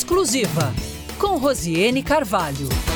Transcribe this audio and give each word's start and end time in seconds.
Exclusiva, 0.00 0.72
com 1.18 1.36
Rosiane 1.36 2.02
Carvalho. 2.02 2.89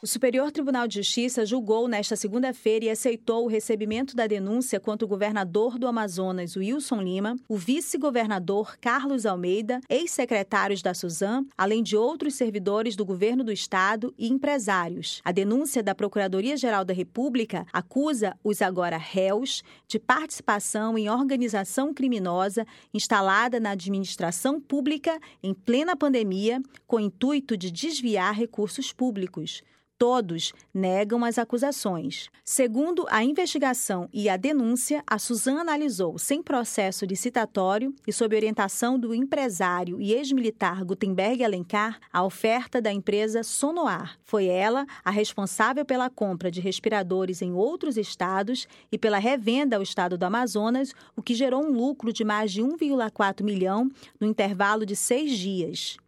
O 0.00 0.06
Superior 0.06 0.52
Tribunal 0.52 0.86
de 0.86 0.94
Justiça 0.94 1.44
julgou 1.44 1.88
nesta 1.88 2.14
segunda-feira 2.14 2.84
e 2.84 2.90
aceitou 2.90 3.42
o 3.42 3.48
recebimento 3.48 4.14
da 4.14 4.28
denúncia 4.28 4.78
contra 4.78 5.04
o 5.04 5.08
governador 5.08 5.76
do 5.76 5.88
Amazonas, 5.88 6.56
Wilson 6.56 7.02
Lima, 7.02 7.34
o 7.48 7.56
vice-governador 7.56 8.76
Carlos 8.80 9.26
Almeida, 9.26 9.80
ex-secretários 9.88 10.82
da 10.82 10.94
Suzan, 10.94 11.44
além 11.56 11.82
de 11.82 11.96
outros 11.96 12.34
servidores 12.34 12.94
do 12.94 13.04
governo 13.04 13.42
do 13.42 13.50
estado 13.50 14.14
e 14.16 14.28
empresários. 14.28 15.20
A 15.24 15.32
denúncia 15.32 15.82
da 15.82 15.96
Procuradoria-Geral 15.96 16.84
da 16.84 16.94
República 16.94 17.66
acusa 17.72 18.36
os 18.44 18.62
agora 18.62 18.96
réus 18.96 19.64
de 19.88 19.98
participação 19.98 20.96
em 20.96 21.10
organização 21.10 21.92
criminosa 21.92 22.64
instalada 22.94 23.58
na 23.58 23.70
administração 23.70 24.60
pública 24.60 25.18
em 25.42 25.52
plena 25.52 25.96
pandemia, 25.96 26.62
com 26.86 26.98
o 26.98 27.00
intuito 27.00 27.56
de 27.56 27.72
desviar 27.72 28.32
recursos 28.32 28.92
públicos. 28.92 29.60
Todos 29.98 30.52
negam 30.72 31.24
as 31.24 31.38
acusações. 31.38 32.28
Segundo 32.44 33.04
a 33.10 33.24
investigação 33.24 34.08
e 34.12 34.28
a 34.28 34.36
denúncia, 34.36 35.02
a 35.04 35.18
Suzana 35.18 35.62
analisou, 35.62 36.16
sem 36.18 36.40
processo 36.40 37.04
licitatório 37.04 37.92
e 38.06 38.12
sob 38.12 38.36
orientação 38.36 38.96
do 38.96 39.12
empresário 39.12 40.00
e 40.00 40.12
ex-militar 40.12 40.84
Gutenberg 40.84 41.42
Alencar, 41.42 41.98
a 42.12 42.22
oferta 42.22 42.80
da 42.80 42.92
empresa 42.92 43.42
Sonoar. 43.42 44.16
Foi 44.22 44.46
ela 44.46 44.86
a 45.04 45.10
responsável 45.10 45.84
pela 45.84 46.08
compra 46.08 46.48
de 46.48 46.60
respiradores 46.60 47.42
em 47.42 47.52
outros 47.52 47.96
estados 47.96 48.68
e 48.92 48.96
pela 48.96 49.18
revenda 49.18 49.74
ao 49.74 49.82
estado 49.82 50.16
do 50.16 50.22
Amazonas, 50.22 50.94
o 51.16 51.22
que 51.22 51.34
gerou 51.34 51.64
um 51.64 51.72
lucro 51.72 52.12
de 52.12 52.22
mais 52.22 52.52
de 52.52 52.62
1,4 52.62 53.42
milhão 53.42 53.90
no 54.20 54.28
intervalo 54.28 54.86
de 54.86 54.94
seis 54.94 55.36
dias. 55.36 55.98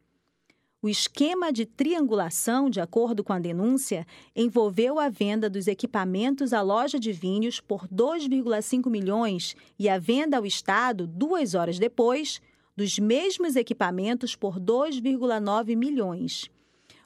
O 0.83 0.89
esquema 0.89 1.53
de 1.53 1.67
triangulação, 1.67 2.71
de 2.71 2.81
acordo 2.81 3.23
com 3.23 3.35
a 3.35 3.39
denúncia, 3.39 4.07
envolveu 4.35 4.99
a 4.99 5.11
venda 5.11 5.51
dos 5.51 5.67
equipamentos 5.67 6.55
à 6.55 6.63
loja 6.63 6.99
de 6.99 7.13
vinhos 7.13 7.61
por 7.61 7.87
2,5 7.87 8.89
milhões 8.89 9.55
e 9.79 9.91
a 9.91 9.99
venda 9.99 10.39
ao 10.39 10.47
Estado, 10.47 11.07
duas 11.07 11.55
horas 11.55 11.79
depois, 11.79 12.41
dos 12.75 12.99
mesmos 12.99 13.57
equipamentos 13.57 14.35
por 14.35 14.59
2,9 14.59 15.77
milhões. 15.77 16.51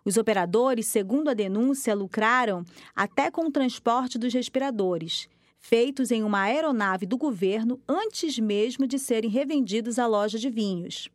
Os 0.05 0.17
operadores, 0.17 0.87
segundo 0.87 1.29
a 1.29 1.35
denúncia, 1.35 1.97
lucraram 1.97 2.65
até 2.95 3.29
com 3.29 3.47
o 3.47 3.51
transporte 3.51 4.17
dos 4.17 4.33
respiradores, 4.33 5.29
feitos 5.59 6.13
em 6.13 6.23
uma 6.23 6.43
aeronave 6.43 7.07
do 7.07 7.19
governo 7.19 7.81
antes 7.89 8.39
mesmo 8.39 8.87
de 8.87 9.01
serem 9.01 9.29
revendidos 9.29 9.99
à 9.99 10.07
loja 10.07 10.39
de 10.39 10.49
vinhos. 10.49 11.11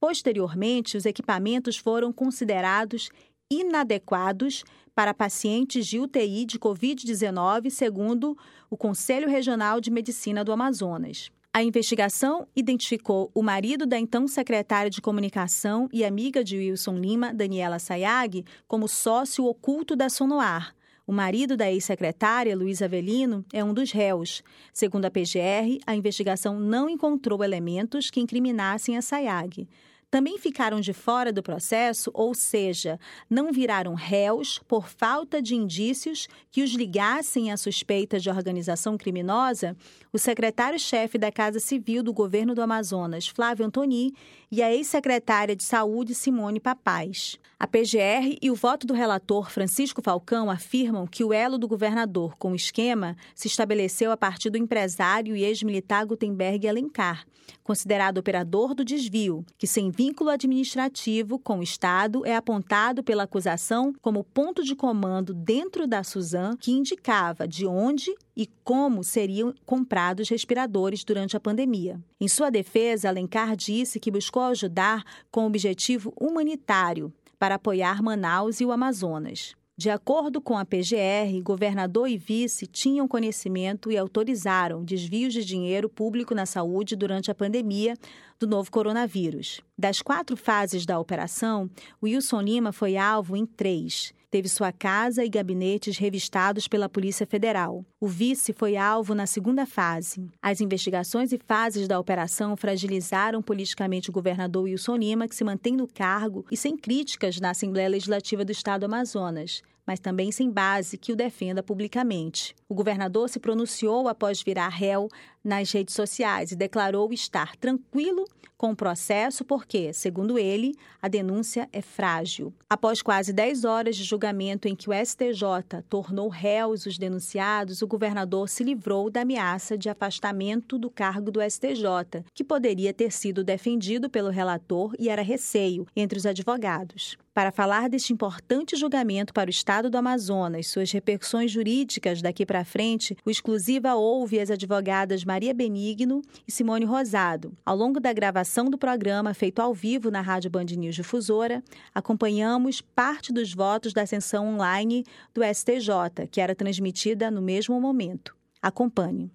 Posteriormente, 0.00 0.96
os 0.96 1.04
equipamentos 1.04 1.76
foram 1.76 2.12
considerados 2.12 3.10
inadequados 3.50 4.62
para 4.94 5.14
pacientes 5.14 5.86
de 5.86 5.98
UTI 5.98 6.44
de 6.44 6.58
Covid-19, 6.58 7.70
segundo 7.70 8.36
o 8.70 8.76
Conselho 8.76 9.28
Regional 9.28 9.80
de 9.80 9.90
Medicina 9.90 10.44
do 10.44 10.52
Amazonas. 10.52 11.30
A 11.52 11.62
investigação 11.62 12.46
identificou 12.54 13.30
o 13.34 13.42
marido 13.42 13.86
da 13.86 13.98
então 13.98 14.28
secretária 14.28 14.90
de 14.90 15.00
Comunicação 15.00 15.88
e 15.92 16.04
amiga 16.04 16.44
de 16.44 16.56
Wilson 16.56 16.96
Lima, 16.96 17.34
Daniela 17.34 17.78
Sayag, 17.78 18.44
como 18.68 18.86
sócio 18.86 19.44
oculto 19.44 19.96
da 19.96 20.08
Sonoar. 20.08 20.74
O 21.08 21.12
marido 21.12 21.56
da 21.56 21.72
ex-secretária, 21.72 22.54
Luiz 22.54 22.82
Avelino, 22.82 23.42
é 23.50 23.64
um 23.64 23.72
dos 23.72 23.90
réus. 23.90 24.42
Segundo 24.74 25.06
a 25.06 25.10
PGR, 25.10 25.80
a 25.86 25.96
investigação 25.96 26.60
não 26.60 26.86
encontrou 26.86 27.42
elementos 27.42 28.10
que 28.10 28.20
incriminassem 28.20 28.94
a 28.94 29.00
Sayag 29.00 29.66
também 30.10 30.38
ficaram 30.38 30.80
de 30.80 30.92
fora 30.92 31.32
do 31.32 31.42
processo, 31.42 32.10
ou 32.14 32.34
seja, 32.34 32.98
não 33.28 33.52
viraram 33.52 33.94
réus 33.94 34.58
por 34.66 34.88
falta 34.88 35.42
de 35.42 35.54
indícios 35.54 36.26
que 36.50 36.62
os 36.62 36.70
ligassem 36.70 37.52
à 37.52 37.56
suspeita 37.56 38.18
de 38.18 38.30
organização 38.30 38.96
criminosa, 38.96 39.76
o 40.12 40.18
secretário-chefe 40.18 41.18
da 41.18 41.30
Casa 41.30 41.60
Civil 41.60 42.02
do 42.02 42.12
governo 42.12 42.54
do 42.54 42.62
Amazonas, 42.62 43.28
Flávio 43.28 43.66
Antoni, 43.66 44.14
e 44.50 44.62
a 44.62 44.72
ex-secretária 44.72 45.54
de 45.54 45.62
Saúde, 45.62 46.14
Simone 46.14 46.58
Papaz. 46.58 47.38
A 47.60 47.66
PGR 47.66 48.38
e 48.40 48.50
o 48.50 48.54
voto 48.54 48.86
do 48.86 48.94
relator 48.94 49.50
Francisco 49.50 50.00
Falcão 50.00 50.48
afirmam 50.48 51.06
que 51.06 51.24
o 51.24 51.32
elo 51.32 51.58
do 51.58 51.66
governador 51.66 52.36
com 52.36 52.52
o 52.52 52.56
esquema 52.56 53.16
se 53.34 53.48
estabeleceu 53.48 54.12
a 54.12 54.16
partir 54.16 54.48
do 54.48 54.56
empresário 54.56 55.34
e 55.34 55.42
ex-militar 55.42 56.06
Gutenberg 56.06 56.68
Alencar, 56.68 57.26
considerado 57.64 58.18
operador 58.18 58.74
do 58.74 58.84
desvio, 58.84 59.44
que 59.58 59.66
sem 59.66 59.90
vínculo 59.90 60.30
administrativo 60.30 61.38
com 61.38 61.58
o 61.58 61.62
Estado 61.62 62.24
é 62.24 62.36
apontado 62.36 63.02
pela 63.02 63.24
acusação 63.24 63.92
como 64.00 64.22
ponto 64.22 64.62
de 64.62 64.76
comando 64.76 65.34
dentro 65.34 65.86
da 65.86 66.04
Suzan 66.04 66.56
que 66.60 66.70
indicava 66.70 67.46
de 67.46 67.66
onde 67.66 68.14
e 68.36 68.48
como 68.62 69.02
seriam 69.02 69.52
comprados 69.66 70.28
respiradores 70.28 71.02
durante 71.02 71.36
a 71.36 71.40
pandemia. 71.40 72.00
Em 72.20 72.28
sua 72.28 72.50
defesa, 72.50 73.08
Alencar 73.08 73.56
disse 73.56 73.98
que 73.98 74.12
buscou 74.12 74.37
ajudar 74.44 75.04
com 75.30 75.46
objetivo 75.46 76.12
humanitário 76.20 77.12
para 77.38 77.54
apoiar 77.56 78.02
Manaus 78.02 78.60
e 78.60 78.64
o 78.64 78.72
Amazonas. 78.72 79.54
De 79.76 79.90
acordo 79.90 80.40
com 80.40 80.58
a 80.58 80.64
PGR, 80.64 81.40
governador 81.40 82.08
e 82.08 82.18
vice 82.18 82.66
tinham 82.66 83.06
conhecimento 83.06 83.92
e 83.92 83.96
autorizaram 83.96 84.84
desvios 84.84 85.32
de 85.32 85.44
dinheiro 85.44 85.88
público 85.88 86.34
na 86.34 86.46
saúde 86.46 86.96
durante 86.96 87.30
a 87.30 87.34
pandemia 87.34 87.94
do 88.40 88.46
novo 88.48 88.72
coronavírus. 88.72 89.60
Das 89.78 90.02
quatro 90.02 90.36
fases 90.36 90.84
da 90.84 90.98
operação, 90.98 91.70
Wilson 92.02 92.40
Lima 92.40 92.72
foi 92.72 92.96
alvo 92.96 93.36
em 93.36 93.46
três 93.46 94.12
teve 94.30 94.48
sua 94.48 94.72
casa 94.72 95.24
e 95.24 95.28
gabinetes 95.28 95.96
revistados 95.96 96.68
pela 96.68 96.88
Polícia 96.88 97.26
Federal. 97.26 97.84
O 98.00 98.06
vice 98.06 98.52
foi 98.52 98.76
alvo 98.76 99.14
na 99.14 99.26
segunda 99.26 99.66
fase. 99.66 100.28
As 100.42 100.60
investigações 100.60 101.32
e 101.32 101.38
fases 101.38 101.88
da 101.88 101.98
operação 101.98 102.56
fragilizaram 102.56 103.42
politicamente 103.42 104.10
o 104.10 104.12
governador 104.12 104.64
Wilson 104.64 104.96
Lima, 104.96 105.28
que 105.28 105.34
se 105.34 105.44
mantém 105.44 105.74
no 105.74 105.86
cargo 105.86 106.44
e 106.50 106.56
sem 106.56 106.76
críticas 106.76 107.40
na 107.40 107.50
Assembleia 107.50 107.88
Legislativa 107.88 108.44
do 108.44 108.52
Estado 108.52 108.80
do 108.80 108.86
Amazonas 108.86 109.62
mas 109.88 109.98
também 109.98 110.30
sem 110.30 110.50
base 110.50 110.98
que 110.98 111.14
o 111.14 111.16
defenda 111.16 111.62
publicamente. 111.62 112.54
O 112.70 112.74
governador 112.74 113.30
se 113.30 113.40
pronunciou 113.40 114.08
após 114.08 114.42
virar 114.42 114.68
réu 114.68 115.08
nas 115.42 115.72
redes 115.72 115.94
sociais 115.94 116.52
e 116.52 116.56
declarou 116.56 117.10
estar 117.14 117.56
tranquilo 117.56 118.26
com 118.58 118.72
o 118.72 118.76
processo 118.76 119.44
porque, 119.44 119.92
segundo 119.92 120.36
ele, 120.36 120.74
a 121.00 121.06
denúncia 121.06 121.68
é 121.72 121.80
frágil. 121.80 122.52
Após 122.68 123.00
quase 123.00 123.32
10 123.32 123.64
horas 123.64 123.96
de 123.96 124.02
julgamento 124.02 124.66
em 124.66 124.74
que 124.74 124.90
o 124.90 124.92
STJ 124.92 125.82
tornou 125.88 126.28
réus 126.28 126.84
os 126.84 126.98
denunciados, 126.98 127.80
o 127.80 127.86
governador 127.86 128.48
se 128.48 128.64
livrou 128.64 129.08
da 129.08 129.22
ameaça 129.22 129.78
de 129.78 129.88
afastamento 129.88 130.76
do 130.76 130.90
cargo 130.90 131.30
do 131.30 131.40
STJ, 131.40 132.24
que 132.34 132.42
poderia 132.42 132.92
ter 132.92 133.12
sido 133.12 133.44
defendido 133.44 134.10
pelo 134.10 134.28
relator 134.28 134.92
e 134.98 135.08
era 135.08 135.22
receio 135.22 135.86
entre 135.94 136.18
os 136.18 136.26
advogados. 136.26 137.16
Para 137.32 137.52
falar 137.52 137.88
deste 137.88 138.12
importante 138.12 138.74
julgamento 138.74 139.32
para 139.32 139.46
o 139.46 139.50
Estado 139.50 139.88
do 139.88 139.96
Amazonas, 139.96 140.66
suas 140.66 140.90
repercussões 140.90 141.52
jurídicas 141.52 142.20
daqui 142.20 142.44
para 142.44 142.57
frente, 142.64 143.16
o 143.24 143.30
Exclusiva 143.30 143.94
ouve 143.94 144.38
as 144.40 144.50
advogadas 144.50 145.24
Maria 145.24 145.52
Benigno 145.52 146.22
e 146.46 146.52
Simone 146.52 146.84
Rosado. 146.84 147.52
Ao 147.64 147.76
longo 147.76 148.00
da 148.00 148.12
gravação 148.12 148.66
do 148.66 148.78
programa, 148.78 149.34
feito 149.34 149.60
ao 149.60 149.74
vivo 149.74 150.10
na 150.10 150.20
Rádio 150.20 150.50
Band 150.50 150.64
News 150.64 150.94
Difusora, 150.94 151.62
acompanhamos 151.94 152.80
parte 152.80 153.32
dos 153.32 153.52
votos 153.52 153.92
da 153.92 154.06
sessão 154.06 154.54
online 154.54 155.04
do 155.34 155.42
STJ, 155.42 156.28
que 156.30 156.40
era 156.40 156.54
transmitida 156.54 157.30
no 157.30 157.42
mesmo 157.42 157.80
momento. 157.80 158.34
Acompanhe. 158.60 159.30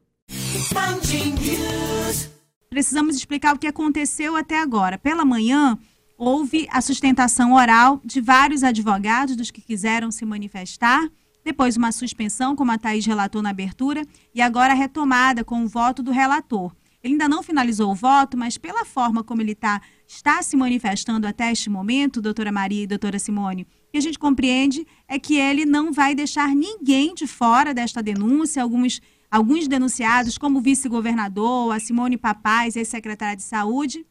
Precisamos 2.70 3.16
explicar 3.16 3.56
o 3.56 3.60
que 3.60 3.68
aconteceu 3.68 4.36
até 4.36 4.60
agora. 4.60 4.98
Pela 4.98 5.24
manhã, 5.24 5.78
houve 6.18 6.68
a 6.72 6.82
sustentação 6.82 7.54
oral 7.54 8.02
de 8.04 8.22
vários 8.22 8.64
advogados 8.64 9.36
dos 9.36 9.52
que 9.52 9.62
quiseram 9.62 10.12
se 10.12 10.26
manifestar, 10.26 11.08
depois 11.44 11.78
uma 11.78 11.92
suspensão, 11.92 12.56
como 12.56 12.72
a 12.72 12.78
Thaís 12.78 13.06
relatou 13.06 13.42
na 13.42 13.50
abertura, 13.50 14.04
e 14.34 14.42
agora 14.42 14.74
a 14.74 14.76
retomada 14.76 15.44
com 15.44 15.64
o 15.64 15.68
voto 15.68 16.02
do 16.02 16.12
relator. 16.12 16.74
Ele 17.04 17.16
ainda 17.16 17.28
não 17.28 17.44
finalizou 17.44 17.92
o 17.92 17.96
voto, 17.96 18.38
mas 18.38 18.58
pela 18.58 18.86
forma 18.86 19.24
como 19.24 19.42
ele 19.42 19.54
tá, 19.54 19.82
está 20.08 20.42
se 20.42 20.56
manifestando 20.56 21.28
até 21.28 21.52
este 21.52 21.70
momento, 21.70 22.22
doutora 22.22 22.50
Maria 22.50 22.84
e 22.84 22.88
doutora 22.88 23.20
Simone, 23.20 23.64
o 23.64 23.92
que 23.92 23.98
a 23.98 24.02
gente 24.02 24.18
compreende 24.18 24.88
é 25.06 25.20
que 25.20 25.36
ele 25.36 25.66
não 25.66 25.92
vai 25.92 26.16
deixar 26.16 26.56
ninguém 26.56 27.14
de 27.14 27.28
fora 27.28 27.74
desta 27.74 28.02
denúncia, 28.02 28.64
alguns, 28.64 29.02
alguns 29.30 29.68
denunciados, 29.68 30.38
como 30.38 30.60
o 30.60 30.62
vice-governador, 30.62 31.76
a 31.76 31.80
Simone 31.80 32.18
Papaz, 32.18 32.78
ex-secretária 32.78 33.36
de 33.36 33.44
Saúde, 33.44 34.06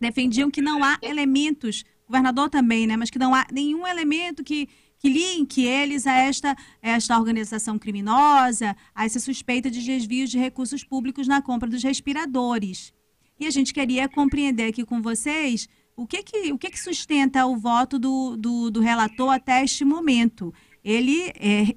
defendiam 0.00 0.50
que 0.50 0.62
não 0.62 0.82
há 0.82 0.98
elementos, 1.02 1.84
governador 2.06 2.48
também, 2.48 2.86
né, 2.86 2.96
mas 2.96 3.10
que 3.10 3.18
não 3.18 3.34
há 3.34 3.46
nenhum 3.52 3.86
elemento 3.86 4.42
que, 4.42 4.68
que 4.98 5.08
linke 5.08 5.64
eles 5.64 6.06
a 6.06 6.12
esta, 6.12 6.56
esta 6.80 7.18
organização 7.18 7.78
criminosa, 7.78 8.76
a 8.94 9.04
essa 9.04 9.20
suspeita 9.20 9.70
de 9.70 9.82
desvios 9.82 10.30
de 10.30 10.38
recursos 10.38 10.82
públicos 10.82 11.28
na 11.28 11.42
compra 11.42 11.68
dos 11.68 11.82
respiradores. 11.82 12.92
E 13.38 13.46
a 13.46 13.50
gente 13.50 13.74
queria 13.74 14.08
compreender 14.08 14.68
aqui 14.68 14.84
com 14.84 15.02
vocês 15.02 15.68
o 15.96 16.06
que 16.06 16.22
que, 16.22 16.52
o 16.52 16.58
que, 16.58 16.70
que 16.70 16.78
sustenta 16.78 17.46
o 17.46 17.56
voto 17.56 17.98
do, 17.98 18.36
do, 18.36 18.70
do 18.70 18.80
relator 18.80 19.30
até 19.32 19.64
este 19.64 19.84
momento? 19.84 20.52
Ele, 20.84 21.32
é, 21.36 21.74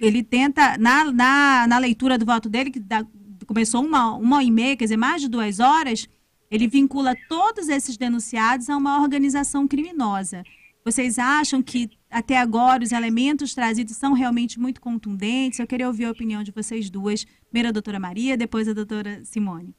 ele 0.00 0.22
tenta, 0.22 0.76
na, 0.78 1.10
na, 1.10 1.66
na 1.66 1.78
leitura 1.78 2.18
do 2.18 2.26
voto 2.26 2.48
dele, 2.48 2.70
que 2.70 2.78
dá, 2.78 3.04
começou 3.46 3.84
uma, 3.84 4.14
uma 4.14 4.44
e 4.44 4.50
meia, 4.50 4.76
quer 4.76 4.84
dizer, 4.84 4.96
mais 4.96 5.22
de 5.22 5.28
duas 5.28 5.60
horas, 5.60 6.06
ele 6.50 6.68
vincula 6.68 7.14
todos 7.28 7.68
esses 7.68 7.96
denunciados 7.96 8.68
a 8.68 8.76
uma 8.76 9.00
organização 9.00 9.66
criminosa. 9.66 10.44
Vocês 10.84 11.18
acham 11.18 11.62
que 11.62 11.90
até 12.14 12.38
agora 12.38 12.84
os 12.84 12.92
elementos 12.92 13.54
trazidos 13.54 13.96
são 13.96 14.12
realmente 14.12 14.60
muito 14.60 14.80
contundentes? 14.80 15.58
Eu 15.58 15.66
queria 15.66 15.88
ouvir 15.88 16.04
a 16.04 16.12
opinião 16.12 16.44
de 16.44 16.52
vocês 16.52 16.88
duas. 16.88 17.26
Primeiro 17.50 17.70
a 17.70 17.72
doutora 17.72 17.98
Maria, 17.98 18.36
depois 18.36 18.68
a 18.68 18.72
doutora 18.72 19.24
Simone. 19.24 19.74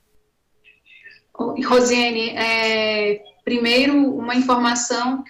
Rosiane, 1.34 2.32
é, 2.32 3.24
primeiro 3.46 3.94
uma 4.14 4.36
informação 4.36 5.24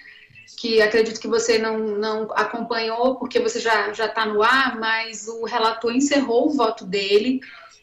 que 0.57 0.81
acredito 0.81 1.19
que 1.19 1.27
você 1.27 1.59
não, 1.59 1.77
não 1.77 2.23
acompanhou, 2.31 3.17
porque 3.17 3.39
você 3.39 3.59
já 3.59 3.91
está 3.91 4.25
no 4.25 4.41
ar, 4.41 4.79
mas 4.79 5.27
o 5.27 5.45
relator 5.45 5.93
encerrou 5.93 6.47
o 6.47 6.53
voto 6.53 6.85
dele 6.85 7.39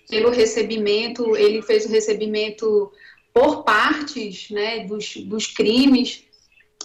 pelo 0.08 0.30
recebimento, 0.30 1.36
ele 1.36 1.62
fez 1.62 1.86
o 1.86 1.88
recebimento 1.88 2.90
por 3.32 3.62
partes 3.62 4.50
né, 4.50 4.80
dos, 4.80 5.16
dos 5.16 5.46
crimes, 5.46 6.24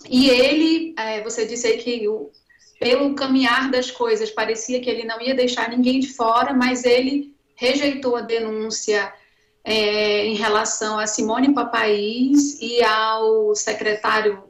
e 0.09 0.30
ele, 0.30 0.94
é, 0.98 1.21
você 1.21 1.45
disse 1.45 1.68
aí 1.68 1.77
que 1.77 2.07
o, 2.07 2.31
pelo 2.80 3.13
caminhar 3.15 3.69
das 3.71 3.92
coisas 3.92 4.30
parecia 4.30 4.80
que 4.80 4.89
ele 4.89 5.04
não 5.04 5.21
ia 5.21 5.36
deixar 5.36 5.69
ninguém 5.69 6.00
de 6.00 6.13
fora, 6.13 6.54
mas 6.54 6.83
ele 6.83 7.36
rejeitou 7.56 8.15
a 8.15 8.21
denúncia 8.21 9.12
é, 9.63 10.25
em 10.25 10.36
relação 10.36 11.00
a 11.00 11.07
Simone 11.07 11.54
Papaís 11.54 12.57
e 12.62 12.81
ao 12.83 13.54
secretário 13.56 14.44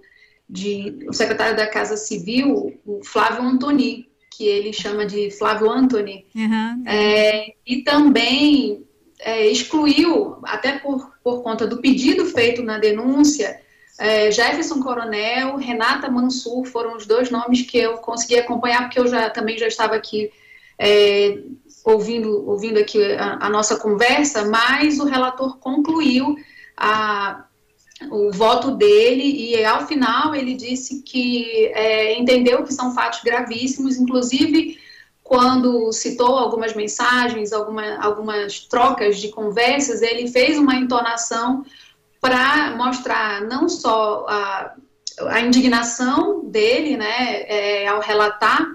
de 0.50 1.06
o 1.08 1.14
secretário 1.14 1.58
da 1.58 1.68
Casa 1.68 1.98
Civil, 1.98 2.80
o 2.86 3.04
Flávio 3.04 3.44
Antoni, 3.44 4.08
que 4.32 4.46
ele 4.46 4.72
chama 4.72 5.06
de 5.06 5.32
Flávio 5.32 5.70
Antoni, 5.70 6.26
uhum. 6.36 6.84
é, 6.86 7.54
e 7.66 7.82
também 7.82 8.86
é, 9.20 9.48
excluiu, 9.48 10.38
até 10.44 10.78
por, 10.78 11.12
por 11.24 11.42
conta 11.42 11.66
do 11.66 11.82
pedido 11.82 12.26
feito 12.26 12.62
na 12.62 12.78
denúncia, 12.78 13.60
é, 13.98 14.32
Jefferson 14.32 14.82
Coronel, 14.82 15.56
Renata 15.56 16.10
Mansur 16.10 16.66
foram 16.66 16.96
os 16.96 17.06
dois 17.06 17.32
nomes 17.32 17.62
que 17.62 17.78
eu 17.78 17.98
consegui 17.98 18.38
acompanhar, 18.38 18.84
porque 18.84 19.00
eu 19.00 19.08
já 19.08 19.30
também 19.30 19.58
já 19.58 19.68
estava 19.68 19.96
aqui 19.96 20.32
é, 20.78 21.40
ouvindo, 21.84 22.48
ouvindo 22.48 22.78
aqui 22.78 23.04
a, 23.14 23.46
a, 23.46 23.50
nossa 23.50 23.78
conversa, 23.78 24.46
mas 24.46 25.00
o 25.00 25.06
relator 25.06 25.58
concluiu 25.58 26.36
a, 26.76 27.46
o 28.12 28.32
voto 28.32 28.72
dele 28.72 29.24
e 29.24 29.66
ao 29.66 29.88
final 29.88 30.36
ele 30.36 30.54
disse 30.54 31.02
que 31.02 31.66
é, 31.74 32.20
entendeu 32.20 32.64
que 32.64 32.74
são 32.74 32.94
fatos 32.94 33.22
gravíssimos, 33.24 33.98
inclusive 33.98 34.78
quando 35.24 35.92
citou 35.92 36.38
algumas 36.38 36.74
mensagens, 36.74 37.52
alguma, 37.52 37.98
algumas 37.98 38.62
trocas 38.62 39.18
de 39.18 39.30
conversas, 39.30 40.02
ele 40.02 40.28
fez 40.28 40.58
uma 40.58 40.76
entonação 40.76 41.66
para 42.20 42.76
mostrar 42.76 43.42
não 43.42 43.70
só 43.70 44.26
a, 44.28 44.74
a 45.28 45.42
indignação 45.42 46.44
dele, 46.46 46.98
né, 46.98 47.44
é, 47.48 47.88
ao 47.88 48.00
relatar 48.00 48.66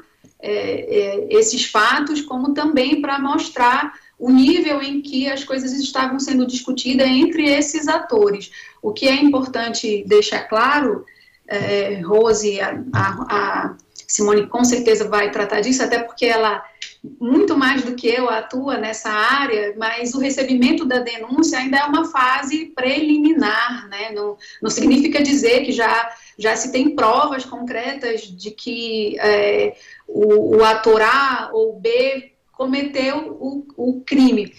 é, 0.41 0.51
é, 0.51 1.27
esses 1.31 1.67
fatos, 1.67 2.21
como 2.21 2.53
também 2.53 3.01
para 3.01 3.19
mostrar 3.19 3.95
o 4.19 4.31
nível 4.31 4.83
em 4.83 5.01
que 5.01 5.29
as 5.31 5.45
coisas 5.45 5.73
estavam 5.73 6.19
sendo 6.19 6.47
discutidas 6.47 7.07
entre 7.07 7.49
esses 7.49 7.89
atores. 7.89 8.51
O 8.81 8.93
que 8.93 9.07
é 9.07 9.15
importante 9.15 10.05
deixar 10.07 10.49
claro, 10.49 11.05
é, 11.47 12.01
Rose, 12.01 12.61
a, 12.61 12.77
a, 12.95 13.77
Simone 14.07 14.47
com 14.47 14.65
certeza 14.65 15.09
vai 15.09 15.31
tratar 15.31 15.61
disso, 15.61 15.83
até 15.83 16.01
porque 16.03 16.27
ela, 16.27 16.63
muito 17.21 17.57
mais 17.57 17.83
do 17.83 17.97
que 17.97 18.07
eu, 18.07 18.29
atua 18.29 18.79
nessa 18.79 19.11
área, 19.11 19.75
mas 19.77 20.15
o 20.15 20.21
recebimento 20.21 20.85
da 20.85 21.01
denúncia 21.01 21.59
ainda 21.59 21.79
é 21.79 21.85
uma 21.85 22.05
fase 22.05 22.67
preliminar, 22.67 23.89
né? 23.89 24.13
Não, 24.13 24.37
não 24.63 24.71
significa 24.71 25.21
dizer 25.21 25.65
que 25.65 25.73
já, 25.73 26.15
já 26.39 26.55
se 26.55 26.71
tem 26.71 26.95
provas 26.95 27.45
concretas 27.45 28.23
de 28.23 28.53
que 28.53 29.19
é, 29.19 29.75
o, 30.07 30.59
o 30.59 30.65
ator 30.65 31.03
A 31.03 31.51
ou 31.53 31.81
B 31.81 32.33
cometeu 32.53 33.37
o, 33.41 33.67
o 33.77 34.01
crime. 34.03 34.55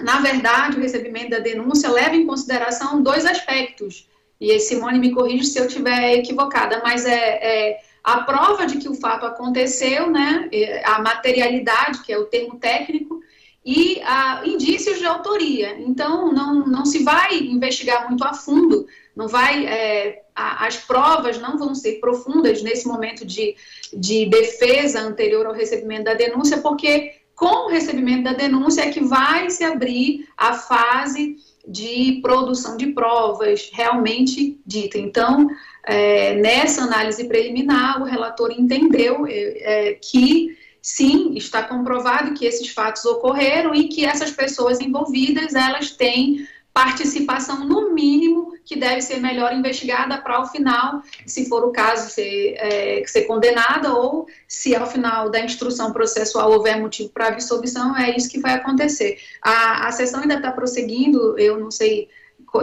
Na 0.00 0.20
verdade, 0.20 0.76
o 0.76 0.80
recebimento 0.80 1.30
da 1.30 1.38
denúncia 1.38 1.90
leva 1.90 2.14
em 2.14 2.26
consideração 2.26 3.02
dois 3.02 3.24
aspectos, 3.24 4.06
e 4.40 4.58
Simone 4.58 4.98
me 4.98 5.12
corrige 5.12 5.44
se 5.44 5.58
eu 5.58 5.66
estiver 5.66 6.14
equivocada, 6.14 6.80
mas 6.82 7.04
é, 7.04 7.14
é, 7.14 7.80
a 8.02 8.22
prova 8.22 8.66
de 8.66 8.78
que 8.78 8.88
o 8.88 8.94
fato 8.94 9.26
aconteceu, 9.26 10.10
né, 10.10 10.48
a 10.84 11.00
materialidade, 11.00 12.02
que 12.02 12.12
é 12.12 12.18
o 12.18 12.26
termo 12.26 12.58
técnico, 12.58 13.20
e 13.64 14.00
a, 14.02 14.42
indícios 14.44 14.98
de 14.98 15.06
autoria. 15.06 15.78
Então, 15.78 16.32
não, 16.32 16.66
não 16.66 16.84
se 16.84 17.02
vai 17.02 17.38
investigar 17.38 18.08
muito 18.08 18.24
a 18.24 18.32
fundo, 18.32 18.86
não 19.14 19.28
vai, 19.28 19.66
é, 19.66 20.22
a, 20.34 20.66
as 20.66 20.76
provas 20.76 21.38
não 21.38 21.58
vão 21.58 21.74
ser 21.74 22.00
profundas 22.00 22.62
nesse 22.62 22.88
momento 22.88 23.26
de, 23.26 23.54
de 23.92 24.26
defesa 24.26 25.00
anterior 25.00 25.46
ao 25.46 25.52
recebimento 25.52 26.04
da 26.04 26.14
denúncia, 26.14 26.58
porque 26.58 27.16
com 27.34 27.66
o 27.66 27.68
recebimento 27.68 28.24
da 28.24 28.32
denúncia 28.32 28.82
é 28.82 28.90
que 28.90 29.00
vai 29.00 29.50
se 29.50 29.64
abrir 29.64 30.28
a 30.36 30.54
fase 30.54 31.36
de 31.66 32.20
produção 32.22 32.76
de 32.76 32.88
provas 32.88 33.70
realmente 33.72 34.60
dita. 34.66 34.98
Então, 34.98 35.48
é, 35.84 36.34
nessa 36.34 36.82
análise 36.82 37.26
preliminar, 37.28 38.00
o 38.00 38.04
relator 38.04 38.50
entendeu 38.50 39.26
é, 39.26 39.88
é, 39.90 39.94
que 39.94 40.56
sim, 40.82 41.34
está 41.34 41.62
comprovado 41.62 42.34
que 42.34 42.46
esses 42.46 42.68
fatos 42.70 43.04
ocorreram 43.04 43.74
e 43.74 43.88
que 43.88 44.04
essas 44.04 44.30
pessoas 44.30 44.80
envolvidas, 44.80 45.54
elas 45.54 45.90
têm 45.90 46.46
participação, 46.72 47.66
no 47.66 47.92
mínimo, 47.92 48.52
que 48.64 48.76
deve 48.76 49.02
ser 49.02 49.20
melhor 49.20 49.52
investigada 49.52 50.18
para, 50.18 50.36
ao 50.36 50.46
final, 50.46 51.02
se 51.26 51.48
for 51.48 51.64
o 51.64 51.72
caso, 51.72 52.10
ser, 52.10 52.54
é, 52.56 53.02
ser 53.06 53.22
condenada 53.22 53.92
ou, 53.94 54.26
se 54.46 54.74
ao 54.74 54.86
final 54.86 55.28
da 55.28 55.40
instrução 55.40 55.92
processual 55.92 56.52
houver 56.52 56.80
motivo 56.80 57.10
para 57.10 57.28
absolvição, 57.28 57.96
é 57.96 58.16
isso 58.16 58.30
que 58.30 58.40
vai 58.40 58.54
acontecer. 58.54 59.18
A, 59.42 59.88
a 59.88 59.92
sessão 59.92 60.20
ainda 60.20 60.34
está 60.34 60.52
prosseguindo, 60.52 61.38
eu 61.38 61.58
não 61.58 61.70
sei 61.70 62.08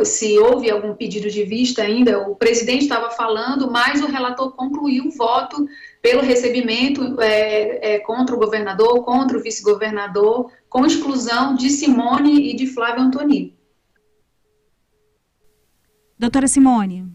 se 0.04 0.38
houve 0.38 0.70
algum 0.70 0.94
pedido 0.94 1.30
de 1.30 1.44
vista 1.44 1.82
ainda, 1.82 2.20
o 2.28 2.36
presidente 2.36 2.84
estava 2.84 3.10
falando, 3.10 3.72
mas 3.72 4.02
o 4.02 4.08
relator 4.08 4.52
concluiu 4.52 5.06
o 5.06 5.12
voto 5.12 5.68
pelo 6.02 6.22
recebimento 6.22 7.22
é, 7.22 7.96
é, 7.96 8.00
contra 8.00 8.36
o 8.36 8.40
governador, 8.40 9.04
contra 9.04 9.38
o 9.38 9.42
vice-governador, 9.42 10.52
com 10.70 10.86
exclusão 10.86 11.56
de 11.56 11.70
Simone 11.70 12.52
e 12.52 12.56
de 12.56 12.68
Flávio 12.68 13.04
Antoni. 13.04 13.57
Doutora 16.20 16.48
Simone. 16.48 17.06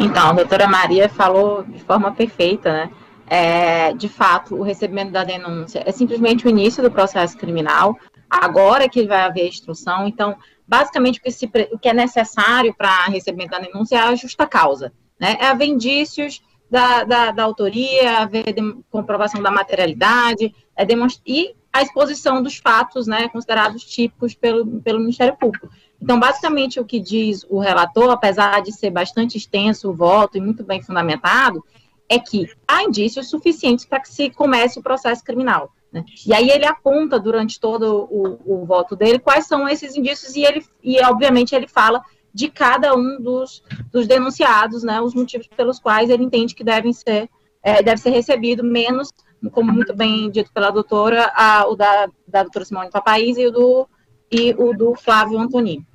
Então, 0.00 0.30
a 0.30 0.32
doutora 0.32 0.66
Maria 0.66 1.08
falou 1.08 1.62
de 1.64 1.78
forma 1.80 2.12
perfeita, 2.12 2.72
né? 2.72 2.90
É, 3.26 3.94
de 3.94 4.08
fato, 4.08 4.54
o 4.56 4.62
recebimento 4.62 5.12
da 5.12 5.24
denúncia 5.24 5.82
é 5.86 5.92
simplesmente 5.92 6.46
o 6.46 6.50
início 6.50 6.82
do 6.82 6.90
processo 6.90 7.36
criminal, 7.36 7.96
agora 8.28 8.88
que 8.88 9.06
vai 9.06 9.22
haver 9.22 9.42
a 9.42 9.48
instrução. 9.48 10.08
Então, 10.08 10.36
basicamente, 10.66 11.18
o 11.18 11.22
que, 11.22 11.30
se, 11.30 11.50
o 11.72 11.78
que 11.78 11.88
é 11.88 11.94
necessário 11.94 12.74
para 12.74 13.04
recebimento 13.06 13.50
da 13.50 13.58
denúncia 13.58 13.96
é 13.96 14.00
a 14.00 14.14
justa 14.14 14.46
causa, 14.46 14.92
né? 15.20 15.36
É 15.40 15.46
haver 15.46 15.66
indícios 15.66 16.42
da, 16.70 17.04
da, 17.04 17.30
da 17.30 17.44
autoria, 17.44 18.18
haver 18.18 18.52
de, 18.54 18.62
comprovação 18.90 19.42
da 19.42 19.50
materialidade, 19.50 20.54
é 20.74 20.86
e 21.26 21.54
a 21.72 21.82
exposição 21.82 22.42
dos 22.42 22.56
fatos, 22.56 23.06
né, 23.06 23.28
considerados 23.28 23.84
típicos 23.84 24.34
pelo, 24.34 24.80
pelo 24.82 25.00
Ministério 25.00 25.36
Público. 25.36 25.70
Então, 26.02 26.18
basicamente, 26.18 26.80
o 26.80 26.84
que 26.84 26.98
diz 26.98 27.46
o 27.48 27.60
relator, 27.60 28.10
apesar 28.10 28.60
de 28.60 28.72
ser 28.72 28.90
bastante 28.90 29.38
extenso 29.38 29.88
o 29.88 29.94
voto 29.94 30.36
e 30.36 30.40
muito 30.40 30.64
bem 30.64 30.82
fundamentado, 30.82 31.64
é 32.08 32.18
que 32.18 32.50
há 32.66 32.82
indícios 32.82 33.30
suficientes 33.30 33.84
para 33.84 34.00
que 34.00 34.08
se 34.08 34.28
comece 34.28 34.80
o 34.80 34.82
processo 34.82 35.22
criminal. 35.22 35.72
Né? 35.92 36.04
E 36.26 36.34
aí 36.34 36.50
ele 36.50 36.66
aponta 36.66 37.20
durante 37.20 37.60
todo 37.60 38.08
o, 38.10 38.62
o, 38.62 38.66
voto 38.66 38.96
dele 38.96 39.20
quais 39.20 39.46
são 39.46 39.68
esses 39.68 39.96
indícios 39.96 40.34
e 40.34 40.42
ele 40.42 40.64
e 40.82 41.00
obviamente 41.04 41.54
ele 41.54 41.68
fala 41.68 42.02
de 42.34 42.48
cada 42.48 42.94
um 42.94 43.20
dos, 43.20 43.62
dos 43.92 44.06
denunciados, 44.06 44.82
né, 44.82 45.00
os 45.02 45.14
motivos 45.14 45.46
pelos 45.54 45.78
quais 45.78 46.08
ele 46.08 46.24
entende 46.24 46.54
que 46.54 46.64
devem 46.64 46.92
ser 46.92 47.28
é, 47.62 47.82
deve 47.82 48.00
ser 48.00 48.10
recebido 48.10 48.64
menos, 48.64 49.12
como 49.52 49.72
muito 49.72 49.94
bem 49.94 50.30
dito 50.30 50.52
pela 50.52 50.70
doutora, 50.70 51.30
a, 51.34 51.68
o 51.68 51.76
da, 51.76 52.08
da 52.26 52.42
doutora 52.42 52.64
Simone 52.64 52.90
Papaís 52.90 53.36
e 53.38 53.46
o 53.46 53.52
do 53.52 53.88
e 54.30 54.54
o 54.58 54.74
do 54.74 54.94
Flávio 54.94 55.38
Antonini. 55.38 55.86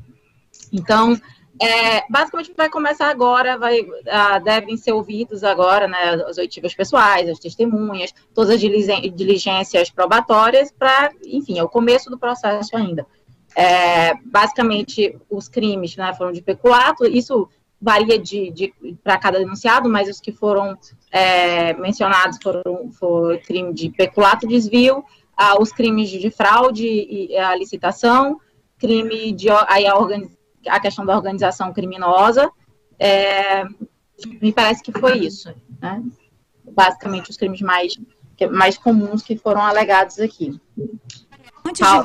Então, 0.71 1.19
é, 1.59 2.03
basicamente 2.09 2.53
vai 2.55 2.69
começar 2.69 3.09
agora, 3.09 3.57
vai, 3.57 3.85
ah, 4.07 4.37
devem 4.39 4.77
ser 4.77 4.91
ouvidos 4.91 5.43
agora, 5.43 5.87
né, 5.87 6.23
as 6.27 6.37
oitivas 6.37 6.75
pessoais, 6.75 7.27
as 7.27 7.39
testemunhas, 7.39 8.13
todas 8.33 8.51
as 8.51 8.59
diligências 8.59 9.89
probatórias 9.89 10.71
para, 10.71 11.11
enfim, 11.25 11.57
é 11.57 11.63
o 11.63 11.69
começo 11.69 12.09
do 12.09 12.17
processo 12.17 12.75
ainda. 12.75 13.05
É, 13.55 14.13
basicamente, 14.25 15.17
os 15.29 15.47
crimes 15.47 15.95
né, 15.95 16.13
foram 16.13 16.31
de 16.31 16.43
peculato, 16.43 17.05
isso 17.05 17.49
varia 17.81 18.19
de, 18.19 18.51
de 18.51 18.73
para 19.03 19.17
cada 19.17 19.39
denunciado, 19.39 19.89
mas 19.89 20.09
os 20.09 20.19
que 20.19 20.31
foram 20.31 20.77
é, 21.11 21.73
mencionados 21.73 22.37
foram, 22.41 22.91
foram 22.91 23.39
crime 23.39 23.73
de 23.73 23.89
peculato, 23.89 24.47
desvio, 24.47 25.03
ah, 25.35 25.59
os 25.59 25.71
crimes 25.71 26.09
de 26.09 26.29
fraude 26.29 26.85
e 26.85 27.35
a 27.37 27.55
licitação, 27.55 28.39
crime 28.77 29.31
de 29.31 29.49
aí 29.49 29.87
a, 29.87 29.93
a 30.67 30.79
questão 30.79 31.05
da 31.05 31.15
organização 31.15 31.73
criminosa, 31.73 32.49
é, 32.99 33.63
me 34.41 34.51
parece 34.51 34.83
que 34.83 34.91
foi 34.91 35.19
isso, 35.19 35.53
né? 35.81 36.03
Basicamente 36.71 37.29
os 37.29 37.37
crimes 37.37 37.61
mais, 37.61 37.97
mais 38.51 38.77
comuns 38.77 39.21
que 39.21 39.37
foram 39.37 39.61
alegados 39.61 40.19
aqui. 40.19 40.59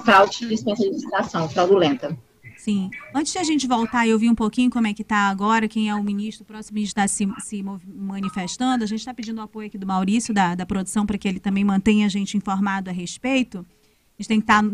Fraude 0.05 0.39
de 0.39 0.49
dispensa 0.49 0.83
de 0.83 0.91
licitação, 0.91 1.49
fraudulenta. 1.49 2.17
Sim. 2.63 2.91
Antes 3.13 3.33
de 3.33 3.39
a 3.41 3.43
gente 3.43 3.67
voltar 3.67 4.07
e 4.07 4.13
ouvir 4.13 4.31
um 4.31 4.37
pouquinho 4.37 4.71
como 4.71 4.87
é 4.87 4.95
que 4.95 5.03
está 5.03 5.29
agora, 5.29 5.67
quem 5.67 5.89
é 5.89 5.95
o 5.97 6.03
ministro, 6.03 6.45
o 6.45 6.47
próximo 6.47 6.77
ministro 6.77 7.03
está 7.03 7.09
se, 7.09 7.29
se 7.41 7.61
manifestando, 7.61 8.85
a 8.85 8.87
gente 8.87 9.01
está 9.01 9.13
pedindo 9.13 9.39
o 9.39 9.43
apoio 9.43 9.67
aqui 9.67 9.77
do 9.77 9.87
Maurício, 9.87 10.33
da, 10.33 10.55
da 10.55 10.65
produção, 10.65 11.05
para 11.05 11.19
que 11.19 11.27
ele 11.27 11.41
também 11.41 11.65
mantenha 11.65 12.07
a 12.07 12.09
gente 12.09 12.37
informado 12.37 12.89
a 12.89 12.93
respeito. 12.93 13.67
Gente 14.23 14.29
tem 14.29 14.41
que 14.41 14.45
estar 14.45 14.63
tá, 14.63 14.71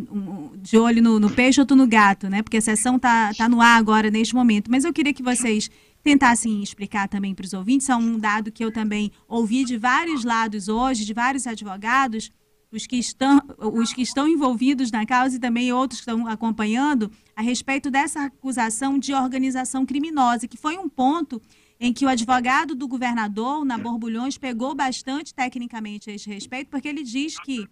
de 0.60 0.76
olho 0.76 1.02
no, 1.02 1.18
no, 1.18 1.30
peixe 1.30 1.58
ou 1.58 1.66
no 1.74 1.86
gato, 1.86 2.28
né? 2.28 2.42
Porque 2.42 2.58
a 2.58 2.60
sessão 2.60 2.96
está 2.96 3.32
tá 3.32 3.48
no 3.48 3.62
ar 3.62 3.78
agora, 3.78 4.10
neste 4.10 4.34
momento. 4.34 4.70
Mas 4.70 4.84
eu 4.84 4.92
queria 4.92 5.14
que 5.14 5.22
vocês 5.22 5.70
tentassem 6.02 6.62
explicar 6.62 7.08
também 7.08 7.34
para 7.34 7.46
os 7.46 7.54
ouvintes, 7.54 7.88
é 7.88 7.96
um 7.96 8.18
dado 8.18 8.52
que 8.52 8.62
eu 8.62 8.70
também 8.70 9.10
ouvi 9.26 9.64
de 9.64 9.78
vários 9.78 10.22
lados 10.22 10.68
hoje, 10.68 11.06
de 11.06 11.14
vários 11.14 11.46
advogados, 11.46 12.30
os 12.70 12.86
que 12.86 12.96
estão, 12.96 13.40
os 13.58 13.92
que 13.94 14.02
estão 14.02 14.28
envolvidos 14.28 14.90
na 14.90 15.06
causa 15.06 15.36
e 15.36 15.40
também 15.40 15.72
outros 15.72 16.00
que 16.00 16.10
estão 16.10 16.26
acompanhando, 16.26 17.10
a 17.34 17.40
respeito 17.40 17.90
dessa 17.90 18.24
acusação 18.24 18.98
de 18.98 19.14
organização 19.14 19.86
criminosa, 19.86 20.46
que 20.46 20.58
foi 20.58 20.76
um 20.76 20.90
ponto 20.90 21.40
em 21.80 21.92
que 21.92 22.04
o 22.04 22.08
advogado 22.08 22.74
do 22.74 22.86
governador, 22.86 23.64
na 23.64 23.78
Borbulhões, 23.78 24.36
pegou 24.36 24.74
bastante 24.74 25.32
tecnicamente 25.32 26.10
a 26.10 26.12
esse 26.12 26.28
respeito, 26.28 26.68
porque 26.68 26.88
ele 26.88 27.02
diz 27.02 27.38
que 27.40 27.66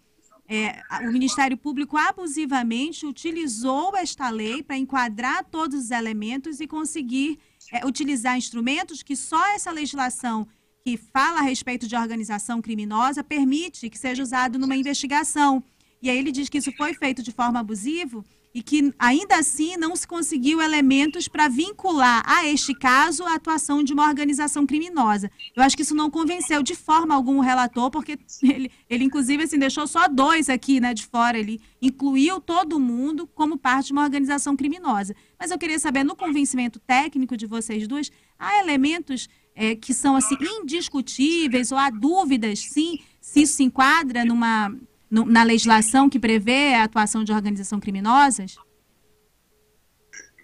é, 0.49 0.81
o 1.09 1.13
Ministério 1.13 1.57
Público 1.57 1.97
abusivamente 1.97 3.05
utilizou 3.05 3.97
esta 3.97 4.31
lei 4.31 4.63
para 4.63 4.77
enquadrar 4.77 5.45
todos 5.45 5.85
os 5.85 5.91
elementos 5.91 6.61
e 6.61 6.67
conseguir 6.67 7.39
é, 7.73 7.85
utilizar 7.85 8.37
instrumentos 8.37 9.03
que 9.03 9.17
só 9.17 9.45
essa 9.55 9.71
legislação 9.73 10.47
que 10.85 10.97
fala 10.97 11.41
a 11.41 11.43
respeito 11.43 11.89
de 11.89 11.97
organização 11.97 12.63
criminosa 12.63 13.25
permite 13.25 13.91
que 13.91 13.99
seja 13.99 14.23
usado 14.23 14.57
numa 14.59 14.77
investigação. 14.77 15.63
E 16.01 16.09
aí 16.09 16.17
ele 16.17 16.31
diz 16.31 16.49
que 16.49 16.59
isso 16.59 16.71
foi 16.77 16.95
feito 16.95 17.23
de 17.23 17.33
forma 17.33 17.59
abusiva 17.59 18.25
e 18.57 18.63
que 18.63 18.91
ainda 18.99 19.37
assim 19.37 19.77
não 19.77 19.95
se 19.95 20.09
conseguiu 20.09 20.63
elementos 20.63 21.29
para 21.29 21.47
vincular 21.47 22.23
a 22.27 22.47
este 22.47 22.75
caso 22.75 23.23
a 23.25 23.35
atuação 23.35 23.85
de 23.85 23.93
uma 23.93 24.09
organização 24.09 24.65
criminosa. 24.65 25.31
Eu 25.55 25.63
acho 25.63 25.77
que 25.77 25.83
isso 25.83 25.95
não 25.95 26.11
convenceu 26.11 26.63
de 26.63 26.75
forma 26.75 27.15
alguma 27.15 27.41
o 27.41 27.43
relator, 27.43 27.91
porque 27.91 28.19
ele, 28.43 28.73
ele 28.89 29.05
inclusive 29.05 29.43
assim 29.43 29.59
deixou 29.59 29.87
só 29.87 30.09
dois 30.09 30.49
aqui, 30.49 30.81
né, 30.81 30.95
de 30.95 31.05
fora, 31.05 31.39
ele 31.39 31.61
incluiu 31.83 32.41
todo 32.41 32.81
mundo 32.81 33.27
como 33.27 33.59
parte 33.59 33.89
de 33.89 33.93
uma 33.93 34.05
organização 34.05 34.57
criminosa. 34.57 35.15
Mas 35.39 35.51
eu 35.51 35.59
queria 35.59 35.79
saber 35.79 36.03
no 36.03 36.17
convencimento 36.17 36.81
técnico 36.81 37.37
de 37.37 37.45
vocês 37.45 37.87
duas, 37.87 38.11
há 38.39 38.59
elementos 38.61 39.29
é, 39.55 39.77
que 39.77 39.93
são 39.93 40.17
assim 40.17 40.39
indiscutíveis 40.41 41.71
ou 41.73 41.77
há 41.77 41.91
dúvidas, 41.91 42.61
sim, 42.61 43.01
se 43.21 43.43
isso 43.43 43.57
se 43.57 43.65
enquadra 43.65 44.25
numa 44.25 44.75
no, 45.11 45.25
na 45.25 45.43
legislação 45.43 46.09
que 46.09 46.19
prevê 46.19 46.75
a 46.75 46.85
atuação 46.85 47.25
de 47.25 47.33
organização 47.33 47.81
criminosas? 47.81 48.57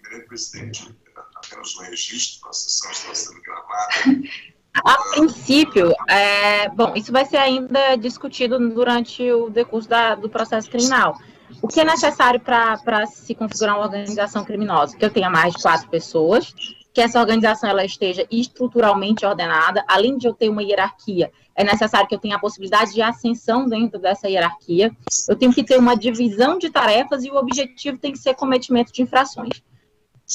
Primeiro, 0.01 0.27
presidente, 0.27 0.95
apenas 1.35 1.75
um 1.75 1.83
registro, 1.83 2.49
a 2.49 2.53
sessão 2.53 2.91
está 2.91 3.15
sendo 3.15 3.41
gravada. 3.41 4.23
A 4.73 4.97
princípio, 5.11 5.93
é, 6.09 6.67
bom, 6.69 6.93
isso 6.95 7.11
vai 7.11 7.25
ser 7.25 7.37
ainda 7.37 7.95
discutido 7.95 8.57
durante 8.71 9.21
o 9.31 9.47
decurso 9.47 9.87
da, 9.87 10.15
do 10.15 10.27
processo 10.27 10.67
criminal. 10.67 11.15
O 11.61 11.67
que 11.67 11.79
é 11.79 11.85
necessário 11.85 12.39
para 12.39 13.05
se 13.05 13.35
configurar 13.35 13.75
uma 13.75 13.85
organização 13.85 14.43
criminosa? 14.43 14.97
Que 14.97 15.05
eu 15.05 15.11
tenha 15.11 15.29
mais 15.29 15.53
de 15.53 15.61
quatro 15.61 15.87
pessoas, 15.89 16.55
que 16.93 17.01
essa 17.01 17.19
organização 17.19 17.69
ela 17.69 17.83
esteja 17.83 18.25
estruturalmente 18.29 19.25
ordenada, 19.25 19.83
além 19.87 20.15
de 20.17 20.27
eu 20.27 20.33
ter 20.33 20.47
uma 20.47 20.61
hierarquia, 20.61 21.31
é 21.55 21.63
necessário 21.63 22.07
que 22.07 22.13
eu 22.13 22.19
tenha 22.19 22.35
a 22.35 22.39
possibilidade 22.39 22.93
de 22.93 23.01
ascensão 23.01 23.67
dentro 23.67 23.99
dessa 23.99 24.29
hierarquia. 24.29 24.91
Eu 25.27 25.35
tenho 25.35 25.53
que 25.53 25.63
ter 25.63 25.77
uma 25.77 25.95
divisão 25.95 26.57
de 26.57 26.69
tarefas 26.69 27.23
e 27.23 27.31
o 27.31 27.35
objetivo 27.35 27.97
tem 27.97 28.11
que 28.11 28.19
ser 28.19 28.35
cometimento 28.35 28.93
de 28.93 29.01
infrações. 29.01 29.63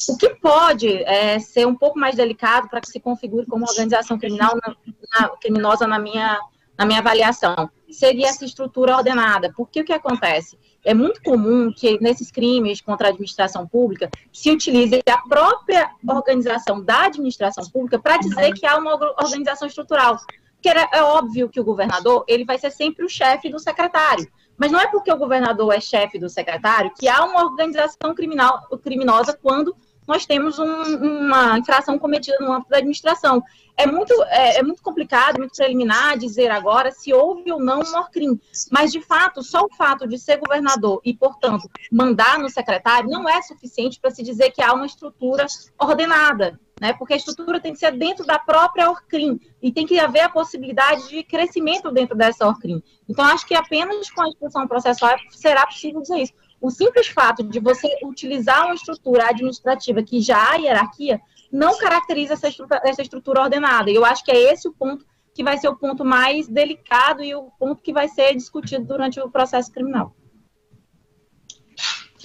O 0.07 0.17
que 0.17 0.29
pode 0.35 0.87
é, 1.03 1.39
ser 1.39 1.65
um 1.65 1.75
pouco 1.75 1.97
mais 1.97 2.15
delicado 2.15 2.69
para 2.69 2.79
que 2.79 2.89
se 2.89 2.99
configure 2.99 3.45
como 3.45 3.65
organização 3.65 4.19
criminal 4.19 4.55
na, 4.55 4.75
na, 5.13 5.29
criminosa 5.37 5.87
na 5.87 5.97
minha, 5.97 6.39
na 6.79 6.85
minha 6.85 6.99
avaliação 6.99 7.69
seria 7.91 8.29
essa 8.29 8.45
estrutura 8.45 8.95
ordenada. 8.95 9.53
Porque 9.55 9.81
o 9.81 9.85
que 9.85 9.93
acontece? 9.93 10.57
é 10.83 10.93
muito 10.93 11.21
comum 11.21 11.71
que 11.75 12.01
nesses 12.01 12.31
crimes 12.31 12.81
contra 12.81 13.07
a 13.07 13.09
administração 13.11 13.67
pública 13.67 14.09
se 14.31 14.49
utilize 14.49 15.01
a 15.07 15.17
própria 15.27 15.91
organização 16.07 16.81
da 16.81 17.05
administração 17.05 17.65
pública 17.69 17.99
para 17.99 18.17
dizer 18.17 18.53
que 18.53 18.65
há 18.65 18.77
uma 18.77 18.93
organização 19.21 19.67
estrutural. 19.67 20.17
Porque 20.55 20.69
é 20.69 21.03
óbvio 21.03 21.49
que 21.49 21.59
o 21.59 21.63
governador 21.63 22.23
ele 22.27 22.43
vai 22.43 22.57
ser 22.57 22.71
sempre 22.71 23.05
o 23.05 23.09
chefe 23.09 23.49
do 23.49 23.59
secretário. 23.59 24.27
Mas 24.57 24.71
não 24.71 24.79
é 24.79 24.87
porque 24.87 25.11
o 25.11 25.17
governador 25.17 25.73
é 25.73 25.79
chefe 25.79 26.19
do 26.19 26.29
secretário 26.29 26.91
que 26.97 27.07
há 27.07 27.23
uma 27.23 27.43
organização 27.43 28.13
criminal, 28.13 28.67
criminosa 28.83 29.37
quando 29.41 29.75
nós 30.09 30.25
temos 30.25 30.57
um, 30.57 31.19
uma 31.19 31.59
infração 31.59 31.99
cometida 31.99 32.35
no 32.39 32.51
âmbito 32.51 32.71
da 32.71 32.77
administração. 32.77 33.43
É 33.77 33.85
muito, 33.85 34.11
é, 34.23 34.57
é, 34.57 34.63
muito 34.63 34.81
complicado, 34.81 35.37
muito 35.37 35.55
preliminar 35.55 36.17
dizer 36.17 36.49
agora 36.49 36.89
se 36.89 37.13
houve 37.13 37.51
ou 37.51 37.59
não 37.59 37.81
um 37.81 38.03
crime. 38.11 38.41
Mas, 38.71 38.91
de 38.91 39.01
fato, 39.01 39.43
só 39.43 39.63
o 39.65 39.75
fato 39.75 40.07
de 40.07 40.17
ser 40.17 40.37
governador 40.37 40.99
e, 41.05 41.13
portanto, 41.13 41.69
mandar 41.91 42.39
no 42.39 42.49
secretário 42.49 43.07
não 43.07 43.29
é 43.29 43.39
suficiente 43.43 43.99
para 43.99 44.09
se 44.09 44.23
dizer 44.23 44.49
que 44.49 44.63
há 44.63 44.73
uma 44.73 44.87
estrutura 44.87 45.45
ordenada. 45.77 46.59
Né, 46.81 46.93
porque 46.93 47.13
a 47.13 47.17
estrutura 47.17 47.59
tem 47.59 47.73
que 47.73 47.79
ser 47.79 47.91
dentro 47.91 48.25
da 48.25 48.39
própria 48.39 48.89
ORCRIM 48.89 49.37
e 49.61 49.69
tem 49.69 49.85
que 49.85 49.99
haver 49.99 50.21
a 50.21 50.29
possibilidade 50.29 51.09
de 51.09 51.21
crescimento 51.23 51.91
dentro 51.91 52.15
dessa 52.15 52.47
ORCRIM. 52.47 52.81
Então, 53.07 53.25
acho 53.25 53.45
que 53.45 53.53
apenas 53.53 54.09
com 54.09 54.21
a 54.21 54.29
instrução 54.29 54.65
processual 54.65 55.17
será 55.31 55.65
possível 55.65 56.01
dizer 56.01 56.19
isso 56.19 56.33
o 56.61 56.69
simples 56.69 57.07
fato 57.07 57.43
de 57.43 57.59
você 57.59 57.87
utilizar 58.03 58.65
uma 58.65 58.75
estrutura 58.75 59.29
administrativa 59.29 60.03
que 60.03 60.21
já 60.21 60.51
há 60.51 60.55
hierarquia 60.55 61.21
não 61.51 61.77
caracteriza 61.77 62.33
essa 62.33 62.49
estrutura, 62.49 62.81
essa 62.83 63.01
estrutura 63.01 63.41
ordenada. 63.41 63.89
E 63.89 63.95
eu 63.95 64.05
acho 64.05 64.23
que 64.23 64.31
é 64.31 64.51
esse 64.53 64.67
o 64.67 64.73
ponto 64.73 65.05
que 65.33 65.43
vai 65.43 65.57
ser 65.57 65.69
o 65.69 65.75
ponto 65.75 66.03
mais 66.03 66.47
delicado 66.47 67.23
e 67.23 67.33
o 67.33 67.43
ponto 67.57 67.81
que 67.81 67.93
vai 67.93 68.07
ser 68.07 68.35
discutido 68.35 68.85
durante 68.85 69.19
o 69.19 69.29
processo 69.29 69.71
criminal. 69.71 70.13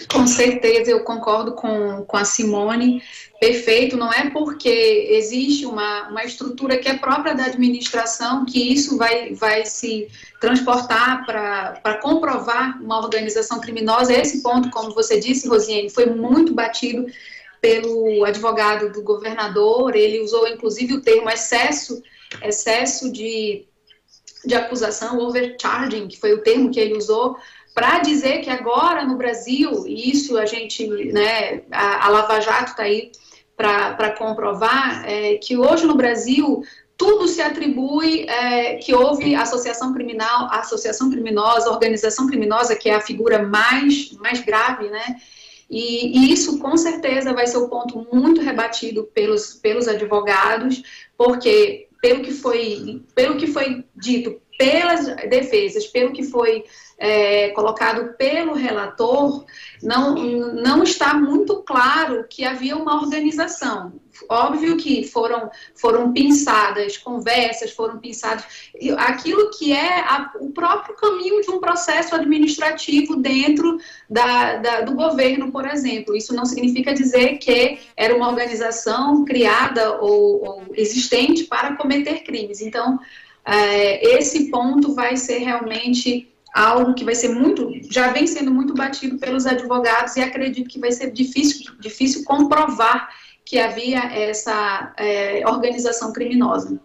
Com 0.09 0.27
certeza, 0.27 0.91
eu 0.91 1.01
concordo 1.01 1.53
com, 1.53 2.05
com 2.05 2.17
a 2.17 2.25
Simone. 2.25 3.03
Perfeito, 3.41 3.97
não 3.97 4.13
é 4.13 4.31
porque 4.31 5.09
existe 5.11 5.67
uma, 5.67 6.09
uma 6.09 6.25
estrutura 6.25 6.79
que 6.79 6.89
é 6.89 6.95
própria 6.97 7.35
da 7.35 7.47
administração 7.47 8.45
que 8.45 8.73
isso 8.73 8.97
vai, 8.97 9.35
vai 9.35 9.65
se 9.65 10.09
transportar 10.41 11.25
para 11.27 11.99
comprovar 12.03 12.81
uma 12.83 12.99
organização 12.99 13.61
criminosa. 13.61 14.13
Esse 14.13 14.43
ponto, 14.43 14.71
como 14.71 14.95
você 14.95 15.19
disse, 15.21 15.49
Rosiane, 15.49 15.91
foi 15.91 16.07
muito 16.07 16.55
batido 16.55 17.07
pelo 17.61 18.25
advogado 18.25 18.93
do 18.93 19.03
governador. 19.03 19.97
Ele 19.97 20.21
usou, 20.21 20.47
inclusive, 20.47 20.95
o 20.95 21.01
termo 21.01 21.31
excesso, 21.31 22.03
excesso 22.43 23.11
de, 23.13 23.67
de 24.45 24.55
acusação, 24.55 25.19
overcharging, 25.19 26.09
que 26.09 26.19
foi 26.19 26.35
o 26.35 26.43
termo 26.43 26.71
que 26.71 26.79
ele 26.79 26.95
usou 26.95 27.37
para 27.75 27.99
dizer 27.99 28.41
que 28.41 28.49
agora 28.49 29.05
no 29.05 29.17
Brasil, 29.17 29.85
e 29.87 30.11
isso 30.11 30.39
a 30.39 30.47
gente, 30.47 30.87
né, 31.13 31.63
a, 31.73 32.07
a 32.07 32.09
Lava 32.09 32.41
Jato 32.41 32.71
está 32.71 32.85
aí 32.85 33.11
para 33.57 34.13
comprovar, 34.17 35.05
é, 35.05 35.35
que 35.37 35.57
hoje 35.57 35.85
no 35.85 35.97
Brasil 35.97 36.63
tudo 36.97 37.27
se 37.27 37.43
atribui 37.43 38.27
é, 38.29 38.77
que 38.77 38.95
houve 38.95 39.35
associação 39.35 39.93
criminal, 39.93 40.49
associação 40.53 41.11
criminosa, 41.11 41.71
organização 41.71 42.29
criminosa, 42.29 42.77
que 42.77 42.89
é 42.89 42.95
a 42.95 43.01
figura 43.01 43.43
mais, 43.43 44.13
mais 44.13 44.41
grave, 44.41 44.89
né? 44.89 45.17
E, 45.69 46.19
e, 46.19 46.33
isso 46.33 46.59
com 46.59 46.77
certeza 46.77 47.33
vai 47.33 47.47
ser 47.47 47.59
um 47.59 47.69
ponto 47.69 48.07
muito 48.13 48.41
rebatido 48.41 49.05
pelos, 49.13 49.55
pelos 49.55 49.89
advogados, 49.89 50.83
porque 51.17 51.89
pelo 52.01 52.23
que 52.23 52.31
foi, 52.31 53.03
pelo 53.15 53.37
que 53.37 53.49
foi 53.49 53.85
dito 53.97 54.41
pelas 54.57 55.07
defesas, 55.29 55.87
pelo 55.87 56.13
que 56.13 56.23
foi 56.23 56.65
é, 56.99 57.51
colocado 57.51 58.15
pelo 58.17 58.55
relator, 58.55 59.45
não, 59.83 60.15
não 60.15 60.83
está 60.83 61.15
muito 61.15 61.57
claro 61.63 62.25
que 62.29 62.45
havia 62.45 62.77
uma 62.77 63.01
organização. 63.01 63.93
Óbvio 64.29 64.77
que 64.77 65.05
foram, 65.05 65.51
foram 65.75 66.13
pensadas 66.13 66.97
conversas, 66.97 67.73
foram 67.73 67.99
pensadas 67.99 68.45
aquilo 68.99 69.51
que 69.51 69.73
é 69.73 69.99
a, 70.01 70.31
o 70.41 70.51
próprio 70.51 70.95
caminho 70.95 71.41
de 71.43 71.51
um 71.51 71.59
processo 71.59 72.15
administrativo 72.15 73.17
dentro 73.17 73.77
da, 74.09 74.57
da, 74.59 74.81
do 74.83 74.95
governo, 74.95 75.51
por 75.51 75.67
exemplo. 75.67 76.15
Isso 76.15 76.33
não 76.33 76.47
significa 76.47 76.95
dizer 76.95 77.39
que 77.39 77.79
era 77.97 78.15
uma 78.15 78.29
organização 78.29 79.25
criada 79.25 80.01
ou, 80.01 80.45
ou 80.45 80.63
existente 80.75 81.45
para 81.45 81.75
cometer 81.75 82.23
crimes. 82.23 82.61
Então, 82.61 83.01
é, 83.45 84.17
esse 84.17 84.49
ponto 84.49 84.95
vai 84.95 85.17
ser 85.17 85.39
realmente 85.39 86.34
algo 86.55 86.95
que 86.95 87.05
vai 87.05 87.17
ser 87.17 87.31
muito, 87.31 87.69
já 87.91 88.13
vem 88.13 88.29
sendo 88.29 88.53
muito 88.53 88.75
batido 88.75 89.19
pelos 89.19 89.45
advogados 89.45 90.15
e 90.17 90.23
acredito 90.23 90.69
que 90.69 90.79
vai 90.79 90.93
ser 90.93 91.11
difícil, 91.11 91.75
difícil 91.81 92.23
comprovar 92.25 93.09
que 93.45 93.59
havia 93.59 93.99
essa 93.99 94.95
é, 94.97 95.43
organização 95.49 96.13
criminosa. 96.13 96.81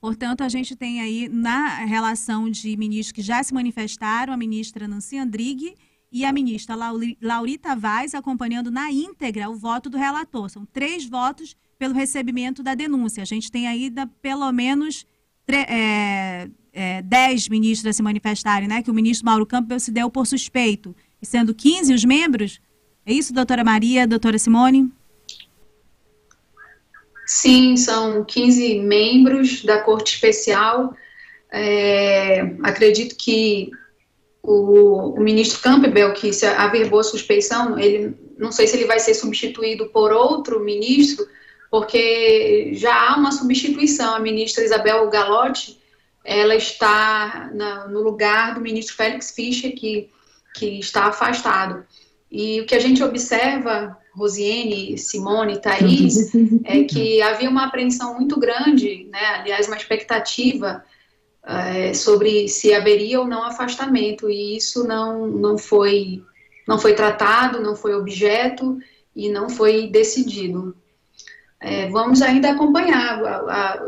Portanto, 0.00 0.42
a 0.42 0.48
gente 0.48 0.74
tem 0.74 1.00
aí 1.00 1.28
na 1.28 1.84
relação 1.84 2.50
de 2.50 2.76
ministros 2.76 3.12
que 3.12 3.22
já 3.22 3.42
se 3.42 3.52
manifestaram, 3.52 4.32
a 4.32 4.36
ministra 4.36 4.88
Nancy 4.88 5.18
Andrighi 5.18 5.74
e 6.10 6.24
a 6.24 6.32
ministra 6.32 6.74
Laurita 7.20 7.76
Vaz 7.76 8.14
acompanhando 8.14 8.70
na 8.70 8.90
íntegra 8.90 9.48
o 9.50 9.56
voto 9.56 9.90
do 9.90 9.98
relator. 9.98 10.48
São 10.48 10.64
três 10.64 11.06
votos 11.06 11.56
pelo 11.78 11.94
recebimento 11.94 12.62
da 12.62 12.74
denúncia. 12.74 13.22
A 13.22 13.26
gente 13.26 13.50
tem 13.50 13.66
ainda 13.66 14.06
pelo 14.22 14.50
menos 14.52 15.06
é, 15.48 16.48
é, 16.74 17.00
10 17.02 17.48
ministros 17.48 17.88
a 17.88 17.92
se 17.92 18.02
manifestarem, 18.02 18.66
né? 18.66 18.82
Que 18.82 18.90
o 18.90 18.94
ministro 18.94 19.24
Mauro 19.24 19.46
Campbell 19.46 19.78
se 19.78 19.92
deu 19.92 20.10
por 20.10 20.26
suspeito. 20.26 20.94
E 21.22 21.26
sendo 21.26 21.54
15 21.54 21.94
os 21.94 22.04
membros? 22.04 22.60
É 23.06 23.12
isso, 23.12 23.32
doutora 23.32 23.62
Maria, 23.62 24.06
doutora 24.06 24.38
Simone? 24.38 24.90
Sim, 27.24 27.76
são 27.76 28.24
15 28.24 28.80
membros 28.80 29.64
da 29.64 29.80
Corte 29.80 30.14
Especial. 30.14 30.94
É, 31.50 32.40
acredito 32.62 33.16
que 33.16 33.70
o, 34.42 35.16
o, 35.16 35.20
ministro 35.20 35.60
Campbell, 35.60 36.12
que 36.12 36.32
se 36.32 36.44
averbou 36.44 37.00
a 37.00 37.04
suspeição, 37.04 37.78
ele 37.78 38.14
não 38.36 38.50
sei 38.50 38.66
se 38.66 38.76
ele 38.76 38.86
vai 38.86 38.98
ser 38.98 39.14
substituído 39.14 39.86
por 39.86 40.12
outro 40.12 40.60
ministro, 40.60 41.26
porque 41.70 42.72
já 42.74 42.94
há 42.94 43.16
uma 43.16 43.32
substituição. 43.32 44.14
A 44.14 44.20
ministra 44.20 44.64
Isabel 44.64 45.08
Galotti 45.08 45.78
ela 46.24 46.56
está 46.56 47.50
na, 47.52 47.86
no 47.86 48.00
lugar 48.00 48.54
do 48.54 48.60
ministro 48.60 48.96
Félix 48.96 49.30
Fischer, 49.30 49.74
que, 49.74 50.10
que 50.54 50.78
está 50.78 51.04
afastado. 51.04 51.84
E 52.30 52.60
o 52.62 52.66
que 52.66 52.74
a 52.74 52.80
gente 52.80 53.02
observa, 53.02 53.96
Rosiane, 54.14 54.96
Simone, 54.96 55.60
Thaís, 55.60 56.32
é 56.64 56.82
que 56.84 57.20
havia 57.20 57.50
uma 57.50 57.66
apreensão 57.66 58.14
muito 58.14 58.40
grande, 58.40 59.06
né, 59.12 59.24
aliás, 59.40 59.66
uma 59.66 59.76
expectativa 59.76 60.82
é, 61.46 61.92
sobre 61.92 62.48
se 62.48 62.72
haveria 62.72 63.20
ou 63.20 63.26
não 63.26 63.44
afastamento, 63.44 64.30
e 64.30 64.56
isso 64.56 64.84
não, 64.84 65.26
não, 65.26 65.58
foi, 65.58 66.22
não 66.66 66.78
foi 66.78 66.94
tratado, 66.94 67.60
não 67.60 67.76
foi 67.76 67.94
objeto 67.94 68.78
e 69.14 69.28
não 69.28 69.50
foi 69.50 69.88
decidido. 69.88 70.74
É, 71.60 71.88
vamos 71.88 72.20
ainda 72.20 72.50
acompanhar. 72.50 73.20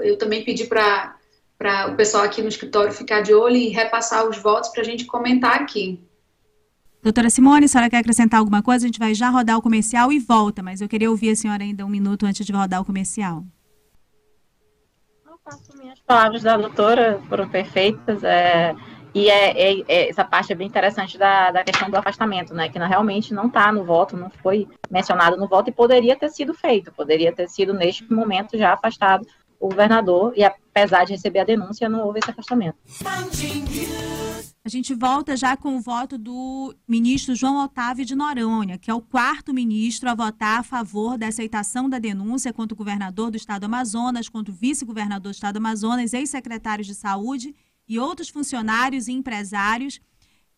Eu 0.02 0.16
também 0.16 0.44
pedi 0.44 0.64
para 0.64 1.15
para 1.58 1.90
o 1.90 1.96
pessoal 1.96 2.24
aqui 2.24 2.42
no 2.42 2.48
escritório 2.48 2.92
ficar 2.92 3.22
de 3.22 3.32
olho 3.32 3.56
e 3.56 3.68
repassar 3.68 4.28
os 4.28 4.38
votos 4.38 4.70
para 4.70 4.82
a 4.82 4.84
gente 4.84 5.04
comentar 5.04 5.60
aqui. 5.60 6.00
Doutora 7.02 7.30
Simone, 7.30 7.66
a 7.66 7.68
senhora 7.68 7.88
quer 7.88 7.98
acrescentar 7.98 8.40
alguma 8.40 8.62
coisa? 8.62 8.84
A 8.84 8.88
gente 8.88 8.98
vai 8.98 9.14
já 9.14 9.30
rodar 9.30 9.56
o 9.56 9.62
comercial 9.62 10.12
e 10.12 10.18
volta, 10.18 10.62
mas 10.62 10.80
eu 10.80 10.88
queria 10.88 11.10
ouvir 11.10 11.30
a 11.30 11.36
senhora 11.36 11.62
ainda 11.62 11.84
um 11.84 11.88
minuto 11.88 12.26
antes 12.26 12.44
de 12.44 12.52
rodar 12.52 12.80
o 12.80 12.84
comercial. 12.84 13.44
Não 15.24 15.38
faço 15.44 15.76
minhas 15.78 16.00
palavras 16.00 16.42
da 16.42 16.56
doutora, 16.56 17.20
foram 17.28 17.48
perfeitas. 17.48 18.24
É, 18.24 18.74
e 19.14 19.30
é, 19.30 19.50
é, 19.52 19.84
é, 19.86 20.10
essa 20.10 20.24
parte 20.24 20.52
é 20.52 20.56
bem 20.56 20.66
interessante 20.66 21.16
da, 21.16 21.52
da 21.52 21.64
questão 21.64 21.88
do 21.88 21.96
afastamento, 21.96 22.52
né? 22.52 22.68
Que 22.68 22.78
não, 22.78 22.88
realmente 22.88 23.32
não 23.32 23.46
está 23.46 23.70
no 23.70 23.84
voto, 23.84 24.16
não 24.16 24.28
foi 24.28 24.66
mencionado 24.90 25.36
no 25.36 25.46
voto 25.46 25.70
e 25.70 25.72
poderia 25.72 26.16
ter 26.16 26.28
sido 26.28 26.52
feito, 26.52 26.92
poderia 26.92 27.32
ter 27.32 27.48
sido 27.48 27.72
neste 27.72 28.12
momento 28.12 28.58
já 28.58 28.72
afastado 28.72 29.24
o 29.66 29.70
governador, 29.70 30.32
e 30.36 30.44
apesar 30.44 31.04
de 31.04 31.12
receber 31.12 31.40
a 31.40 31.44
denúncia, 31.44 31.88
não 31.88 32.06
houve 32.06 32.18
esse 32.18 32.30
afastamento. 32.30 32.76
A 34.64 34.68
gente 34.68 34.94
volta 34.94 35.36
já 35.36 35.56
com 35.56 35.76
o 35.76 35.80
voto 35.80 36.18
do 36.18 36.74
ministro 36.88 37.36
João 37.36 37.62
Otávio 37.64 38.04
de 38.04 38.16
Noronha, 38.16 38.76
que 38.76 38.90
é 38.90 38.94
o 38.94 39.00
quarto 39.00 39.54
ministro 39.54 40.10
a 40.10 40.14
votar 40.14 40.58
a 40.58 40.62
favor 40.64 41.16
da 41.16 41.28
aceitação 41.28 41.88
da 41.88 42.00
denúncia 42.00 42.52
contra 42.52 42.74
o 42.74 42.76
governador 42.76 43.30
do 43.30 43.36
estado 43.36 43.60
do 43.60 43.66
Amazonas, 43.66 44.28
contra 44.28 44.52
o 44.52 44.56
vice-governador 44.56 45.30
do 45.30 45.34
estado 45.36 45.54
do 45.54 45.58
Amazonas, 45.58 46.12
ex-secretários 46.12 46.88
de 46.88 46.96
saúde 46.96 47.54
e 47.88 47.96
outros 47.98 48.28
funcionários 48.28 49.06
e 49.06 49.12
empresários 49.12 50.00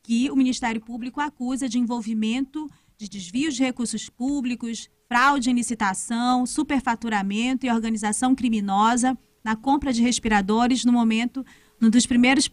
que 0.03 0.31
o 0.31 0.37
Ministério 0.37 0.81
Público 0.81 1.21
acusa 1.21 1.69
de 1.69 1.79
envolvimento 1.79 2.67
de 2.97 3.09
desvios 3.11 3.55
de 3.55 3.63
recursos 3.63 4.09
públicos, 4.09 4.89
fraude 5.09 5.51
em 5.51 5.55
licitação, 5.55 6.45
superfaturamento 6.45 7.65
e 7.65 7.71
organização 7.71 8.35
criminosa 8.35 9.17
na 9.43 9.57
compra 9.57 9.91
de 9.93 10.03
respiradores 10.03 10.85
no 10.85 10.93
momento, 10.93 11.45
um 11.81 11.89
dos 11.89 12.05
primeiros 12.05 12.51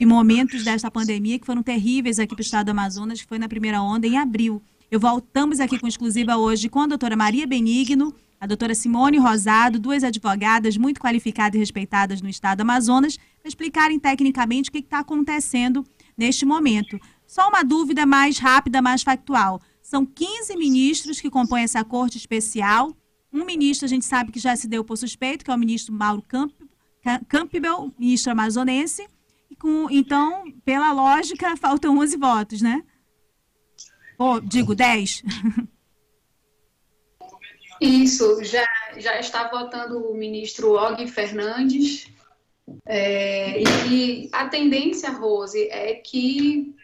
momentos 0.00 0.64
desta 0.64 0.90
pandemia 0.90 1.38
que 1.38 1.46
foram 1.46 1.62
terríveis 1.62 2.18
aqui 2.18 2.34
para 2.34 2.40
o 2.40 2.44
estado 2.44 2.66
do 2.66 2.70
Amazonas, 2.70 3.22
que 3.22 3.28
foi 3.28 3.38
na 3.38 3.48
primeira 3.48 3.80
onda 3.80 4.06
em 4.06 4.18
abril. 4.18 4.60
Eu 4.90 4.98
voltamos 4.98 5.60
aqui 5.60 5.78
com 5.78 5.86
exclusiva 5.86 6.36
hoje 6.36 6.68
com 6.68 6.80
a 6.80 6.86
doutora 6.86 7.16
Maria 7.16 7.46
Benigno, 7.46 8.12
a 8.40 8.46
doutora 8.46 8.74
Simone 8.74 9.18
Rosado, 9.18 9.78
duas 9.78 10.02
advogadas 10.02 10.76
muito 10.76 11.00
qualificadas 11.00 11.54
e 11.54 11.58
respeitadas 11.60 12.20
no 12.20 12.28
estado 12.28 12.58
do 12.58 12.62
Amazonas, 12.62 13.16
para 13.16 13.48
explicarem 13.48 14.00
tecnicamente 14.00 14.70
o 14.70 14.72
que 14.72 14.78
está 14.78 14.98
acontecendo 14.98 15.84
neste 16.18 16.44
momento. 16.44 16.98
Só 17.26 17.48
uma 17.48 17.62
dúvida 17.62 18.04
mais 18.04 18.38
rápida, 18.38 18.82
mais 18.82 19.02
factual. 19.02 19.60
São 19.82 20.06
15 20.06 20.56
ministros 20.56 21.20
que 21.20 21.28
compõem 21.28 21.64
essa 21.64 21.84
corte 21.84 22.16
especial. 22.16 22.96
Um 23.32 23.44
ministro 23.44 23.86
a 23.86 23.88
gente 23.88 24.04
sabe 24.04 24.30
que 24.30 24.38
já 24.38 24.54
se 24.54 24.68
deu 24.68 24.84
por 24.84 24.96
suspeito, 24.96 25.44
que 25.44 25.50
é 25.50 25.54
o 25.54 25.58
ministro 25.58 25.92
Mauro 25.92 26.22
Campbell, 27.28 27.92
ministro 27.98 28.32
amazonense. 28.32 29.06
Com, 29.58 29.88
então, 29.90 30.44
pela 30.64 30.92
lógica, 30.92 31.56
faltam 31.58 31.98
11 31.98 32.16
votos, 32.16 32.62
né? 32.62 32.82
Ou, 34.18 34.40
digo, 34.40 34.74
10. 34.74 35.22
Isso, 37.80 38.44
já, 38.44 38.66
já 38.96 39.18
está 39.18 39.48
votando 39.48 39.98
o 39.98 40.14
ministro 40.14 40.74
Og 40.74 41.06
Fernandes. 41.08 42.06
É, 42.86 43.60
e 43.90 44.28
a 44.32 44.46
tendência, 44.46 45.10
Rose, 45.10 45.68
é 45.68 45.94
que 45.94 46.74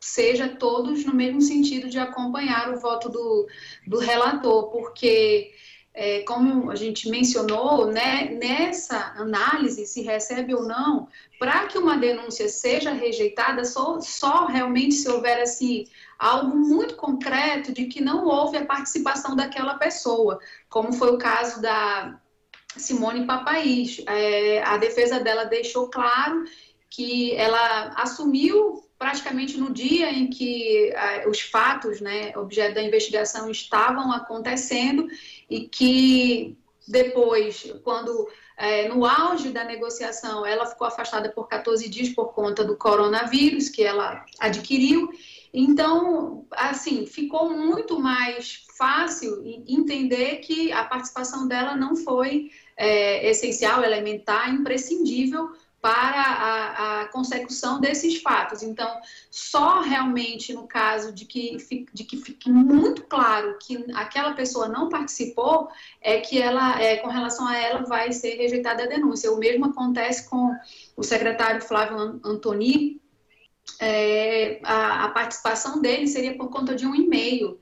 seja 0.00 0.48
todos 0.48 1.04
no 1.04 1.14
mesmo 1.14 1.42
sentido 1.42 1.88
de 1.90 1.98
acompanhar 1.98 2.72
o 2.72 2.80
voto 2.80 3.10
do, 3.10 3.46
do 3.86 3.98
relator, 3.98 4.70
porque, 4.70 5.52
é, 5.92 6.20
como 6.20 6.70
a 6.70 6.74
gente 6.74 7.10
mencionou, 7.10 7.86
né, 7.86 8.30
nessa 8.30 9.12
análise, 9.16 9.86
se 9.86 10.00
recebe 10.00 10.54
ou 10.54 10.62
não, 10.62 11.06
para 11.38 11.66
que 11.66 11.76
uma 11.76 11.98
denúncia 11.98 12.48
seja 12.48 12.92
rejeitada, 12.92 13.64
só, 13.64 14.00
só 14.00 14.46
realmente 14.46 14.94
se 14.94 15.08
houver 15.08 15.42
assim, 15.42 15.86
algo 16.18 16.56
muito 16.56 16.96
concreto 16.96 17.70
de 17.70 17.84
que 17.84 18.00
não 18.00 18.26
houve 18.26 18.56
a 18.56 18.64
participação 18.64 19.36
daquela 19.36 19.74
pessoa, 19.74 20.40
como 20.70 20.94
foi 20.94 21.12
o 21.12 21.18
caso 21.18 21.60
da 21.60 22.18
Simone 22.74 23.26
Papaís. 23.26 24.02
É, 24.06 24.62
a 24.62 24.78
defesa 24.78 25.20
dela 25.20 25.44
deixou 25.44 25.90
claro 25.90 26.44
que 26.88 27.34
ela 27.36 27.92
assumiu 27.96 28.89
praticamente 29.00 29.56
no 29.56 29.72
dia 29.72 30.12
em 30.12 30.28
que 30.28 30.92
uh, 30.92 31.30
os 31.30 31.40
fatos, 31.40 32.02
né, 32.02 32.36
objeto 32.36 32.74
da 32.74 32.82
investigação, 32.82 33.50
estavam 33.50 34.12
acontecendo 34.12 35.08
e 35.48 35.66
que 35.66 36.54
depois, 36.86 37.72
quando 37.82 38.28
é, 38.58 38.88
no 38.90 39.06
auge 39.06 39.52
da 39.52 39.64
negociação, 39.64 40.44
ela 40.44 40.66
ficou 40.66 40.86
afastada 40.86 41.30
por 41.30 41.48
14 41.48 41.88
dias 41.88 42.10
por 42.10 42.34
conta 42.34 42.62
do 42.62 42.76
coronavírus 42.76 43.70
que 43.70 43.82
ela 43.82 44.22
adquiriu. 44.38 45.08
Então, 45.54 46.46
assim, 46.50 47.06
ficou 47.06 47.48
muito 47.48 47.98
mais 47.98 48.66
fácil 48.76 49.42
entender 49.66 50.40
que 50.40 50.72
a 50.72 50.84
participação 50.84 51.48
dela 51.48 51.74
não 51.74 51.96
foi 51.96 52.50
é, 52.76 53.30
essencial, 53.30 53.82
elementar, 53.82 54.52
imprescindível 54.52 55.48
para 55.80 56.20
a, 56.20 57.00
a, 57.00 57.08
consecução 57.08 57.80
desses 57.80 58.20
fatos. 58.20 58.62
Então, 58.62 59.00
só 59.30 59.80
realmente 59.80 60.52
no 60.52 60.66
caso 60.66 61.12
de 61.12 61.24
que, 61.24 61.56
de 61.92 62.04
que 62.04 62.18
fique 62.18 62.50
muito 62.50 63.04
claro 63.04 63.56
que 63.58 63.86
aquela 63.94 64.32
pessoa 64.34 64.68
não 64.68 64.90
participou, 64.90 65.68
é 66.00 66.20
que 66.20 66.40
ela, 66.40 66.80
é, 66.80 66.96
com 66.96 67.08
relação 67.08 67.46
a 67.46 67.56
ela, 67.56 67.82
vai 67.84 68.12
ser 68.12 68.36
rejeitada 68.36 68.84
a 68.84 68.86
denúncia. 68.86 69.32
O 69.32 69.38
mesmo 69.38 69.66
acontece 69.66 70.28
com 70.28 70.54
o 70.96 71.02
secretário 71.02 71.62
Flávio 71.62 72.20
Antoni. 72.24 73.00
É, 73.80 74.60
a, 74.62 75.04
a, 75.06 75.08
participação 75.10 75.80
dele 75.80 76.06
seria 76.06 76.36
por 76.36 76.50
conta 76.50 76.74
de 76.74 76.86
um 76.86 76.94
e-mail. 76.94 77.58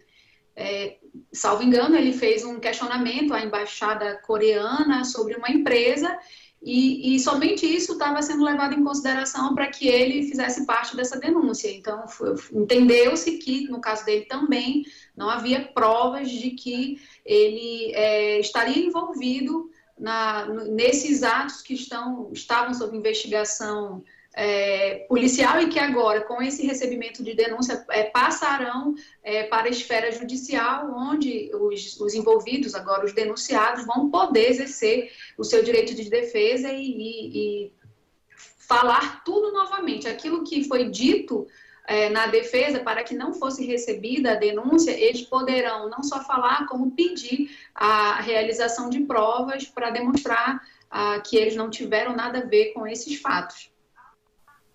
É, 0.57 0.97
salvo 1.33 1.63
engano, 1.63 1.95
ele 1.95 2.13
fez 2.13 2.45
um 2.45 2.59
questionamento 2.59 3.33
à 3.33 3.41
embaixada 3.45 4.21
coreana 4.27 5.05
sobre 5.05 5.37
uma 5.37 5.49
empresa 5.49 6.19
e, 6.61 7.15
e 7.15 7.21
somente 7.21 7.65
isso 7.65 7.93
estava 7.93 8.21
sendo 8.21 8.45
levado 8.45 8.75
em 8.75 8.83
consideração 8.83 9.55
para 9.55 9.69
que 9.69 9.87
ele 9.87 10.25
fizesse 10.25 10.67
parte 10.67 10.97
dessa 10.97 11.19
denúncia. 11.19 11.71
Então, 11.71 12.05
entendeu-se 12.53 13.39
que, 13.39 13.69
no 13.69 13.81
caso 13.81 14.05
dele 14.05 14.25
também, 14.25 14.85
não 15.17 15.31
havia 15.31 15.69
provas 15.73 16.31
de 16.31 16.51
que 16.51 17.01
ele 17.25 17.93
é, 17.95 18.41
estaria 18.41 18.85
envolvido 18.85 19.71
na, 19.99 20.47
nesses 20.47 21.23
atos 21.23 21.63
que 21.63 21.75
estão, 21.75 22.31
estavam 22.33 22.75
sob 22.75 22.97
investigação 22.97 24.03
é, 24.35 25.07
policial 25.09 25.61
e 25.61 25.69
que 25.69 25.79
agora, 25.79 26.21
com 26.21 26.41
esse 26.43 26.67
recebimento 26.67 27.25
de 27.25 27.35
denúncia, 27.35 27.85
é, 27.91 28.05
passarão 28.05 28.95
é, 29.23 29.45
para 29.45 29.67
a 29.67 29.71
esfera 29.71 30.13
judicial, 30.13 30.93
onde 30.95 31.51
os, 31.55 31.99
os, 32.01 32.15
envolvidos, 32.15 32.75
agora 32.75 33.05
os 33.05 33.13
denunciados, 33.13 33.85
vão 33.85 34.11
poder 34.11 34.51
exercer 34.51 35.11
o 35.37 35.45
seu 35.45 35.63
direito 35.63 35.95
de 35.95 36.09
defesa 36.09 36.71
e, 36.71 36.83
e, 36.83 37.67
e 37.67 37.73
falar 38.59 39.25
tudo 39.25 39.51
novamente. 39.53 40.07
Aquilo 40.07 40.45
que 40.45 40.65
foi 40.65 40.91
dito 40.91 41.47
é, 41.89 42.11
na 42.11 42.27
defesa 42.27 42.81
para 42.81 43.03
que 43.03 43.15
não 43.15 43.33
fosse 43.33 43.65
recebida 43.65 44.33
a 44.33 44.37
denúncia, 44.37 44.91
eles 44.91 45.23
poderão 45.23 45.89
não 45.89 46.03
só 46.03 46.23
falar, 46.23 46.67
como 46.67 46.91
pedir 46.91 47.51
a 47.75 48.21
realização 48.21 48.91
de 48.91 49.01
provas 49.01 49.65
para 49.65 49.91
demonstrar 49.91 50.63
ah, 50.91 51.19
que 51.21 51.37
eles 51.37 51.57
não 51.57 51.71
tiveram 51.71 52.15
nada 52.15 52.39
a 52.39 52.47
ver 52.47 52.73
com 52.75 52.87
esses 52.87 53.19
fatos. 53.21 53.71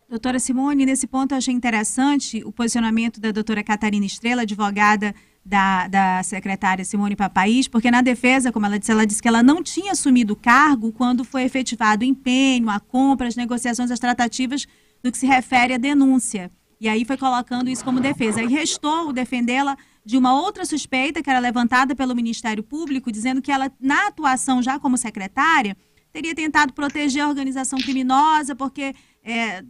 Doutora 0.10 0.40
Simone, 0.40 0.86
nesse 0.86 1.08
ponto 1.08 1.32
eu 1.32 1.38
achei 1.38 1.54
interessante 1.54 2.44
o 2.46 2.52
posicionamento 2.52 3.20
da 3.20 3.32
doutora 3.32 3.64
Catarina 3.64 4.06
Estrela, 4.06 4.44
advogada 4.44 5.16
da, 5.46 5.88
da 5.88 6.24
secretária 6.24 6.86
Simone 6.86 7.16
Papaís, 7.16 7.68
porque 7.68 7.92
na 7.92 8.02
defesa, 8.02 8.52
como 8.52 8.66
ela 8.66 8.80
disse, 8.80 8.92
ela 8.92 9.06
disse 9.06 9.22
que 9.22 9.28
ela 9.28 9.44
não 9.44 9.62
tinha 9.62 9.92
assumido 9.92 10.34
o 10.34 10.36
cargo 10.36 10.92
quando 10.92 11.24
foi 11.24 11.44
efetivado 11.44 12.04
o 12.04 12.08
empenho, 12.08 12.70
a 12.70 12.80
compra, 12.80 13.28
as 13.28 13.36
negociações, 13.36 13.92
as 13.92 14.00
tratativas 14.00 14.66
do 15.02 15.12
que 15.12 15.18
se 15.18 15.26
refere 15.26 15.74
à 15.74 15.78
denúncia. 15.78 16.52
E 16.80 16.88
aí 16.88 17.06
foi 17.06 17.18
colocando 17.18 17.70
isso 17.70 17.84
como 17.84 18.00
defesa. 18.00 18.42
E 18.42 18.48
restou 18.48 19.14
defendê-la 19.14 19.78
de 20.06 20.18
uma 20.18 20.34
outra 20.34 20.66
suspeita 20.66 21.24
que 21.24 21.30
era 21.30 21.40
levantada 21.40 21.96
pelo 21.96 22.16
Ministério 22.16 22.62
Público, 22.62 23.12
dizendo 23.12 23.42
que 23.42 23.52
ela, 23.52 23.72
na 23.80 24.08
atuação 24.08 24.62
já 24.62 24.78
como 24.78 24.98
secretária, 24.98 25.78
teria 26.12 26.36
tentado 26.36 26.74
proteger 26.74 27.24
a 27.24 27.30
organização 27.30 27.80
criminosa, 27.80 28.56
porque 28.56 28.94
é, 29.24 29.64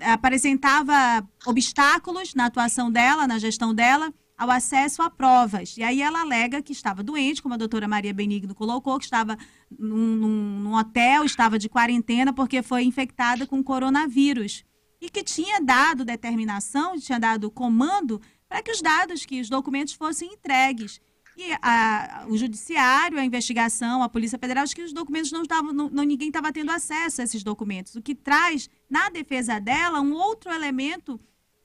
apresentava 0.00 1.26
obstáculos 1.46 2.34
na 2.34 2.46
atuação 2.46 2.90
dela, 2.90 3.26
na 3.26 3.38
gestão 3.38 3.74
dela, 3.74 4.12
ao 4.36 4.50
acesso 4.50 5.02
a 5.02 5.10
provas. 5.10 5.76
E 5.76 5.82
aí 5.82 6.02
ela 6.02 6.20
alega 6.20 6.60
que 6.60 6.72
estava 6.72 7.02
doente, 7.02 7.42
como 7.42 7.54
a 7.54 7.56
doutora 7.56 7.88
Maria 7.88 8.12
Benigno 8.12 8.54
colocou, 8.54 8.98
que 8.98 9.04
estava 9.04 9.36
num, 9.78 10.58
num, 10.58 10.74
hotel, 10.74 11.24
estava 11.24 11.58
de 11.58 11.68
quarentena 11.68 12.32
porque 12.32 12.62
foi 12.62 12.84
infectada 12.84 13.46
com 13.46 13.62
coronavírus. 13.62 14.64
E 15.00 15.08
que 15.08 15.22
tinha 15.22 15.60
dado 15.60 16.04
determinação, 16.04 16.98
tinha 16.98 17.18
dado 17.18 17.50
comando 17.50 18.20
para 18.48 18.62
que 18.62 18.70
os 18.70 18.80
dados, 18.80 19.24
que 19.24 19.40
os 19.40 19.48
documentos 19.48 19.94
fossem 19.94 20.32
entregues. 20.32 21.00
E 21.36 21.52
a, 21.60 22.24
o 22.28 22.36
judiciário, 22.36 23.18
a 23.18 23.24
investigação, 23.24 24.02
a 24.02 24.08
Polícia 24.08 24.38
Federal, 24.38 24.64
acho 24.64 24.74
que 24.74 24.82
os 24.82 24.92
documentos 24.92 25.30
não 25.30 25.42
estavam, 25.42 25.72
não, 25.72 25.88
ninguém 25.88 26.28
estava 26.28 26.50
tendo 26.50 26.70
acesso 26.70 27.20
a 27.20 27.24
esses 27.24 27.44
documentos. 27.44 27.94
O 27.94 28.00
que 28.00 28.14
traz 28.14 28.70
na 28.88 29.10
defesa 29.10 29.60
dela 29.60 30.00
um 30.00 30.14
outro 30.14 30.50
elemento 30.50 31.20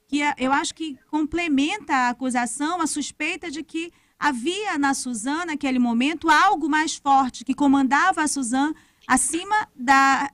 que 0.06 0.20
é, 0.22 0.34
eu 0.36 0.52
acho 0.52 0.74
que 0.74 0.98
complementa 1.10 1.94
a 1.94 2.08
acusação, 2.10 2.82
a 2.82 2.86
suspeita 2.86 3.50
de 3.50 3.62
que 3.62 3.90
havia 4.18 4.76
na 4.78 4.92
Suzana, 4.92 5.46
naquele 5.46 5.78
momento, 5.78 6.28
algo 6.28 6.68
mais 6.68 6.96
forte 6.96 7.42
que 7.42 7.54
comandava 7.54 8.22
a 8.22 8.28
Suzana 8.28 8.74
acima 9.08 9.66
da, 9.74 10.30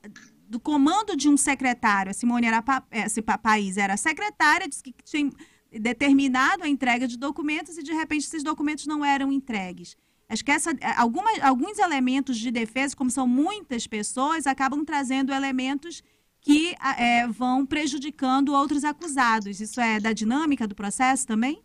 do 0.49 0.59
comando 0.59 1.15
de 1.15 1.29
um 1.29 1.37
secretário. 1.37 2.11
A 2.11 2.13
Simone 2.13 2.49
era, 2.49 2.65
esse 2.91 3.23
país 3.23 3.77
era 3.77 3.97
secretária, 3.97 4.69
disse 4.69 4.83
que 4.83 4.93
tinha 5.05 5.31
determinado 5.73 6.65
a 6.65 6.69
entrega 6.69 7.07
de 7.07 7.19
documentos 7.19 7.77
e 7.77 7.83
de 7.83 7.93
repente 7.93 8.25
esses 8.25 8.43
documentos 8.43 8.87
não 8.87 9.05
eram 9.05 9.33
entregues. 9.33 9.97
Acho 10.29 10.45
que 10.45 10.51
essa, 10.51 10.71
eh, 10.73 10.95
alguma, 10.97 11.31
alguns 11.43 11.79
elementos 11.79 12.37
de 12.37 12.51
defesa, 12.51 12.95
como 12.95 13.11
são 13.11 13.27
muitas 13.27 13.87
pessoas, 13.87 14.47
acabam 14.47 14.85
trazendo 14.85 15.33
elementos 15.33 16.03
que 16.41 16.75
é, 16.99 17.27
vão 17.27 17.67
prejudicando 17.67 18.55
outros 18.55 18.85
acusados. 18.85 19.61
Isso 19.61 19.81
é 19.81 19.99
da 19.99 20.13
dinâmica 20.13 20.67
do 20.67 20.75
processo 20.75 21.27
também? 21.27 21.63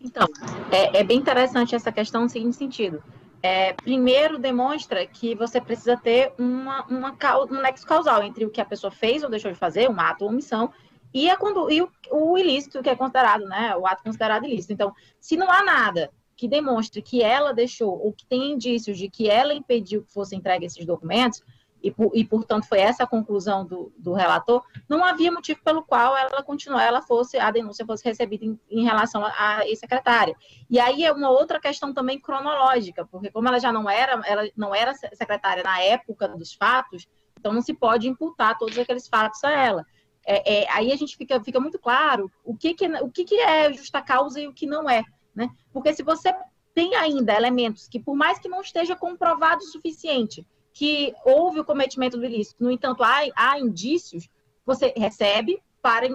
Então, 0.00 0.26
é, 0.72 1.00
é 1.00 1.04
bem 1.04 1.18
interessante 1.18 1.74
essa 1.74 1.92
questão 1.92 2.22
no 2.22 2.28
seguinte 2.28 2.56
sentido. 2.56 3.02
É, 3.42 3.72
primeiro, 3.72 4.38
demonstra 4.38 5.06
que 5.06 5.34
você 5.34 5.60
precisa 5.60 5.96
ter 5.96 6.32
uma, 6.38 6.84
uma, 6.86 7.16
um 7.50 7.60
nexo 7.60 7.86
causal 7.86 8.22
entre 8.22 8.44
o 8.44 8.50
que 8.50 8.60
a 8.60 8.64
pessoa 8.64 8.90
fez 8.90 9.22
ou 9.22 9.30
deixou 9.30 9.50
de 9.50 9.58
fazer, 9.58 9.90
um 9.90 10.00
ato 10.00 10.24
ou 10.24 10.30
omissão, 10.30 10.72
e, 11.12 11.28
a, 11.30 11.36
e 11.70 11.82
o, 11.82 11.90
o, 12.10 12.38
ilícito, 12.38 12.82
que 12.82 12.90
é 12.90 12.96
considerado, 12.96 13.44
né, 13.44 13.76
o 13.76 13.86
ato 13.86 14.02
considerado 14.02 14.44
ilícito. 14.44 14.72
Então, 14.72 14.94
se 15.20 15.36
não 15.36 15.50
há 15.50 15.62
nada 15.62 16.10
que 16.36 16.48
demonstre 16.48 17.02
que 17.02 17.22
ela 17.22 17.52
deixou, 17.52 17.90
ou 18.02 18.12
que 18.12 18.24
tem 18.24 18.52
indícios 18.52 18.96
de 18.96 19.10
que 19.10 19.28
ela 19.28 19.52
impediu 19.52 20.02
que 20.02 20.12
fossem 20.12 20.38
entregues 20.38 20.72
esses 20.72 20.86
documentos, 20.86 21.42
e, 21.82 21.94
e 22.14 22.24
portanto 22.24 22.66
foi 22.66 22.78
essa 22.78 23.04
a 23.04 23.06
conclusão 23.06 23.64
do, 23.64 23.92
do 23.96 24.12
relator, 24.12 24.62
não 24.88 25.04
havia 25.04 25.32
motivo 25.32 25.60
pelo 25.64 25.82
qual 25.82 26.16
ela 26.16 26.42
continuar, 26.42 26.84
ela 26.84 27.02
fosse, 27.02 27.38
a 27.38 27.50
denúncia 27.50 27.84
fosse 27.86 28.04
recebida 28.04 28.44
em, 28.44 28.58
em 28.70 28.84
relação 28.84 29.24
a 29.24 29.66
ex-secretária. 29.66 30.36
E 30.68 30.78
aí 30.78 31.04
é 31.04 31.12
uma 31.12 31.30
outra 31.30 31.58
questão 31.58 31.92
também 31.92 32.20
cronológica, 32.20 33.06
porque 33.06 33.30
como 33.30 33.48
ela 33.48 33.58
já 33.58 33.72
não 33.72 33.88
era, 33.88 34.20
ela 34.26 34.48
não 34.56 34.74
era 34.74 34.94
secretária 34.94 35.62
na 35.62 35.80
época 35.80 36.28
dos 36.28 36.52
fatos, 36.52 37.08
então 37.38 37.52
não 37.52 37.62
se 37.62 37.72
pode 37.72 38.08
imputar 38.08 38.58
todos 38.58 38.78
aqueles 38.78 39.08
fatos 39.08 39.42
a 39.42 39.50
ela 39.50 39.86
é, 40.26 40.62
é, 40.62 40.70
aí 40.70 40.92
a 40.92 40.96
gente 40.96 41.16
fica, 41.16 41.42
fica 41.42 41.60
muito 41.60 41.78
claro 41.78 42.30
o 42.44 42.56
que, 42.56 42.74
que, 42.74 42.86
o 42.86 43.10
que, 43.10 43.24
que 43.24 43.34
é 43.36 43.72
justa 43.72 44.02
causa 44.02 44.40
e 44.40 44.46
o 44.46 44.52
que 44.52 44.66
não 44.66 44.88
é. 44.88 45.02
Né? 45.34 45.48
Porque 45.72 45.94
se 45.94 46.02
você 46.02 46.34
tem 46.74 46.94
ainda 46.94 47.34
elementos 47.34 47.88
que, 47.88 47.98
por 47.98 48.14
mais 48.14 48.38
que 48.38 48.48
não 48.48 48.60
esteja 48.60 48.94
comprovado 48.94 49.62
o 49.62 49.66
suficiente, 49.66 50.46
que 50.72 51.12
houve 51.24 51.60
o 51.60 51.64
cometimento 51.64 52.16
do 52.16 52.24
ilícito, 52.24 52.62
no 52.62 52.70
entanto, 52.70 53.02
há, 53.02 53.20
há 53.34 53.58
indícios, 53.58 54.28
você 54.64 54.92
recebe 54.96 55.60
para, 55.82 56.06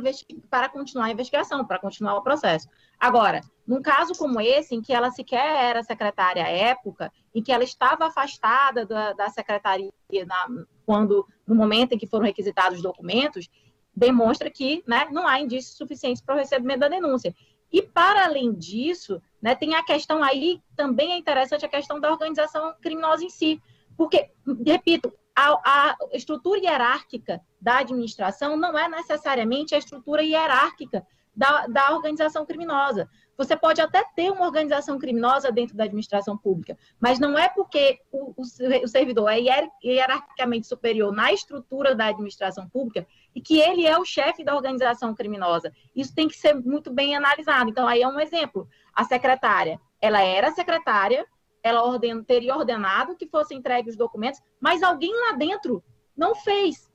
para 0.49 0.69
continuar 0.69 1.05
a 1.05 1.11
investigação, 1.11 1.65
para 1.65 1.79
continuar 1.79 2.15
o 2.15 2.23
processo. 2.23 2.67
Agora, 2.99 3.41
num 3.67 3.81
caso 3.81 4.13
como 4.13 4.39
esse, 4.39 4.75
em 4.75 4.81
que 4.81 4.93
ela 4.93 5.11
sequer 5.11 5.65
era 5.65 5.83
secretária 5.83 6.43
à 6.43 6.47
época, 6.47 7.11
em 7.33 7.41
que 7.41 7.51
ela 7.51 7.63
estava 7.63 8.05
afastada 8.05 8.85
da, 8.85 9.13
da 9.13 9.29
secretaria 9.29 9.91
na, 10.25 10.47
quando, 10.85 11.27
no 11.45 11.55
momento 11.55 11.93
em 11.93 11.97
que 11.97 12.07
foram 12.07 12.25
requisitados 12.25 12.77
os 12.77 12.83
documentos, 12.83 13.49
demonstra 13.95 14.49
que 14.49 14.83
né, 14.85 15.07
não 15.11 15.27
há 15.27 15.39
indícios 15.39 15.77
suficientes 15.77 16.21
para 16.21 16.35
o 16.35 16.37
recebimento 16.37 16.81
da 16.81 16.87
denúncia. 16.87 17.33
E, 17.71 17.81
para 17.81 18.25
além 18.25 18.53
disso, 18.53 19.21
né, 19.41 19.55
tem 19.55 19.75
a 19.75 19.83
questão 19.83 20.23
aí, 20.23 20.61
também 20.75 21.11
é 21.11 21.17
interessante 21.17 21.65
a 21.65 21.69
questão 21.69 21.99
da 21.99 22.11
organização 22.11 22.73
criminosa 22.81 23.23
em 23.23 23.29
si. 23.29 23.61
Porque, 23.97 24.29
repito, 24.65 25.11
a, 25.35 25.59
a 25.63 25.97
estrutura 26.13 26.59
hierárquica 26.59 27.41
da 27.59 27.79
administração 27.79 28.55
não 28.55 28.77
é 28.77 28.87
necessariamente 28.87 29.75
a 29.75 29.77
estrutura 29.77 30.23
hierárquica 30.23 31.05
da, 31.35 31.67
da 31.67 31.93
organização 31.93 32.45
criminosa. 32.45 33.09
Você 33.37 33.55
pode 33.55 33.81
até 33.81 34.03
ter 34.15 34.31
uma 34.31 34.45
organização 34.45 34.97
criminosa 34.97 35.51
dentro 35.51 35.75
da 35.75 35.83
administração 35.83 36.37
pública, 36.37 36.77
mas 36.99 37.19
não 37.19 37.37
é 37.37 37.49
porque 37.49 37.99
o, 38.11 38.33
o, 38.37 38.43
o 38.83 38.87
servidor 38.87 39.29
é 39.29 39.39
hierarquicamente 39.83 40.67
superior 40.67 41.11
na 41.11 41.33
estrutura 41.33 41.93
da 41.93 42.05
administração 42.05 42.69
pública 42.69 43.05
e 43.33 43.41
que 43.41 43.59
ele 43.59 43.85
é 43.85 43.97
o 43.97 44.05
chefe 44.05 44.43
da 44.43 44.55
organização 44.55 45.13
criminosa. 45.13 45.73
Isso 45.95 46.15
tem 46.15 46.27
que 46.27 46.37
ser 46.37 46.53
muito 46.55 46.91
bem 46.91 47.15
analisado. 47.15 47.69
Então, 47.69 47.87
aí 47.87 48.01
é 48.01 48.07
um 48.07 48.19
exemplo. 48.19 48.67
A 48.93 49.03
secretária, 49.03 49.79
ela 50.01 50.21
era 50.21 50.51
secretária, 50.51 51.27
ela 51.61 51.83
orden, 51.83 52.23
teria 52.23 52.55
ordenado 52.55 53.15
que 53.15 53.27
fossem 53.27 53.57
entregues 53.57 53.93
os 53.93 53.97
documentos, 53.97 54.41
mas 54.59 54.81
alguém 54.81 55.11
lá 55.13 55.33
dentro 55.33 55.83
não 56.15 56.35
fez. 56.35 56.89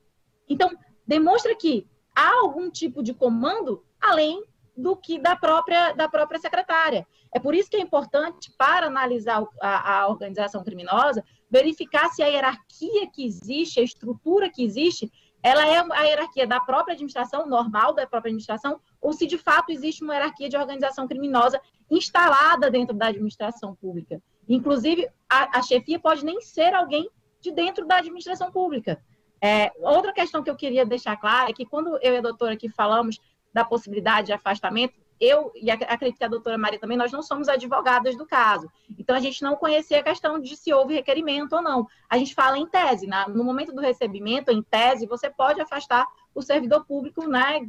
Então, 0.49 0.71
demonstra 1.05 1.55
que 1.55 1.87
há 2.15 2.39
algum 2.39 2.69
tipo 2.71 3.03
de 3.03 3.13
comando 3.13 3.85
além 3.99 4.43
do 4.75 4.95
que 4.95 5.19
da 5.19 5.35
própria, 5.35 5.93
da 5.93 6.07
própria 6.07 6.39
secretária. 6.39 7.05
É 7.33 7.39
por 7.39 7.53
isso 7.55 7.69
que 7.69 7.77
é 7.77 7.81
importante, 7.81 8.51
para 8.57 8.87
analisar 8.87 9.43
a, 9.61 10.01
a 10.01 10.07
organização 10.07 10.63
criminosa, 10.63 11.23
verificar 11.49 12.09
se 12.09 12.21
a 12.21 12.27
hierarquia 12.27 13.09
que 13.11 13.25
existe, 13.25 13.79
a 13.79 13.83
estrutura 13.83 14.49
que 14.49 14.63
existe, 14.63 15.11
ela 15.43 15.65
é 15.65 15.77
a 15.79 16.03
hierarquia 16.03 16.45
da 16.45 16.59
própria 16.59 16.93
administração, 16.93 17.47
normal 17.47 17.93
da 17.93 18.05
própria 18.05 18.29
administração, 18.29 18.79
ou 19.01 19.11
se 19.11 19.25
de 19.25 19.37
fato 19.37 19.71
existe 19.71 20.03
uma 20.03 20.13
hierarquia 20.13 20.47
de 20.47 20.57
organização 20.57 21.07
criminosa 21.07 21.59
instalada 21.89 22.69
dentro 22.69 22.95
da 22.95 23.07
administração 23.07 23.75
pública. 23.75 24.21
Inclusive, 24.47 25.07
a, 25.29 25.59
a 25.59 25.61
chefia 25.61 25.99
pode 25.99 26.23
nem 26.23 26.39
ser 26.41 26.73
alguém 26.73 27.09
de 27.39 27.51
dentro 27.51 27.85
da 27.87 27.97
administração 27.97 28.51
pública. 28.51 29.01
É, 29.43 29.71
outra 29.79 30.13
questão 30.13 30.43
que 30.43 30.49
eu 30.49 30.55
queria 30.55 30.85
deixar 30.85 31.17
clara 31.17 31.49
é 31.49 31.53
que 31.53 31.65
quando 31.65 31.97
eu 32.03 32.13
e 32.13 32.17
a 32.17 32.21
doutora 32.21 32.53
aqui 32.53 32.69
falamos 32.69 33.19
da 33.53 33.65
possibilidade 33.65 34.27
de 34.27 34.33
afastamento, 34.33 34.93
eu 35.21 35.51
e 35.55 35.69
acredito 35.69 36.17
que 36.17 36.23
a 36.23 36.27
doutora 36.27 36.57
Maria 36.57 36.79
também, 36.79 36.97
nós 36.97 37.11
não 37.11 37.21
somos 37.21 37.47
advogadas 37.47 38.17
do 38.17 38.25
caso. 38.25 38.67
Então, 38.97 39.15
a 39.15 39.19
gente 39.19 39.43
não 39.43 39.55
conhecia 39.55 39.99
a 39.99 40.03
questão 40.03 40.39
de 40.39 40.57
se 40.57 40.73
houve 40.73 40.95
requerimento 40.95 41.53
ou 41.53 41.61
não. 41.61 41.87
A 42.09 42.17
gente 42.17 42.33
fala 42.33 42.57
em 42.57 42.65
tese. 42.65 43.05
Né? 43.05 43.23
No 43.29 43.43
momento 43.43 43.71
do 43.71 43.81
recebimento, 43.81 44.51
em 44.51 44.63
tese, 44.63 45.05
você 45.05 45.29
pode 45.29 45.61
afastar 45.61 46.07
o 46.33 46.41
servidor 46.41 46.85
público 46.85 47.27
né, 47.27 47.59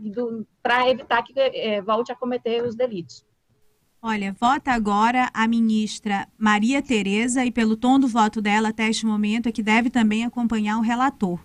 para 0.62 0.88
evitar 0.88 1.22
que 1.22 1.38
é, 1.38 1.82
volte 1.82 2.10
a 2.10 2.16
cometer 2.16 2.64
os 2.64 2.74
delitos. 2.74 3.22
Olha, 4.00 4.32
vota 4.32 4.72
agora 4.72 5.30
a 5.32 5.46
ministra 5.46 6.26
Maria 6.36 6.82
Tereza 6.82 7.44
e 7.44 7.52
pelo 7.52 7.76
tom 7.76 8.00
do 8.00 8.08
voto 8.08 8.40
dela 8.40 8.70
até 8.70 8.88
este 8.88 9.06
momento 9.06 9.48
é 9.48 9.52
que 9.52 9.62
deve 9.62 9.90
também 9.90 10.24
acompanhar 10.24 10.78
o 10.78 10.80
relator. 10.80 11.38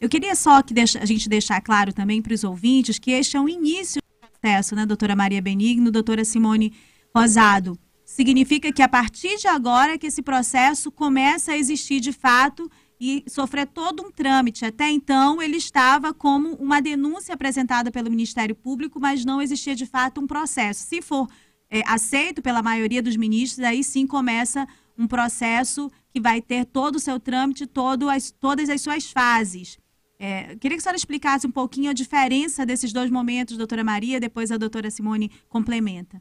Eu 0.00 0.08
queria 0.08 0.34
só 0.34 0.62
que 0.62 0.74
a 0.80 1.04
gente 1.04 1.28
deixar 1.28 1.60
claro 1.60 1.92
também 1.92 2.22
para 2.22 2.32
os 2.32 2.42
ouvintes 2.42 2.98
que 2.98 3.10
este 3.10 3.36
é 3.36 3.40
o 3.40 3.48
início 3.48 4.00
processo, 4.40 4.74
né, 4.74 4.86
doutora 4.86 5.14
Maria 5.14 5.42
Benigno, 5.42 5.90
doutora 5.90 6.24
Simone 6.24 6.72
Rosado. 7.14 7.78
Significa 8.04 8.72
que 8.72 8.82
a 8.82 8.88
partir 8.88 9.36
de 9.36 9.46
agora 9.46 9.98
que 9.98 10.06
esse 10.06 10.22
processo 10.22 10.90
começa 10.90 11.52
a 11.52 11.58
existir 11.58 12.00
de 12.00 12.12
fato 12.12 12.70
e 12.98 13.22
sofrer 13.28 13.66
todo 13.66 14.02
um 14.02 14.10
trâmite. 14.10 14.64
Até 14.64 14.90
então, 14.90 15.40
ele 15.40 15.56
estava 15.56 16.12
como 16.12 16.54
uma 16.54 16.80
denúncia 16.80 17.34
apresentada 17.34 17.90
pelo 17.90 18.10
Ministério 18.10 18.54
Público, 18.54 18.98
mas 18.98 19.24
não 19.24 19.40
existia 19.40 19.74
de 19.74 19.86
fato 19.86 20.20
um 20.20 20.26
processo. 20.26 20.86
Se 20.86 21.00
for 21.00 21.28
é, 21.70 21.82
aceito 21.86 22.42
pela 22.42 22.62
maioria 22.62 23.02
dos 23.02 23.16
ministros, 23.16 23.64
aí 23.64 23.84
sim 23.84 24.06
começa 24.06 24.66
um 24.98 25.06
processo 25.06 25.90
que 26.12 26.20
vai 26.20 26.42
ter 26.42 26.66
todo 26.66 26.96
o 26.96 27.00
seu 27.00 27.18
trâmite, 27.18 27.66
todo 27.66 28.08
as, 28.08 28.30
todas 28.30 28.68
as 28.68 28.80
suas 28.82 29.10
fases. 29.10 29.78
É, 30.22 30.54
queria 30.56 30.76
que 30.76 30.80
a 30.80 30.80
senhora 30.80 30.98
explicasse 30.98 31.46
um 31.46 31.50
pouquinho 31.50 31.90
a 31.90 31.94
diferença 31.94 32.66
desses 32.66 32.92
dois 32.92 33.10
momentos, 33.10 33.56
doutora 33.56 33.82
Maria, 33.82 34.20
depois 34.20 34.52
a 34.52 34.58
doutora 34.58 34.90
Simone 34.90 35.32
complementa. 35.48 36.20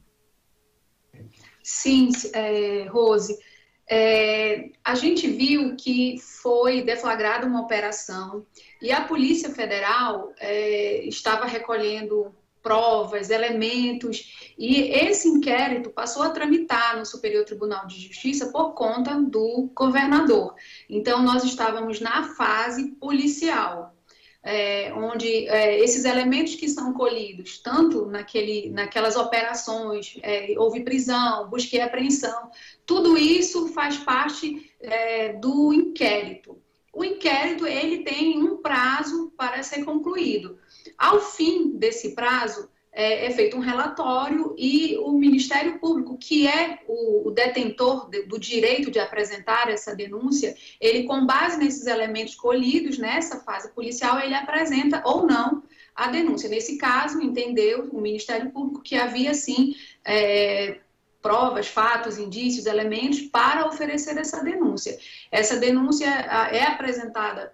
Sim, 1.61 2.07
é, 2.33 2.87
Rose. 2.89 3.37
É, 3.91 4.69
a 4.85 4.95
gente 4.95 5.27
viu 5.27 5.75
que 5.75 6.17
foi 6.19 6.81
deflagrada 6.81 7.45
uma 7.45 7.61
operação 7.61 8.45
e 8.81 8.89
a 8.89 9.01
Polícia 9.01 9.49
Federal 9.49 10.31
é, 10.39 11.03
estava 11.05 11.45
recolhendo 11.45 12.33
provas, 12.69 13.31
elementos, 13.31 14.53
e 14.55 14.91
esse 14.91 15.27
inquérito 15.27 15.89
passou 15.89 16.21
a 16.21 16.29
tramitar 16.29 16.99
no 16.99 17.03
Superior 17.03 17.43
Tribunal 17.43 17.87
de 17.87 17.99
Justiça 17.99 18.51
por 18.51 18.75
conta 18.75 19.19
do 19.19 19.71
governador. 19.73 20.53
Então, 20.87 21.23
nós 21.23 21.43
estávamos 21.43 21.99
na 21.99 22.35
fase 22.35 22.91
policial. 22.91 23.95
É, 24.41 24.93
onde 24.93 25.47
é, 25.49 25.79
esses 25.79 26.05
elementos 26.05 26.55
que 26.55 26.69
são 26.69 26.93
colhidos, 26.93 27.57
tanto 27.57 28.05
naquele, 28.05 28.69
naquelas 28.69 29.17
operações, 29.17 30.17
é, 30.21 30.53
houve 30.57 30.81
prisão, 30.81 31.49
busca 31.49 31.75
e 31.75 31.81
apreensão, 31.81 32.49
tudo 32.85 33.17
isso 33.17 33.67
faz 33.69 33.97
parte 33.97 34.71
é, 34.79 35.33
do 35.33 35.73
inquérito. 35.73 36.57
O 36.93 37.03
inquérito 37.03 37.67
ele 37.67 38.03
tem 38.03 38.41
um 38.41 38.57
prazo 38.57 39.33
para 39.35 39.61
ser 39.61 39.83
concluído. 39.83 40.58
Ao 40.97 41.19
fim 41.19 41.77
desse 41.77 42.15
prazo, 42.15 42.69
é, 42.91 43.27
é, 43.27 43.31
feito 43.31 43.55
um 43.55 43.61
relatório 43.61 44.55
e 44.57 44.97
o 44.97 45.11
Ministério 45.13 45.79
Público, 45.79 46.17
que 46.17 46.47
é 46.47 46.79
o, 46.87 47.27
o 47.27 47.31
detentor 47.31 48.09
de, 48.09 48.23
do 48.23 48.39
direito 48.39 48.89
de 48.89 48.99
apresentar 48.99 49.69
essa 49.69 49.95
denúncia, 49.95 50.55
ele, 50.81 51.03
com 51.03 51.25
base 51.25 51.57
nesses 51.57 51.85
elementos 51.85 52.35
colhidos 52.35 52.97
nessa 52.97 53.39
fase 53.41 53.71
policial, 53.73 54.19
ele 54.19 54.33
apresenta 54.33 55.01
ou 55.05 55.25
não 55.25 55.63
a 55.95 56.07
denúncia. 56.07 56.49
Nesse 56.49 56.77
caso, 56.77 57.21
entendeu 57.21 57.89
o 57.91 58.01
Ministério 58.01 58.49
Público 58.49 58.81
que 58.81 58.95
havia, 58.95 59.33
sim, 59.33 59.75
é, 60.03 60.79
provas, 61.21 61.67
fatos, 61.67 62.17
indícios, 62.17 62.65
elementos 62.65 63.21
para 63.21 63.67
oferecer 63.67 64.17
essa 64.17 64.43
denúncia. 64.43 64.97
Essa 65.31 65.57
denúncia 65.57 66.07
é 66.07 66.63
apresentada 66.63 67.53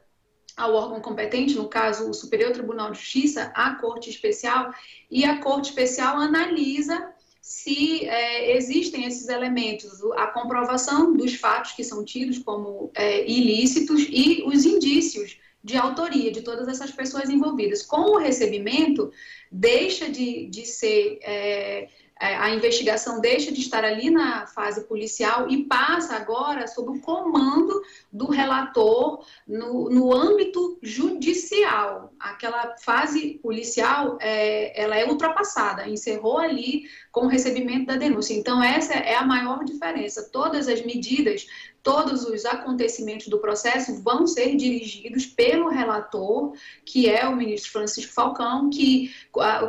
ao 0.56 0.74
órgão 0.74 1.02
competente, 1.02 1.56
no 1.56 1.68
caso 1.68 2.10
o 2.10 2.14
Superior 2.14 2.52
Tribunal 2.52 2.92
de 2.92 3.00
Justiça, 3.00 3.52
a 3.56 3.76
Corte 3.76 4.10
Especial, 4.10 4.74
e 5.12 5.26
a 5.26 5.42
Corte 5.42 5.70
Especial 5.70 6.18
analisa 6.18 7.14
se 7.42 8.08
é, 8.08 8.58
existem 8.58 9.06
esses 9.06 9.28
elementos, 9.28 10.02
a 10.18 10.26
comprovação 10.28 11.16
dos 11.16 11.36
fatos 11.36 11.74
que 11.74 11.84
são 11.84 12.04
tidos 12.04 12.40
como 12.40 12.92
é, 12.96 13.24
ilícitos 13.30 14.08
e 14.10 14.44
os 14.48 14.66
indícios 14.66 15.38
de 15.64 15.78
autoria 15.78 16.32
de 16.32 16.42
todas 16.42 16.68
essas 16.68 16.92
pessoas 16.92 17.30
envolvidas. 17.30 17.84
Com 17.84 18.02
o 18.02 18.18
recebimento, 18.18 19.12
deixa 19.52 20.10
de, 20.10 20.48
de 20.48 20.66
ser. 20.66 21.20
É, 21.22 21.88
a 22.18 22.50
investigação 22.52 23.20
deixa 23.20 23.52
de 23.52 23.60
estar 23.60 23.84
ali 23.84 24.10
na 24.10 24.48
fase 24.48 24.86
policial 24.86 25.50
e 25.50 25.66
passa 25.66 26.16
agora 26.16 26.66
sob 26.66 26.98
o 26.98 27.02
comando 27.02 27.82
do 28.12 28.28
relator 28.28 29.26
no, 29.46 29.90
no 29.90 30.14
âmbito 30.14 30.80
judicial. 30.82 32.14
Aquela 32.18 32.78
fase 32.78 33.40
policial, 33.44 34.18
é, 34.22 34.82
ela 34.82 34.96
é 34.96 35.06
ultrapassada, 35.06 35.90
encerrou 35.90 36.38
ali 36.38 36.84
com 37.12 37.26
o 37.26 37.30
recebimento 37.30 37.88
da 37.88 37.98
denúncia. 37.98 38.34
Então, 38.34 38.64
essa 38.64 38.94
é 38.94 39.16
a 39.16 39.26
maior 39.26 39.66
diferença. 39.66 40.30
Todas 40.32 40.70
as 40.70 40.86
medidas 40.86 41.46
todos 41.86 42.26
os 42.26 42.44
acontecimentos 42.46 43.28
do 43.28 43.38
processo 43.38 44.02
vão 44.02 44.26
ser 44.26 44.56
dirigidos 44.56 45.28
pelo 45.28 45.70
relator, 45.70 46.54
que 46.84 47.08
é 47.08 47.28
o 47.28 47.36
ministro 47.36 47.74
Francisco 47.74 48.12
Falcão, 48.12 48.72
que, 48.72 49.14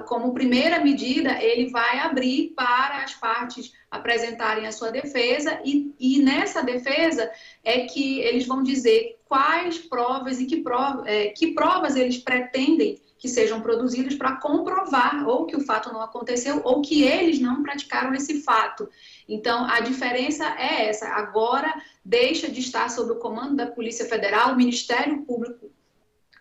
como 0.07 0.33
primeira 0.33 0.81
medida, 0.81 1.38
ele 1.42 1.68
vai 1.68 1.98
abrir 1.98 2.55
para 2.57 3.05
as 3.05 3.12
partes 3.12 3.70
apresentarem 3.90 4.66
a 4.66 4.72
sua 4.72 4.90
defesa, 4.90 5.61
e, 5.62 5.94
e 6.00 6.18
nessa 6.22 6.62
defesa 6.62 7.31
é 7.62 7.81
que 7.81 8.20
eles 8.20 8.46
vão 8.46 8.62
dizer 8.62 9.18
quais 9.26 9.76
provas 9.76 10.40
e 10.40 10.46
que, 10.46 10.64
é, 11.05 11.29
que 11.29 11.52
provas 11.52 11.96
eles 11.96 12.16
pretendem 12.16 12.98
que 13.18 13.29
sejam 13.29 13.61
produzidos 13.61 14.14
para 14.14 14.37
comprovar 14.37 15.26
ou 15.26 15.46
que 15.46 15.57
o 15.57 15.64
fato 15.64 15.92
não 15.92 16.02
aconteceu 16.02 16.61
ou 16.64 16.83
que 16.83 17.02
eles 17.02 17.40
não 17.40 17.62
praticaram 17.62 18.14
esse 18.14 18.42
fato. 18.42 18.88
Então, 19.29 19.64
a 19.64 19.81
diferença 19.81 20.44
é 20.59 20.88
essa. 20.88 21.09
Agora, 21.09 21.83
deixa 22.05 22.48
de 22.48 22.61
estar 22.61 22.90
sob 22.90 23.12
o 23.12 23.18
comando 23.18 23.57
da 23.57 23.66
Polícia 23.66 24.07
Federal, 24.07 24.52
o 24.52 24.57
Ministério 24.57 25.22
Público 25.22 25.70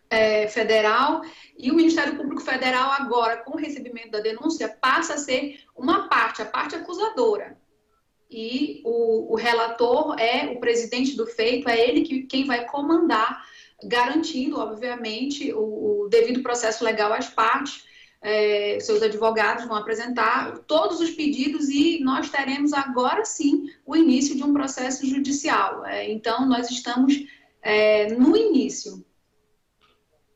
é, 0.09 0.47
Federal, 0.47 1.21
e 1.57 1.71
o 1.71 1.75
Ministério 1.75 2.15
Público 2.15 2.41
Federal, 2.41 2.91
agora, 2.91 3.38
com 3.38 3.53
o 3.53 3.59
recebimento 3.59 4.11
da 4.11 4.19
denúncia, 4.19 4.69
passa 4.69 5.15
a 5.15 5.17
ser 5.17 5.61
uma 5.75 6.07
parte, 6.07 6.41
a 6.41 6.45
parte 6.45 6.75
acusadora. 6.75 7.57
E 8.29 8.81
o, 8.83 9.33
o 9.33 9.35
relator 9.35 10.19
é 10.19 10.47
o 10.51 10.59
presidente 10.59 11.15
do 11.15 11.25
feito, 11.25 11.69
é 11.69 11.79
ele 11.79 12.01
que, 12.01 12.23
quem 12.23 12.45
vai 12.45 12.65
comandar, 12.65 13.45
garantindo, 13.88 14.60
obviamente, 14.60 15.54
o, 15.54 16.04
o 16.04 16.10
devido 16.10 16.41
processo 16.41 16.84
legal 16.84 17.13
às 17.13 17.28
partes 17.30 17.86
é, 18.26 18.80
seus 18.80 19.04
advogados 19.04 19.65
vão 19.65 19.78
apresentar 19.78 20.58
todos 20.65 21.00
os 21.00 21.12
pedidos 21.12 21.69
e 21.69 22.00
nós 22.04 22.28
teremos 22.28 22.74
agora 22.74 23.24
sim 23.24 23.69
o 23.86 23.95
início 23.95 24.36
de 24.36 24.43
um 24.43 24.52
processo 24.52 25.06
judicial. 25.06 25.86
É, 25.86 26.12
então, 26.12 26.48
nós 26.48 26.71
estamos 26.71 27.13
é, 27.62 28.12
no 28.15 28.36
início. 28.36 29.06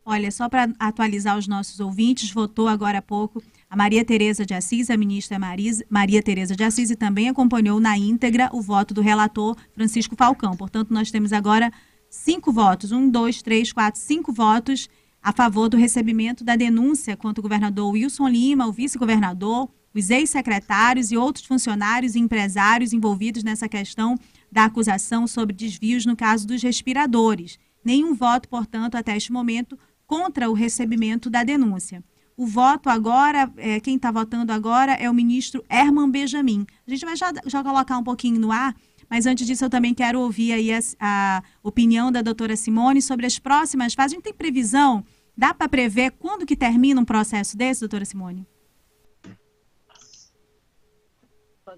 Olha, 0.06 0.32
só 0.32 0.48
para 0.48 0.72
atualizar 0.80 1.36
os 1.36 1.48
nossos 1.48 1.80
ouvintes, 1.80 2.32
votou 2.32 2.68
agora 2.68 3.00
há 3.00 3.02
pouco 3.02 3.42
a 3.68 3.76
Maria 3.76 4.06
Tereza 4.06 4.46
de 4.46 4.54
Assis, 4.54 4.90
a 4.90 4.98
ministra 4.98 5.40
Maris, 5.40 5.84
Maria 5.90 6.22
Tereza 6.22 6.56
de 6.56 6.64
Assis, 6.64 6.92
e 6.92 6.96
também 6.96 7.28
acompanhou 7.28 7.80
na 7.80 7.98
íntegra 7.98 8.50
o 8.54 8.62
voto 8.62 8.94
do 8.94 9.02
relator 9.02 9.56
Francisco 9.74 10.16
Falcão. 10.16 10.56
Portanto, 10.56 10.92
nós 10.92 11.10
temos 11.10 11.34
agora 11.34 11.72
cinco 12.10 12.52
votos, 12.52 12.91
um, 12.91 13.10
dois, 13.10 13.41
três, 13.41 13.72
quatro, 13.72 14.00
cinco 14.02 14.34
votos 14.34 14.89
a 15.22 15.32
favor 15.32 15.69
do 15.69 15.78
recebimento 15.78 16.43
da 16.43 16.56
denúncia 16.56 17.15
contra 17.15 17.41
o 17.41 17.43
governador 17.43 17.91
Wilson 17.91 18.28
Lima, 18.28 18.67
o 18.67 18.72
vice-governador, 18.72 19.69
os 19.93 20.10
ex-secretários 20.10 21.12
e 21.12 21.17
outros 21.17 21.45
funcionários 21.45 22.15
e 22.15 22.19
empresários 22.19 22.93
envolvidos 22.93 23.43
nessa 23.43 23.67
questão 23.67 24.17
da 24.52 24.65
acusação 24.65 25.28
sobre 25.28 25.56
desvios 25.56 26.06
no 26.06 26.15
caso 26.15 26.48
dos 26.48 26.62
respiradores. 26.62 27.60
Nenhum 27.84 28.13
voto, 28.13 28.48
portanto, 28.48 28.95
até 28.95 29.15
este 29.15 29.32
momento, 29.32 29.78
contra 30.06 30.50
o 30.50 30.54
recebimento 30.54 31.30
da 31.30 31.43
denúncia. 31.43 32.04
O 32.36 32.45
voto 32.45 32.89
agora, 32.89 33.52
é, 33.58 33.80
quem 33.82 33.98
está 33.98 34.12
votando 34.12 34.54
agora 34.54 34.93
é 34.93 35.10
o 35.10 35.13
ministro 35.13 35.63
Herman 35.69 36.10
Benjamin. 36.10 36.65
A 36.88 36.89
gente 36.89 37.06
vai 37.06 37.15
já, 37.15 37.34
já 37.45 37.62
colocar 37.62 37.98
um 37.98 38.04
pouquinho 38.04 38.39
no 38.39 38.52
ar 38.52 38.74
Mas 39.10 39.26
antes 39.26 39.48
disso, 39.48 39.65
eu 39.65 39.69
também 39.69 39.93
quero 39.93 40.19
ouvir 40.19 40.54
aí 40.54 40.72
a, 40.72 40.80
a 41.00 41.43
opinião 41.63 42.12
da 42.12 42.22
doutora 42.22 42.56
Simone 42.56 43.02
sobre 43.02 43.26
as 43.26 43.39
próximas 43.39 43.93
fases. 43.93 44.13
A 44.13 44.15
gente 44.15 44.24
tem 44.24 44.34
previsão? 44.34 45.04
Dá 45.36 45.54
para 45.54 45.69
prever 45.69 46.12
quando 46.12 46.45
que 46.45 46.56
termina 46.56 47.02
um 47.02 47.06
processo 47.06 47.58
desse, 47.58 47.80
doutora 47.80 48.06
Simone? 48.06 48.45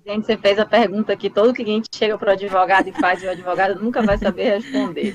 Gente, 0.06 0.26
você 0.26 0.38
fez 0.38 0.58
a 0.58 0.66
pergunta 0.66 1.16
que 1.16 1.30
todo 1.30 1.54
cliente 1.54 1.90
chega 1.94 2.18
para 2.18 2.30
o 2.30 2.32
advogado 2.32 2.88
e 2.88 2.94
faz, 2.94 3.22
e 3.22 3.28
o 3.28 3.30
advogado 3.30 3.80
nunca 3.80 4.02
vai 4.02 4.18
saber 4.18 4.58
responder. 4.58 5.14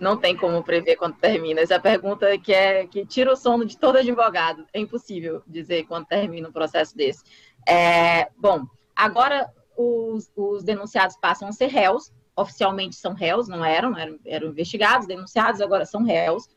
Não 0.00 0.16
tem 0.16 0.36
como 0.36 0.62
prever 0.62 0.96
quando 0.96 1.14
termina. 1.16 1.60
Essa 1.60 1.74
é 1.74 1.78
pergunta 1.78 2.36
que 2.38 2.52
é 2.52 2.86
que 2.86 3.06
tira 3.06 3.32
o 3.32 3.36
sono 3.36 3.64
de 3.64 3.78
todo 3.78 3.96
advogado. 3.96 4.66
É 4.72 4.80
impossível 4.80 5.42
dizer 5.46 5.84
quando 5.84 6.06
termina 6.06 6.48
um 6.48 6.52
processo 6.52 6.96
desse. 6.96 7.22
É, 7.66 8.28
bom, 8.36 8.66
agora 8.94 9.48
os, 9.78 10.30
os, 10.36 10.64
denunciados 10.64 11.16
passam 11.16 11.48
a 11.48 11.52
ser 11.52 11.68
réus. 11.68 12.12
Oficialmente 12.36 12.96
são 12.96 13.14
réus, 13.14 13.48
não 13.48 13.64
eram, 13.64 13.96
eram, 13.96 14.18
eram 14.24 14.48
investigados, 14.48 15.06
denunciados, 15.06 15.60
agora 15.60 15.84
são 15.84 16.04
réus 16.04 16.48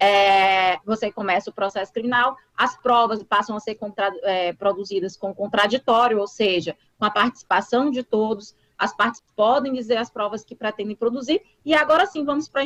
é, 0.00 0.78
você 0.84 1.10
começa 1.10 1.50
o 1.50 1.54
processo 1.54 1.92
criminal, 1.92 2.36
as 2.56 2.76
provas 2.76 3.22
passam 3.22 3.56
a 3.56 3.60
ser 3.60 3.76
contra, 3.76 4.12
é, 4.22 4.52
produzidas 4.52 5.16
com 5.16 5.34
contraditório, 5.34 6.18
ou 6.18 6.26
seja, 6.26 6.76
com 6.98 7.04
a 7.04 7.10
participação 7.10 7.90
de 7.90 8.02
todos, 8.02 8.54
as 8.78 8.94
partes 8.94 9.22
podem 9.34 9.72
dizer 9.72 9.96
as 9.96 10.10
provas 10.10 10.44
que 10.44 10.54
pretendem 10.54 10.94
produzir, 10.94 11.40
e 11.64 11.74
agora 11.74 12.06
sim 12.06 12.24
vamos 12.24 12.48
para 12.48 12.64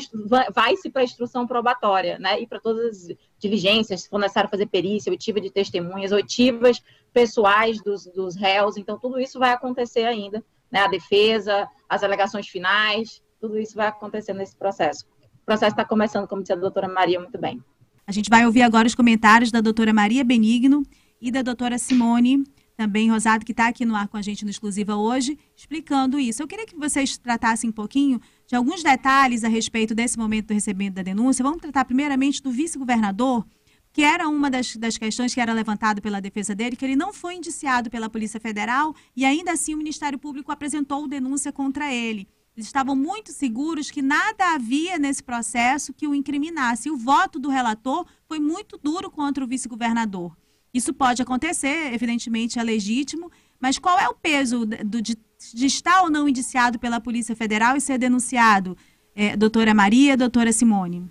vai-se 0.52 0.90
para 0.90 1.02
a 1.02 1.04
instrução 1.04 1.46
probatória, 1.46 2.18
né? 2.18 2.40
E 2.40 2.46
para 2.46 2.60
todas 2.60 3.08
as 3.08 3.16
diligências, 3.38 4.02
se 4.02 4.08
for 4.08 4.18
necessário 4.18 4.50
fazer 4.50 4.66
perícia, 4.66 5.10
oitiva 5.10 5.40
de 5.40 5.50
testemunhas, 5.50 6.12
oitivas 6.12 6.82
pessoais 7.12 7.82
dos, 7.82 8.06
dos 8.06 8.36
réus, 8.36 8.76
então 8.76 8.98
tudo 8.98 9.20
isso 9.20 9.38
vai 9.38 9.52
acontecer 9.52 10.04
ainda, 10.04 10.44
né? 10.70 10.80
A 10.80 10.88
defesa, 10.88 11.68
as 11.88 12.02
alegações 12.02 12.48
finais, 12.48 13.22
tudo 13.40 13.58
isso 13.58 13.74
vai 13.74 13.86
acontecer 13.86 14.32
nesse 14.32 14.56
processo 14.56 15.06
processo 15.50 15.72
está 15.72 15.84
começando, 15.84 16.28
como 16.28 16.42
disse 16.42 16.52
a 16.52 16.56
doutora 16.56 16.86
Maria 16.86 17.18
muito 17.18 17.36
bem. 17.36 17.60
A 18.06 18.12
gente 18.12 18.30
vai 18.30 18.46
ouvir 18.46 18.62
agora 18.62 18.86
os 18.86 18.94
comentários 18.94 19.50
da 19.50 19.60
doutora 19.60 19.92
Maria 19.92 20.22
Benigno 20.22 20.84
e 21.20 21.28
da 21.28 21.42
doutora 21.42 21.76
Simone, 21.76 22.44
também 22.80 23.10
Rosado, 23.10 23.44
que 23.44 23.52
está 23.52 23.68
aqui 23.68 23.84
no 23.84 23.94
ar 23.94 24.08
com 24.08 24.16
a 24.16 24.22
gente 24.22 24.42
no 24.42 24.50
Exclusiva 24.50 24.96
hoje, 24.96 25.38
explicando 25.54 26.18
isso. 26.18 26.42
Eu 26.42 26.48
queria 26.48 26.64
que 26.64 26.74
vocês 26.74 27.18
tratassem 27.18 27.68
um 27.68 27.72
pouquinho 27.74 28.18
de 28.46 28.56
alguns 28.56 28.82
detalhes 28.82 29.44
a 29.44 29.48
respeito 29.48 29.94
desse 29.94 30.18
momento 30.18 30.46
do 30.46 30.54
recebimento 30.54 30.94
da 30.94 31.02
denúncia. 31.02 31.42
Vamos 31.42 31.60
tratar 31.60 31.84
primeiramente 31.84 32.42
do 32.42 32.50
vice-governador, 32.50 33.46
que 33.92 34.00
era 34.00 34.26
uma 34.30 34.50
das, 34.50 34.76
das 34.76 34.96
questões 34.96 35.34
que 35.34 35.42
era 35.42 35.52
levantada 35.52 36.00
pela 36.00 36.22
defesa 36.22 36.54
dele, 36.54 36.74
que 36.74 36.82
ele 36.82 36.96
não 36.96 37.12
foi 37.12 37.34
indiciado 37.34 37.90
pela 37.90 38.08
Polícia 38.08 38.40
Federal 38.40 38.94
e 39.14 39.26
ainda 39.26 39.52
assim 39.52 39.74
o 39.74 39.76
Ministério 39.76 40.18
Público 40.18 40.50
apresentou 40.50 41.06
denúncia 41.06 41.52
contra 41.52 41.92
ele. 41.92 42.26
Eles 42.56 42.66
estavam 42.66 42.96
muito 42.96 43.30
seguros 43.30 43.90
que 43.90 44.00
nada 44.00 44.54
havia 44.54 44.98
nesse 44.98 45.22
processo 45.22 45.92
que 45.92 46.08
o 46.08 46.14
incriminasse. 46.14 46.88
E 46.88 46.90
o 46.90 46.96
voto 46.96 47.38
do 47.38 47.50
relator 47.50 48.06
foi 48.26 48.40
muito 48.40 48.78
duro 48.78 49.10
contra 49.10 49.44
o 49.44 49.46
vice-governador. 49.46 50.34
Isso 50.72 50.94
pode 50.94 51.20
acontecer, 51.20 51.92
evidentemente 51.92 52.58
é 52.58 52.62
legítimo, 52.62 53.30
mas 53.58 53.78
qual 53.78 53.98
é 53.98 54.08
o 54.08 54.14
peso 54.14 54.64
de, 54.64 55.16
de, 55.54 55.66
estar 55.66 56.02
ou 56.02 56.10
não 56.10 56.28
indiciado 56.28 56.78
pela 56.78 57.00
Polícia 57.00 57.34
Federal 57.34 57.76
e 57.76 57.80
ser 57.80 57.98
denunciado, 57.98 58.76
é, 59.14 59.36
doutora 59.36 59.74
Maria, 59.74 60.16
doutora 60.16 60.52
Simone? 60.52 61.10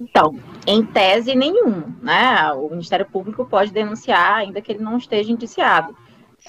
Então, 0.00 0.36
em 0.66 0.84
tese 0.84 1.34
nenhum, 1.34 1.94
né? 2.02 2.52
O 2.54 2.70
Ministério 2.70 3.06
Público 3.06 3.44
pode 3.44 3.70
denunciar, 3.70 4.38
ainda 4.38 4.60
que 4.60 4.72
ele 4.72 4.82
não 4.82 4.96
esteja 4.96 5.30
indiciado 5.30 5.96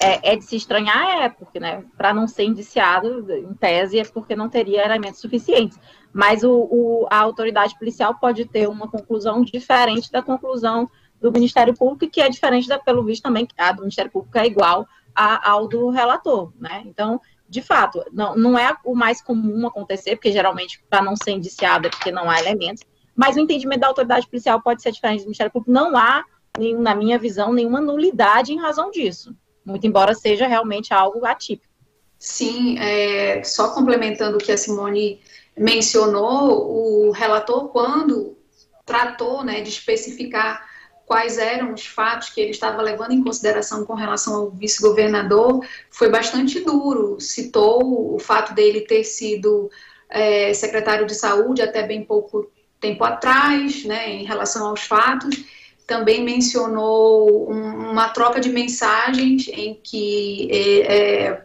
é, 0.00 0.32
é, 0.32 0.36
de 0.36 0.44
se 0.44 0.56
estranhar, 0.56 1.22
é, 1.22 1.28
porque, 1.28 1.60
né, 1.60 1.84
para 1.96 2.12
não 2.12 2.26
ser 2.26 2.44
indiciado, 2.44 3.30
em 3.32 3.54
tese, 3.54 3.98
é 3.98 4.04
porque 4.04 4.34
não 4.34 4.48
teria 4.48 4.84
elementos 4.84 5.20
suficientes. 5.20 5.78
Mas 6.12 6.42
o, 6.42 6.50
o, 6.50 7.06
a 7.10 7.18
autoridade 7.18 7.78
policial 7.78 8.14
pode 8.18 8.44
ter 8.44 8.68
uma 8.68 8.88
conclusão 8.88 9.42
diferente 9.42 10.10
da 10.10 10.22
conclusão 10.22 10.88
do 11.24 11.32
Ministério 11.32 11.74
Público, 11.74 12.12
que 12.12 12.20
é 12.20 12.28
diferente, 12.28 12.68
da, 12.68 12.78
pelo 12.78 13.04
visto, 13.04 13.22
também, 13.22 13.48
a 13.56 13.72
do 13.72 13.80
Ministério 13.80 14.10
Público 14.10 14.36
é 14.38 14.46
igual 14.46 14.86
a, 15.14 15.50
ao 15.50 15.66
do 15.66 15.90
relator, 15.90 16.52
né? 16.58 16.82
Então, 16.86 17.20
de 17.48 17.62
fato, 17.62 18.04
não, 18.12 18.36
não 18.36 18.58
é 18.58 18.76
o 18.84 18.94
mais 18.94 19.22
comum 19.22 19.66
acontecer, 19.66 20.16
porque 20.16 20.32
geralmente, 20.32 20.82
para 20.88 21.02
não 21.02 21.14
ser 21.16 21.32
indiciado, 21.32 21.86
é 21.86 21.90
porque 21.90 22.10
não 22.10 22.28
há 22.30 22.38
elementos, 22.40 22.82
mas 23.14 23.36
o 23.36 23.40
entendimento 23.40 23.80
da 23.80 23.86
autoridade 23.86 24.26
policial 24.26 24.60
pode 24.60 24.82
ser 24.82 24.92
diferente 24.92 25.20
do 25.20 25.26
Ministério 25.26 25.52
Público. 25.52 25.72
Não 25.72 25.96
há, 25.96 26.24
na 26.78 26.94
minha 26.94 27.18
visão, 27.18 27.52
nenhuma 27.52 27.80
nulidade 27.80 28.52
em 28.52 28.60
razão 28.60 28.90
disso 28.90 29.34
muito 29.64 29.86
embora 29.86 30.14
seja 30.14 30.46
realmente 30.46 30.92
algo 30.92 31.24
atípico. 31.24 31.72
Sim, 32.18 32.78
é, 32.78 33.42
só 33.42 33.74
complementando 33.74 34.36
o 34.36 34.40
que 34.40 34.52
a 34.52 34.56
Simone 34.56 35.20
mencionou, 35.56 37.08
o 37.08 37.10
relator, 37.10 37.68
quando 37.68 38.36
tratou 38.84 39.42
né, 39.42 39.60
de 39.60 39.68
especificar 39.70 40.68
quais 41.06 41.38
eram 41.38 41.72
os 41.72 41.86
fatos 41.86 42.30
que 42.30 42.40
ele 42.40 42.50
estava 42.50 42.80
levando 42.82 43.12
em 43.12 43.22
consideração 43.22 43.84
com 43.84 43.94
relação 43.94 44.34
ao 44.34 44.50
vice-governador, 44.50 45.64
foi 45.90 46.08
bastante 46.08 46.60
duro. 46.60 47.20
Citou 47.20 48.14
o 48.14 48.18
fato 48.18 48.54
dele 48.54 48.82
ter 48.82 49.04
sido 49.04 49.70
é, 50.08 50.52
secretário 50.54 51.06
de 51.06 51.14
saúde 51.14 51.62
até 51.62 51.82
bem 51.82 52.04
pouco 52.04 52.50
tempo 52.80 53.02
atrás, 53.04 53.84
né, 53.84 54.10
em 54.10 54.24
relação 54.24 54.66
aos 54.66 54.82
fatos, 54.82 55.42
também 55.86 56.22
mencionou 56.22 57.50
um, 57.50 57.90
uma 57.92 58.08
troca 58.10 58.40
de 58.40 58.50
mensagens 58.50 59.48
em 59.48 59.74
que 59.82 60.48
é, 60.50 61.44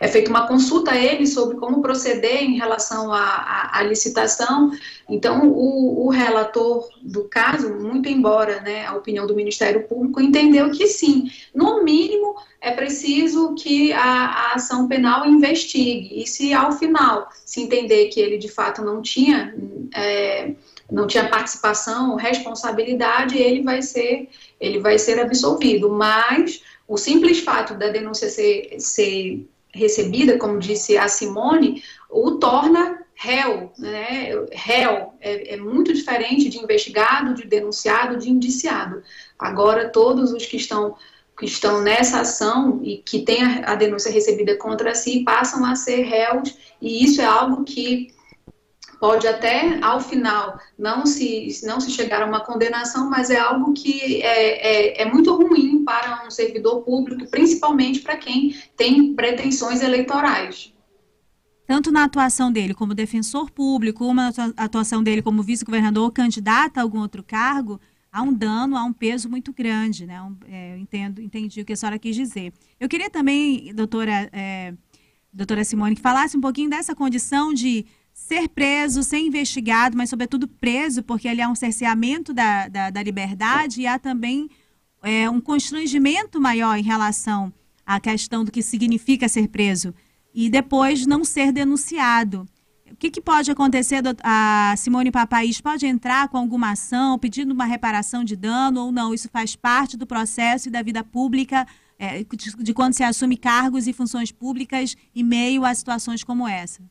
é, 0.00 0.08
feita 0.08 0.30
uma 0.30 0.48
consulta 0.48 0.92
a 0.92 0.98
ele 0.98 1.26
sobre 1.26 1.58
como 1.58 1.82
proceder 1.82 2.42
em 2.42 2.56
relação 2.56 3.12
à, 3.12 3.82
licitação. 3.82 4.70
Então, 5.08 5.48
o, 5.48 6.06
o, 6.06 6.08
relator 6.08 6.88
do 7.02 7.24
caso, 7.24 7.74
muito 7.74 8.08
embora 8.08 8.60
né, 8.62 8.86
a 8.86 8.94
opinião 8.94 9.26
do 9.26 9.34
Ministério 9.34 9.86
Público, 9.86 10.20
entendeu 10.20 10.70
que 10.70 10.86
sim, 10.86 11.30
no 11.54 11.84
mínimo 11.84 12.34
é 12.62 12.70
preciso 12.70 13.54
que 13.54 13.92
a, 13.92 14.02
a 14.02 14.54
ação 14.54 14.88
penal 14.88 15.26
investigue. 15.26 16.22
E 16.22 16.26
se 16.26 16.54
ao 16.54 16.72
final 16.72 17.28
se 17.44 17.60
entender 17.60 18.08
que 18.08 18.20
ele 18.20 18.38
de 18.38 18.48
fato 18.48 18.82
não 18.82 19.02
tinha. 19.02 19.54
É, 19.94 20.54
não 20.90 21.06
tinha 21.06 21.28
participação, 21.28 22.16
responsabilidade, 22.16 23.38
ele 23.38 23.62
vai 23.62 23.80
ser, 23.80 24.28
ele 24.58 24.80
vai 24.80 24.98
ser 24.98 25.20
absolvido. 25.20 25.88
Mas 25.88 26.62
o 26.88 26.96
simples 26.96 27.38
fato 27.38 27.74
da 27.74 27.90
denúncia 27.90 28.28
ser, 28.28 28.74
ser 28.80 29.46
recebida, 29.72 30.38
como 30.38 30.58
disse 30.58 30.96
a 30.96 31.08
Simone, 31.08 31.82
o 32.08 32.32
torna 32.32 32.98
réu, 33.14 33.72
né? 33.78 34.30
Réu 34.52 35.12
é, 35.20 35.54
é, 35.54 35.56
muito 35.58 35.92
diferente 35.92 36.48
de 36.48 36.58
investigado, 36.58 37.34
de 37.34 37.46
denunciado, 37.46 38.16
de 38.16 38.30
indiciado. 38.30 39.02
Agora, 39.38 39.90
todos 39.90 40.32
os 40.32 40.46
que 40.46 40.56
estão 40.56 40.96
que 41.38 41.46
estão 41.46 41.80
nessa 41.80 42.20
ação 42.20 42.80
e 42.82 42.98
que 42.98 43.22
têm 43.22 43.42
a, 43.42 43.72
a 43.72 43.74
denúncia 43.74 44.12
recebida 44.12 44.56
contra 44.56 44.94
si 44.94 45.24
passam 45.24 45.64
a 45.64 45.74
ser 45.74 46.02
réus, 46.02 46.54
e 46.82 47.02
isso 47.02 47.22
é 47.22 47.24
algo 47.24 47.64
que 47.64 48.12
pode 49.00 49.26
até 49.26 49.82
ao 49.82 50.00
final 50.00 50.60
não 50.78 51.06
se, 51.06 51.48
não 51.64 51.80
se 51.80 51.90
chegar 51.90 52.22
a 52.22 52.26
uma 52.26 52.40
condenação, 52.40 53.08
mas 53.08 53.30
é 53.30 53.38
algo 53.38 53.72
que 53.72 54.22
é, 54.22 54.98
é, 54.98 55.02
é 55.02 55.04
muito 55.06 55.34
ruim 55.34 55.82
para 55.84 56.24
um 56.26 56.30
servidor 56.30 56.82
público, 56.82 57.28
principalmente 57.30 58.00
para 58.00 58.16
quem 58.16 58.54
tem 58.76 59.14
pretensões 59.14 59.80
eleitorais 59.82 60.72
tanto 61.66 61.92
na 61.92 62.02
atuação 62.02 62.50
dele 62.50 62.74
como 62.74 62.96
defensor 62.96 63.48
público, 63.48 64.00
como 64.00 64.14
na 64.14 64.32
atuação 64.56 65.04
dele 65.04 65.22
como 65.22 65.40
vice-governador 65.40 66.10
candidato 66.10 66.78
a 66.78 66.82
algum 66.82 66.98
outro 66.98 67.22
cargo, 67.22 67.80
há 68.10 68.22
um 68.22 68.32
dano, 68.32 68.76
há 68.76 68.82
um 68.82 68.92
peso 68.92 69.28
muito 69.28 69.52
grande, 69.52 70.04
né? 70.04 70.20
Um, 70.20 70.36
é, 70.48 70.74
eu 70.74 70.78
entendo, 70.78 71.22
entendi 71.22 71.60
o 71.60 71.64
que 71.64 71.72
a 71.72 71.76
senhora 71.76 71.96
quis 71.96 72.16
dizer. 72.16 72.52
Eu 72.80 72.88
queria 72.88 73.08
também, 73.08 73.72
doutora, 73.72 74.28
é, 74.32 74.74
doutora 75.32 75.62
Simone, 75.62 75.94
que 75.94 76.02
falasse 76.02 76.36
um 76.36 76.40
pouquinho 76.40 76.68
dessa 76.68 76.92
condição 76.92 77.54
de 77.54 77.86
ser 78.20 78.48
preso, 78.48 79.02
ser 79.02 79.18
investigado, 79.18 79.96
mas 79.96 80.10
sobretudo 80.10 80.46
preso, 80.46 81.02
porque 81.02 81.26
ali 81.26 81.40
há 81.40 81.48
um 81.48 81.54
cerceamento 81.54 82.32
da, 82.32 82.68
da, 82.68 82.90
da 82.90 83.02
liberdade 83.02 83.80
e 83.80 83.86
há 83.86 83.98
também 83.98 84.48
é, 85.02 85.28
um 85.28 85.40
constrangimento 85.40 86.40
maior 86.40 86.76
em 86.76 86.82
relação 86.82 87.52
à 87.84 87.98
questão 87.98 88.44
do 88.44 88.52
que 88.52 88.62
significa 88.62 89.28
ser 89.28 89.48
preso 89.48 89.92
e 90.34 90.48
depois 90.48 91.06
não 91.06 91.24
ser 91.24 91.50
denunciado. 91.50 92.46
O 92.92 92.94
que, 92.94 93.10
que 93.10 93.20
pode 93.20 93.50
acontecer? 93.50 94.02
A 94.22 94.74
Simone 94.76 95.10
Papaís 95.10 95.60
pode 95.60 95.86
entrar 95.86 96.28
com 96.28 96.36
alguma 96.36 96.72
ação 96.72 97.18
pedindo 97.18 97.52
uma 97.52 97.64
reparação 97.64 98.22
de 98.22 98.36
dano 98.36 98.84
ou 98.84 98.92
não? 98.92 99.14
Isso 99.14 99.28
faz 99.32 99.56
parte 99.56 99.96
do 99.96 100.06
processo 100.06 100.68
e 100.68 100.70
da 100.70 100.82
vida 100.82 101.02
pública 101.02 101.66
é, 101.98 102.22
de, 102.22 102.54
de 102.56 102.74
quando 102.74 102.92
se 102.92 103.02
assume 103.02 103.36
cargos 103.36 103.86
e 103.86 103.92
funções 103.92 104.30
públicas 104.30 104.94
em 105.14 105.24
meio 105.24 105.64
a 105.64 105.74
situações 105.74 106.22
como 106.22 106.46
essa 106.46 106.82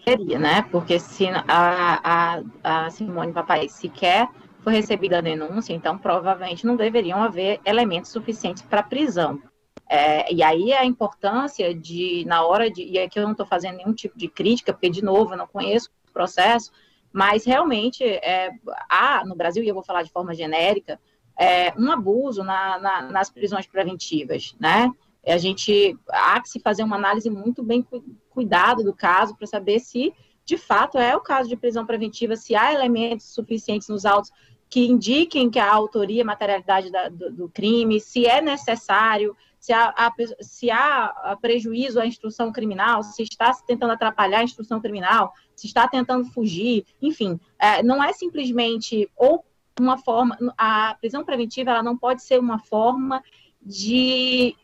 deveria, 0.00 0.38
né? 0.38 0.62
Porque 0.70 0.98
se 0.98 1.26
a, 1.28 1.42
a, 1.48 2.42
a 2.62 2.90
Simone 2.90 3.32
Papai 3.32 3.68
sequer 3.68 4.28
foi 4.62 4.72
recebida 4.72 5.18
a 5.18 5.20
denúncia, 5.20 5.74
então 5.74 5.98
provavelmente 5.98 6.66
não 6.66 6.76
deveriam 6.76 7.22
haver 7.22 7.60
elementos 7.64 8.10
suficientes 8.10 8.62
para 8.62 8.82
prisão. 8.82 9.42
É, 9.88 10.32
e 10.32 10.42
aí 10.42 10.72
a 10.72 10.84
importância 10.84 11.74
de, 11.74 12.24
na 12.26 12.44
hora 12.46 12.70
de, 12.70 12.82
e 12.82 12.98
aqui 12.98 13.18
eu 13.18 13.24
não 13.24 13.32
estou 13.32 13.44
fazendo 13.44 13.76
nenhum 13.76 13.92
tipo 13.92 14.16
de 14.16 14.28
crítica, 14.28 14.72
porque, 14.72 14.88
de 14.88 15.02
novo, 15.02 15.34
eu 15.34 15.36
não 15.36 15.46
conheço 15.46 15.90
o 16.08 16.12
processo, 16.12 16.70
mas 17.12 17.44
realmente 17.44 18.02
é, 18.02 18.50
há 18.88 19.22
no 19.26 19.34
Brasil, 19.34 19.62
e 19.62 19.68
eu 19.68 19.74
vou 19.74 19.84
falar 19.84 20.02
de 20.02 20.10
forma 20.10 20.34
genérica, 20.34 20.98
é, 21.38 21.72
um 21.78 21.90
abuso 21.90 22.42
na, 22.42 22.78
na, 22.78 23.02
nas 23.02 23.30
prisões 23.30 23.66
preventivas, 23.66 24.54
né? 24.58 24.90
A 25.26 25.38
gente 25.38 25.96
há 26.10 26.40
que 26.40 26.48
se 26.48 26.58
fazer 26.58 26.82
uma 26.82 26.96
análise 26.96 27.30
muito 27.30 27.62
bem 27.62 27.86
cuidado 28.32 28.82
do 28.82 28.94
caso 28.94 29.36
para 29.36 29.46
saber 29.46 29.80
se 29.80 30.12
de 30.44 30.56
fato 30.56 30.98
é 30.98 31.14
o 31.16 31.20
caso 31.20 31.48
de 31.48 31.56
prisão 31.56 31.86
preventiva, 31.86 32.34
se 32.34 32.54
há 32.54 32.72
elementos 32.72 33.26
suficientes 33.32 33.88
nos 33.88 34.04
autos 34.04 34.30
que 34.68 34.86
indiquem 34.86 35.50
que 35.50 35.58
a 35.58 35.70
autoria 35.70 36.24
materialidade 36.24 36.90
da, 36.90 37.08
do, 37.08 37.30
do, 37.30 37.48
crime, 37.48 38.00
se 38.00 38.26
é 38.26 38.40
necessário, 38.40 39.36
se 39.60 39.72
há, 39.72 39.94
há, 39.96 40.12
se 40.40 40.70
há 40.70 41.36
prejuízo 41.40 42.00
à 42.00 42.06
instrução 42.06 42.50
criminal, 42.50 43.02
se 43.02 43.22
está 43.22 43.52
tentando 43.66 43.92
atrapalhar 43.92 44.38
a 44.38 44.44
instrução 44.44 44.80
criminal, 44.80 45.32
se 45.54 45.66
está 45.66 45.86
tentando 45.86 46.24
fugir, 46.24 46.86
enfim, 47.00 47.38
é, 47.58 47.82
não 47.82 48.02
é 48.02 48.12
simplesmente 48.14 49.08
ou 49.14 49.44
uma 49.78 49.98
forma, 49.98 50.36
a 50.56 50.96
prisão 51.00 51.24
preventiva 51.24 51.70
ela 51.70 51.82
não 51.82 51.96
pode 51.96 52.22
ser 52.22 52.40
uma 52.40 52.58
forma 52.58 53.22
de 53.60 54.56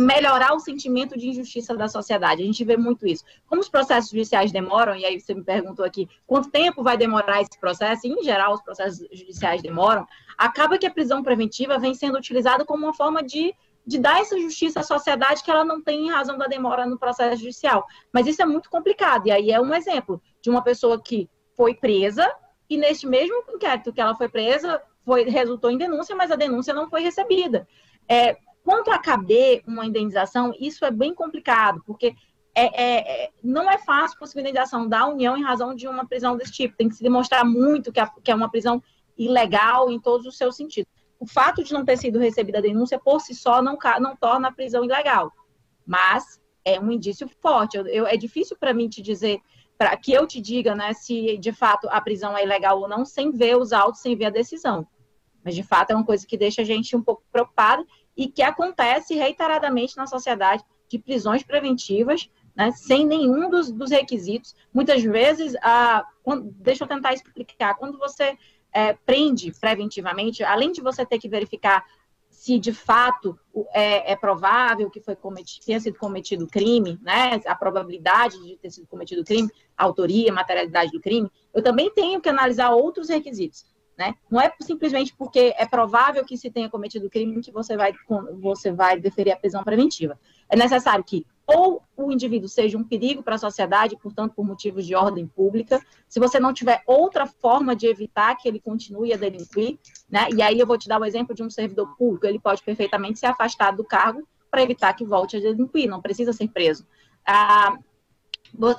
melhorar 0.00 0.54
o 0.54 0.58
sentimento 0.58 1.16
de 1.18 1.28
injustiça 1.28 1.76
da 1.76 1.86
sociedade. 1.86 2.42
A 2.42 2.46
gente 2.46 2.64
vê 2.64 2.76
muito 2.76 3.06
isso. 3.06 3.22
Como 3.46 3.60
os 3.60 3.68
processos 3.68 4.10
judiciais 4.10 4.50
demoram, 4.50 4.96
e 4.96 5.04
aí 5.04 5.20
você 5.20 5.34
me 5.34 5.44
perguntou 5.44 5.84
aqui 5.84 6.08
quanto 6.26 6.50
tempo 6.50 6.82
vai 6.82 6.96
demorar 6.96 7.42
esse 7.42 7.58
processo, 7.60 8.06
e 8.06 8.10
em 8.10 8.22
geral 8.22 8.54
os 8.54 8.62
processos 8.62 9.06
judiciais 9.12 9.60
demoram, 9.60 10.06
acaba 10.38 10.78
que 10.78 10.86
a 10.86 10.90
prisão 10.90 11.22
preventiva 11.22 11.78
vem 11.78 11.94
sendo 11.94 12.16
utilizada 12.16 12.64
como 12.64 12.86
uma 12.86 12.94
forma 12.94 13.22
de, 13.22 13.54
de 13.86 13.98
dar 13.98 14.20
essa 14.20 14.38
justiça 14.40 14.80
à 14.80 14.82
sociedade 14.82 15.44
que 15.44 15.50
ela 15.50 15.66
não 15.66 15.82
tem 15.82 16.06
em 16.06 16.10
razão 16.10 16.38
da 16.38 16.46
demora 16.46 16.86
no 16.86 16.98
processo 16.98 17.36
judicial. 17.36 17.86
Mas 18.10 18.26
isso 18.26 18.40
é 18.40 18.46
muito 18.46 18.70
complicado, 18.70 19.26
e 19.26 19.30
aí 19.30 19.50
é 19.50 19.60
um 19.60 19.74
exemplo 19.74 20.22
de 20.40 20.48
uma 20.48 20.62
pessoa 20.62 20.98
que 20.98 21.28
foi 21.54 21.74
presa, 21.74 22.26
e 22.70 22.78
neste 22.78 23.06
mesmo 23.06 23.44
inquérito 23.50 23.92
que 23.92 24.00
ela 24.00 24.14
foi 24.14 24.30
presa, 24.30 24.80
foi, 25.04 25.24
resultou 25.24 25.70
em 25.70 25.76
denúncia, 25.76 26.16
mas 26.16 26.30
a 26.30 26.36
denúncia 26.36 26.72
não 26.72 26.88
foi 26.88 27.02
recebida. 27.02 27.68
É, 28.08 28.38
Quanto 28.64 28.90
a 28.90 28.98
caber 28.98 29.62
uma 29.66 29.86
indenização, 29.86 30.52
isso 30.58 30.84
é 30.84 30.90
bem 30.90 31.14
complicado, 31.14 31.82
porque 31.86 32.14
é, 32.54 32.64
é, 32.64 33.24
é, 33.24 33.30
não 33.42 33.70
é 33.70 33.78
fácil 33.78 34.18
conseguir 34.18 34.40
indenização 34.40 34.88
da 34.88 35.06
União 35.06 35.36
em 35.36 35.42
razão 35.42 35.74
de 35.74 35.86
uma 35.88 36.06
prisão 36.06 36.36
desse 36.36 36.52
tipo. 36.52 36.76
Tem 36.76 36.88
que 36.88 36.96
se 36.96 37.02
demonstrar 37.02 37.44
muito 37.44 37.92
que, 37.92 38.00
a, 38.00 38.06
que 38.06 38.30
é 38.30 38.34
uma 38.34 38.50
prisão 38.50 38.82
ilegal 39.16 39.90
em 39.90 40.00
todos 40.00 40.26
os 40.26 40.36
seus 40.36 40.56
sentidos. 40.56 40.90
O 41.18 41.26
fato 41.26 41.62
de 41.62 41.72
não 41.72 41.84
ter 41.84 41.96
sido 41.98 42.18
recebida 42.18 42.58
a 42.58 42.62
denúncia 42.62 42.98
por 42.98 43.20
si 43.20 43.34
só 43.34 43.60
não, 43.62 43.76
não 44.00 44.16
torna 44.16 44.48
a 44.48 44.52
prisão 44.52 44.84
ilegal, 44.84 45.30
mas 45.86 46.40
é 46.64 46.80
um 46.80 46.90
indício 46.90 47.28
forte. 47.40 47.76
Eu, 47.76 47.86
eu, 47.86 48.06
é 48.06 48.16
difícil 48.16 48.56
para 48.58 48.72
mim 48.72 48.88
te 48.88 49.02
dizer, 49.02 49.40
para 49.76 49.96
que 49.96 50.12
eu 50.12 50.26
te 50.26 50.40
diga 50.40 50.74
né, 50.74 50.92
se 50.92 51.36
de 51.38 51.52
fato 51.52 51.88
a 51.90 52.00
prisão 52.00 52.36
é 52.36 52.42
ilegal 52.42 52.80
ou 52.80 52.88
não, 52.88 53.04
sem 53.04 53.30
ver 53.30 53.56
os 53.56 53.72
autos, 53.72 54.00
sem 54.00 54.16
ver 54.16 54.26
a 54.26 54.30
decisão. 54.30 54.86
Mas 55.44 55.54
de 55.54 55.62
fato 55.62 55.90
é 55.90 55.94
uma 55.94 56.04
coisa 56.04 56.26
que 56.26 56.36
deixa 56.36 56.62
a 56.62 56.64
gente 56.64 56.96
um 56.96 57.02
pouco 57.02 57.22
preocupada 57.30 57.84
e 58.20 58.28
que 58.28 58.42
acontece 58.42 59.14
reiteradamente 59.14 59.96
na 59.96 60.06
sociedade 60.06 60.62
de 60.86 60.98
prisões 60.98 61.42
preventivas, 61.42 62.30
né, 62.54 62.70
sem 62.72 63.06
nenhum 63.06 63.48
dos, 63.48 63.72
dos, 63.72 63.90
requisitos. 63.90 64.54
Muitas 64.74 65.02
vezes, 65.02 65.56
a, 65.62 66.04
quando, 66.22 66.52
deixa 66.58 66.84
eu 66.84 66.88
tentar 66.88 67.14
explicar, 67.14 67.76
quando 67.76 67.96
você 67.96 68.36
é, 68.74 68.92
prende 68.92 69.50
preventivamente, 69.58 70.44
além 70.44 70.70
de 70.70 70.82
você 70.82 71.06
ter 71.06 71.18
que 71.18 71.30
verificar 71.30 71.82
se 72.28 72.58
de 72.58 72.74
fato 72.74 73.38
é, 73.72 74.12
é 74.12 74.16
provável 74.16 74.90
que 74.90 75.00
foi 75.00 75.16
cometido, 75.16 75.64
tenha 75.64 75.80
sido 75.80 75.98
cometido 75.98 76.46
crime, 76.46 76.98
né, 77.00 77.40
a 77.46 77.54
probabilidade 77.54 78.38
de 78.42 78.58
ter 78.58 78.70
sido 78.70 78.86
cometido 78.86 79.24
crime, 79.24 79.48
autoria, 79.78 80.30
materialidade 80.30 80.90
do 80.92 81.00
crime, 81.00 81.30
eu 81.54 81.62
também 81.62 81.90
tenho 81.94 82.20
que 82.20 82.28
analisar 82.28 82.70
outros 82.70 83.08
requisitos. 83.08 83.64
Né? 84.00 84.14
Não 84.30 84.40
é 84.40 84.50
simplesmente 84.62 85.14
porque 85.14 85.54
é 85.58 85.66
provável 85.66 86.24
que 86.24 86.34
se 86.34 86.50
tenha 86.50 86.70
cometido 86.70 87.10
crime 87.10 87.38
que 87.42 87.52
você 87.52 87.76
vai, 87.76 87.92
você 88.40 88.72
vai 88.72 88.98
deferir 88.98 89.34
a 89.34 89.36
prisão 89.36 89.62
preventiva. 89.62 90.18
É 90.48 90.56
necessário 90.56 91.04
que 91.04 91.26
ou 91.46 91.82
o 91.94 92.10
indivíduo 92.10 92.48
seja 92.48 92.78
um 92.78 92.82
perigo 92.82 93.22
para 93.22 93.34
a 93.34 93.38
sociedade, 93.38 93.98
portanto, 93.98 94.32
por 94.32 94.46
motivos 94.46 94.86
de 94.86 94.94
ordem 94.94 95.26
pública, 95.26 95.84
se 96.08 96.18
você 96.18 96.40
não 96.40 96.54
tiver 96.54 96.82
outra 96.86 97.26
forma 97.26 97.76
de 97.76 97.88
evitar 97.88 98.34
que 98.36 98.48
ele 98.48 98.58
continue 98.58 99.12
a 99.12 99.18
delinquir, 99.18 99.78
né? 100.10 100.28
E 100.34 100.40
aí 100.40 100.58
eu 100.58 100.66
vou 100.66 100.78
te 100.78 100.88
dar 100.88 100.98
o 100.98 101.04
exemplo 101.04 101.34
de 101.34 101.42
um 101.42 101.50
servidor 101.50 101.94
público, 101.98 102.26
ele 102.26 102.38
pode 102.38 102.62
perfeitamente 102.62 103.18
ser 103.18 103.26
afastado 103.26 103.76
do 103.76 103.84
cargo 103.84 104.26
para 104.50 104.62
evitar 104.62 104.94
que 104.94 105.04
volte 105.04 105.36
a 105.36 105.40
delinquir, 105.40 105.86
não 105.86 106.00
precisa 106.00 106.32
ser 106.32 106.48
preso. 106.48 106.86
Ah, 107.26 107.76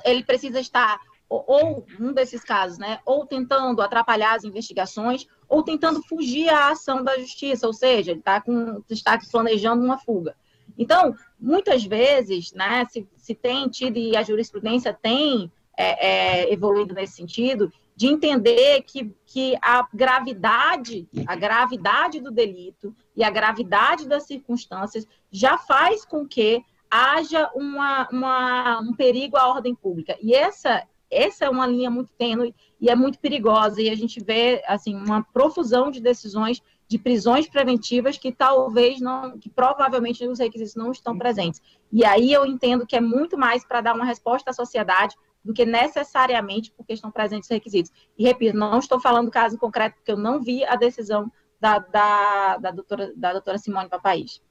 ele 0.04 0.24
precisa 0.24 0.58
estar 0.58 0.98
ou 1.46 1.86
um 1.98 2.12
desses 2.12 2.42
casos, 2.42 2.78
né, 2.78 3.00
ou 3.04 3.26
tentando 3.26 3.80
atrapalhar 3.80 4.34
as 4.34 4.44
investigações, 4.44 5.26
ou 5.48 5.62
tentando 5.62 6.02
fugir 6.02 6.48
à 6.48 6.70
ação 6.70 7.02
da 7.02 7.18
justiça, 7.18 7.66
ou 7.66 7.72
seja, 7.72 8.10
ele 8.10 8.20
tá 8.20 8.40
com, 8.40 8.82
está 8.90 9.18
planejando 9.30 9.84
uma 9.84 9.98
fuga. 9.98 10.34
Então, 10.78 11.14
muitas 11.38 11.84
vezes, 11.84 12.52
né, 12.52 12.86
se, 12.90 13.06
se 13.16 13.34
tem 13.34 13.68
tido, 13.68 13.98
e 13.98 14.16
a 14.16 14.22
jurisprudência 14.22 14.92
tem 14.92 15.50
é, 15.76 16.06
é, 16.06 16.52
evoluído 16.52 16.94
nesse 16.94 17.14
sentido, 17.14 17.72
de 17.94 18.06
entender 18.06 18.82
que, 18.82 19.14
que 19.26 19.54
a 19.60 19.86
gravidade, 19.92 21.06
a 21.26 21.36
gravidade 21.36 22.20
do 22.20 22.30
delito 22.30 22.94
e 23.14 23.22
a 23.22 23.30
gravidade 23.30 24.08
das 24.08 24.24
circunstâncias 24.24 25.06
já 25.30 25.58
faz 25.58 26.04
com 26.04 26.26
que 26.26 26.64
haja 26.90 27.50
uma, 27.54 28.08
uma, 28.10 28.80
um 28.80 28.94
perigo 28.94 29.36
à 29.36 29.48
ordem 29.48 29.74
pública. 29.74 30.16
E 30.20 30.34
essa 30.34 30.86
essa 31.12 31.44
é 31.44 31.50
uma 31.50 31.66
linha 31.66 31.90
muito 31.90 32.12
tênue 32.14 32.54
e 32.80 32.88
é 32.88 32.96
muito 32.96 33.18
perigosa 33.18 33.80
e 33.80 33.90
a 33.90 33.94
gente 33.94 34.22
vê 34.22 34.62
assim 34.66 34.96
uma 34.96 35.22
profusão 35.22 35.90
de 35.90 36.00
decisões 36.00 36.62
de 36.88 36.98
prisões 36.98 37.48
preventivas 37.48 38.18
que 38.18 38.30
talvez 38.30 39.00
não, 39.00 39.38
que 39.38 39.48
provavelmente 39.48 40.26
os 40.26 40.38
requisitos 40.38 40.74
não 40.74 40.90
estão 40.90 41.16
presentes. 41.16 41.60
E 41.90 42.04
aí 42.04 42.30
eu 42.30 42.44
entendo 42.44 42.86
que 42.86 42.94
é 42.94 43.00
muito 43.00 43.38
mais 43.38 43.64
para 43.66 43.80
dar 43.80 43.94
uma 43.94 44.04
resposta 44.04 44.50
à 44.50 44.52
sociedade 44.52 45.16
do 45.42 45.54
que 45.54 45.64
necessariamente 45.64 46.70
porque 46.76 46.92
estão 46.92 47.10
presentes 47.10 47.48
os 47.48 47.54
requisitos. 47.54 47.90
E 48.18 48.24
repito, 48.24 48.56
não 48.56 48.78
estou 48.78 49.00
falando 49.00 49.26
do 49.26 49.30
caso 49.30 49.54
em 49.54 49.58
concreto 49.58 49.96
porque 49.96 50.12
eu 50.12 50.18
não 50.18 50.42
vi 50.42 50.64
a 50.64 50.76
decisão 50.76 51.32
da, 51.58 51.78
da, 51.78 52.58
da, 52.58 52.70
doutora, 52.70 53.12
da 53.16 53.32
doutora 53.32 53.56
Simone 53.56 53.88
Papaís. 53.88 54.42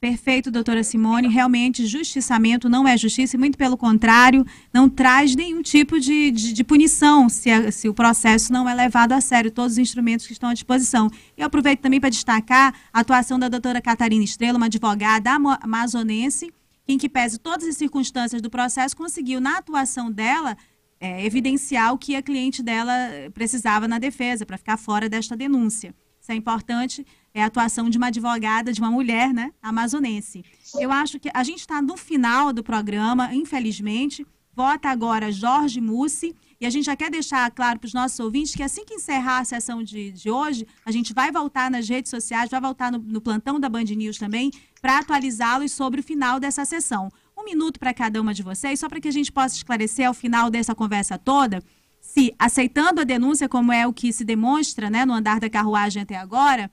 Perfeito, 0.00 0.50
doutora 0.50 0.82
Simone. 0.82 1.28
Realmente, 1.28 1.84
justiçamento 1.84 2.70
não 2.70 2.88
é 2.88 2.96
justiça, 2.96 3.36
e 3.36 3.38
muito 3.38 3.58
pelo 3.58 3.76
contrário, 3.76 4.46
não 4.72 4.88
traz 4.88 5.36
nenhum 5.36 5.60
tipo 5.60 6.00
de, 6.00 6.30
de, 6.30 6.54
de 6.54 6.64
punição 6.64 7.28
se, 7.28 7.50
a, 7.50 7.70
se, 7.70 7.86
o 7.86 7.92
processo 7.92 8.50
não 8.50 8.66
é 8.66 8.72
levado 8.72 9.12
a 9.12 9.20
sério, 9.20 9.50
todos 9.50 9.72
os 9.72 9.78
instrumentos 9.78 10.26
que 10.26 10.32
estão 10.32 10.48
à 10.48 10.54
disposição. 10.54 11.10
Eu 11.36 11.46
aproveito 11.46 11.80
também 11.80 12.00
para 12.00 12.08
destacar 12.08 12.74
a 12.90 13.00
atuação 13.00 13.38
da 13.38 13.50
doutora 13.50 13.82
Catarina 13.82 14.24
Estrela, 14.24 14.56
uma 14.56 14.66
advogada 14.66 15.32
amazonense, 15.32 16.50
em 16.88 16.96
que 16.96 17.06
pese 17.06 17.38
todas 17.38 17.68
as 17.68 17.76
circunstâncias 17.76 18.40
do 18.40 18.48
processo, 18.48 18.96
conseguiu, 18.96 19.38
na 19.38 19.58
atuação 19.58 20.10
dela, 20.10 20.56
é, 20.98 21.26
evidenciar 21.26 21.92
o 21.92 21.98
que 21.98 22.16
a 22.16 22.22
cliente 22.22 22.62
dela 22.62 22.94
precisava 23.34 23.86
na 23.86 23.98
defesa, 23.98 24.46
para 24.46 24.56
ficar 24.56 24.78
fora 24.78 25.10
desta 25.10 25.36
denúncia. 25.36 25.94
Isso 26.18 26.32
é 26.32 26.34
importante 26.34 27.04
é 27.32 27.42
a 27.42 27.46
atuação 27.46 27.88
de 27.88 27.96
uma 27.96 28.08
advogada, 28.08 28.72
de 28.72 28.80
uma 28.80 28.90
mulher, 28.90 29.32
né, 29.32 29.52
amazonense. 29.62 30.44
Eu 30.78 30.90
acho 30.90 31.18
que 31.18 31.30
a 31.32 31.42
gente 31.44 31.60
está 31.60 31.80
no 31.80 31.96
final 31.96 32.52
do 32.52 32.62
programa, 32.62 33.34
infelizmente. 33.34 34.26
Vota 34.54 34.88
agora 34.88 35.30
Jorge 35.30 35.80
Mussi. 35.80 36.34
E 36.60 36.66
a 36.66 36.70
gente 36.70 36.84
já 36.84 36.94
quer 36.94 37.10
deixar 37.10 37.50
claro 37.52 37.78
para 37.78 37.86
os 37.86 37.94
nossos 37.94 38.20
ouvintes 38.20 38.54
que 38.54 38.62
assim 38.62 38.84
que 38.84 38.94
encerrar 38.94 39.38
a 39.38 39.44
sessão 39.44 39.82
de, 39.82 40.12
de 40.12 40.30
hoje, 40.30 40.66
a 40.84 40.90
gente 40.90 41.14
vai 41.14 41.32
voltar 41.32 41.70
nas 41.70 41.88
redes 41.88 42.10
sociais, 42.10 42.50
vai 42.50 42.60
voltar 42.60 42.92
no, 42.92 42.98
no 42.98 43.20
plantão 43.20 43.58
da 43.58 43.68
Band 43.68 43.84
News 43.84 44.18
também, 44.18 44.50
para 44.82 44.98
atualizá-los 44.98 45.72
sobre 45.72 46.00
o 46.00 46.02
final 46.02 46.38
dessa 46.38 46.64
sessão. 46.66 47.08
Um 47.38 47.44
minuto 47.44 47.80
para 47.80 47.94
cada 47.94 48.20
uma 48.20 48.34
de 48.34 48.42
vocês, 48.42 48.78
só 48.78 48.88
para 48.88 49.00
que 49.00 49.08
a 49.08 49.12
gente 49.12 49.32
possa 49.32 49.56
esclarecer 49.56 50.06
ao 50.06 50.12
final 50.12 50.50
dessa 50.50 50.74
conversa 50.74 51.16
toda 51.16 51.62
se, 52.00 52.34
aceitando 52.38 53.00
a 53.00 53.04
denúncia, 53.04 53.48
como 53.48 53.72
é 53.72 53.86
o 53.86 53.92
que 53.92 54.12
se 54.12 54.24
demonstra 54.24 54.90
né, 54.90 55.04
no 55.04 55.12
andar 55.12 55.38
da 55.38 55.48
carruagem 55.48 56.02
até 56.02 56.16
agora, 56.16 56.70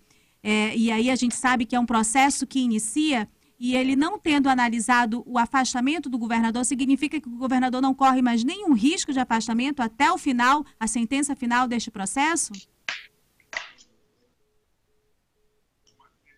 é, 0.49 0.73
e 0.77 0.89
aí 0.89 1.11
a 1.11 1.15
gente 1.17 1.35
sabe 1.35 1.65
que 1.65 1.75
é 1.75 1.79
um 1.79 1.85
processo 1.85 2.47
que 2.47 2.57
inicia 2.57 3.27
e 3.59 3.75
ele 3.75 3.97
não 3.97 4.17
tendo 4.17 4.47
analisado 4.47 5.21
o 5.25 5.37
afastamento 5.37 6.09
do 6.09 6.17
governador, 6.17 6.63
significa 6.63 7.19
que 7.19 7.27
o 7.27 7.35
governador 7.37 7.81
não 7.81 7.93
corre 7.93 8.21
mais 8.21 8.45
nenhum 8.45 8.71
risco 8.71 9.11
de 9.11 9.19
afastamento 9.19 9.81
até 9.81 10.09
o 10.09 10.17
final, 10.17 10.63
a 10.79 10.87
sentença 10.87 11.35
final 11.35 11.67
deste 11.67 11.91
processo? 11.91 12.53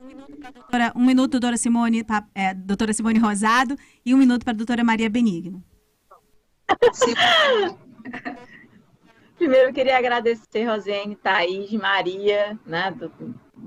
Um 0.01 0.07
minuto 0.07 0.37
para 0.37 0.49
a 0.49 0.51
doutora, 0.53 0.93
um 0.95 1.05
minuto, 1.05 1.31
doutora 1.33 1.57
Simone, 1.57 2.03
é, 2.33 2.55
doutora 2.55 2.93
Simone 2.93 3.19
Rosado, 3.19 3.75
e 4.03 4.15
um 4.15 4.17
minuto 4.17 4.43
para 4.43 4.53
a 4.53 4.57
doutora 4.57 4.83
Maria 4.83 5.07
Benigno. 5.07 5.63
Primeiro, 9.37 9.69
eu 9.69 9.73
queria 9.73 9.99
agradecer 9.99 10.65
Rosene, 10.65 11.15
Thaís, 11.15 11.71
Maria, 11.73 12.59
né, 12.65 12.89
do, 12.89 13.11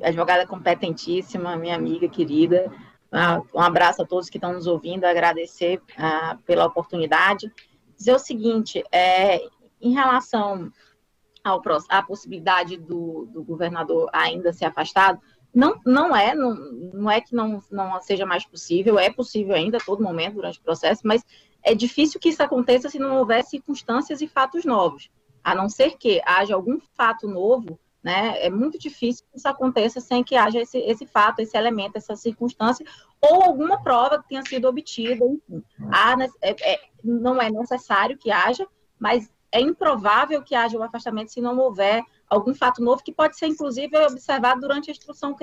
advogada 0.02 0.46
competentíssima, 0.46 1.56
minha 1.56 1.76
amiga 1.76 2.08
querida, 2.08 2.70
Uh, 3.12 3.46
um 3.54 3.60
abraço 3.60 4.00
a 4.00 4.06
todos 4.06 4.30
que 4.30 4.38
estão 4.38 4.54
nos 4.54 4.66
ouvindo, 4.66 5.04
agradecer 5.04 5.78
uh, 5.98 6.38
pela 6.46 6.64
oportunidade. 6.64 7.52
Dizer 7.94 8.14
o 8.14 8.18
seguinte, 8.18 8.82
é, 8.90 9.38
em 9.82 9.92
relação 9.92 10.72
ao, 11.44 11.60
à 11.90 12.02
possibilidade 12.02 12.78
do, 12.78 13.26
do 13.26 13.44
governador 13.44 14.08
ainda 14.14 14.50
ser 14.50 14.64
afastado, 14.64 15.20
não, 15.54 15.78
não 15.84 16.16
é, 16.16 16.34
não, 16.34 16.54
não 16.54 17.10
é 17.10 17.20
que 17.20 17.34
não, 17.34 17.62
não 17.70 18.00
seja 18.00 18.24
mais 18.24 18.46
possível, 18.46 18.98
é 18.98 19.10
possível 19.10 19.54
ainda 19.54 19.76
a 19.76 19.84
todo 19.84 20.02
momento 20.02 20.36
durante 20.36 20.58
o 20.58 20.62
processo, 20.62 21.02
mas 21.04 21.22
é 21.62 21.74
difícil 21.74 22.18
que 22.18 22.30
isso 22.30 22.42
aconteça 22.42 22.88
se 22.88 22.98
não 22.98 23.18
houver 23.18 23.44
circunstâncias 23.44 24.22
e 24.22 24.26
fatos 24.26 24.64
novos. 24.64 25.10
A 25.44 25.54
não 25.54 25.68
ser 25.68 25.98
que 25.98 26.22
haja 26.24 26.54
algum 26.54 26.78
fato 26.96 27.28
novo, 27.28 27.78
né? 28.02 28.44
É 28.44 28.50
muito 28.50 28.78
difícil 28.78 29.24
que 29.30 29.38
isso 29.38 29.48
aconteça 29.48 30.00
sem 30.00 30.24
que 30.24 30.34
haja 30.34 30.60
esse, 30.60 30.78
esse 30.78 31.06
fato, 31.06 31.40
esse 31.40 31.56
elemento, 31.56 31.96
essa 31.96 32.16
circunstância, 32.16 32.84
ou 33.20 33.42
alguma 33.42 33.82
prova 33.82 34.20
que 34.20 34.28
tenha 34.28 34.44
sido 34.44 34.66
obtida, 34.66 35.24
enfim. 35.24 35.62
Há, 35.90 36.16
é, 36.40 36.72
é, 36.72 36.80
não 37.04 37.40
é 37.40 37.50
necessário 37.50 38.18
que 38.18 38.30
haja, 38.30 38.66
mas 38.98 39.30
é 39.52 39.60
improvável 39.60 40.42
que 40.42 40.54
haja 40.54 40.78
um 40.78 40.82
afastamento 40.82 41.30
se 41.30 41.40
não 41.40 41.58
houver 41.58 42.02
algum 42.28 42.54
fato 42.54 42.82
novo 42.82 43.02
que 43.02 43.12
pode 43.12 43.36
ser, 43.36 43.46
inclusive, 43.46 43.96
observado 43.98 44.62
durante 44.62 44.90
a 44.90 44.92
instrução, 44.92 45.36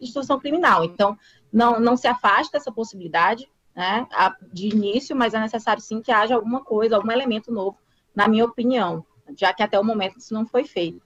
instrução 0.00 0.38
criminal. 0.38 0.84
Então, 0.84 1.16
não, 1.52 1.78
não 1.78 1.96
se 1.96 2.08
afasta 2.08 2.56
essa 2.56 2.72
possibilidade 2.72 3.48
né, 3.74 4.06
de 4.52 4.68
início, 4.68 5.14
mas 5.14 5.32
é 5.32 5.40
necessário 5.40 5.80
sim 5.80 6.02
que 6.02 6.10
haja 6.10 6.34
alguma 6.34 6.62
coisa, 6.64 6.96
algum 6.96 7.12
elemento 7.12 7.52
novo, 7.52 7.78
na 8.14 8.26
minha 8.26 8.44
opinião, 8.44 9.06
já 9.36 9.54
que 9.54 9.62
até 9.62 9.78
o 9.78 9.84
momento 9.84 10.18
isso 10.18 10.34
não 10.34 10.44
foi 10.44 10.64
feito. 10.64 11.00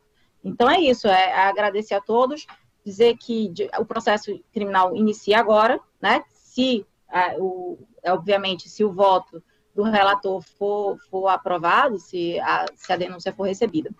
Então, 0.46 0.70
é 0.70 0.80
isso, 0.80 1.08
é 1.08 1.32
agradecer 1.34 1.94
a 1.94 2.00
todos, 2.00 2.46
dizer 2.84 3.16
que 3.16 3.52
o 3.80 3.84
processo 3.84 4.40
criminal 4.52 4.94
inicia 4.94 5.40
agora, 5.40 5.80
né, 6.00 6.22
se, 6.32 6.86
o, 7.38 7.76
obviamente, 8.06 8.68
se 8.68 8.84
o 8.84 8.92
voto 8.92 9.42
do 9.74 9.82
relator 9.82 10.40
for, 10.40 10.96
for 11.10 11.26
aprovado, 11.26 11.98
se 11.98 12.38
a, 12.38 12.64
se 12.76 12.92
a 12.92 12.96
denúncia 12.96 13.32
for 13.32 13.42
recebida. 13.42 13.90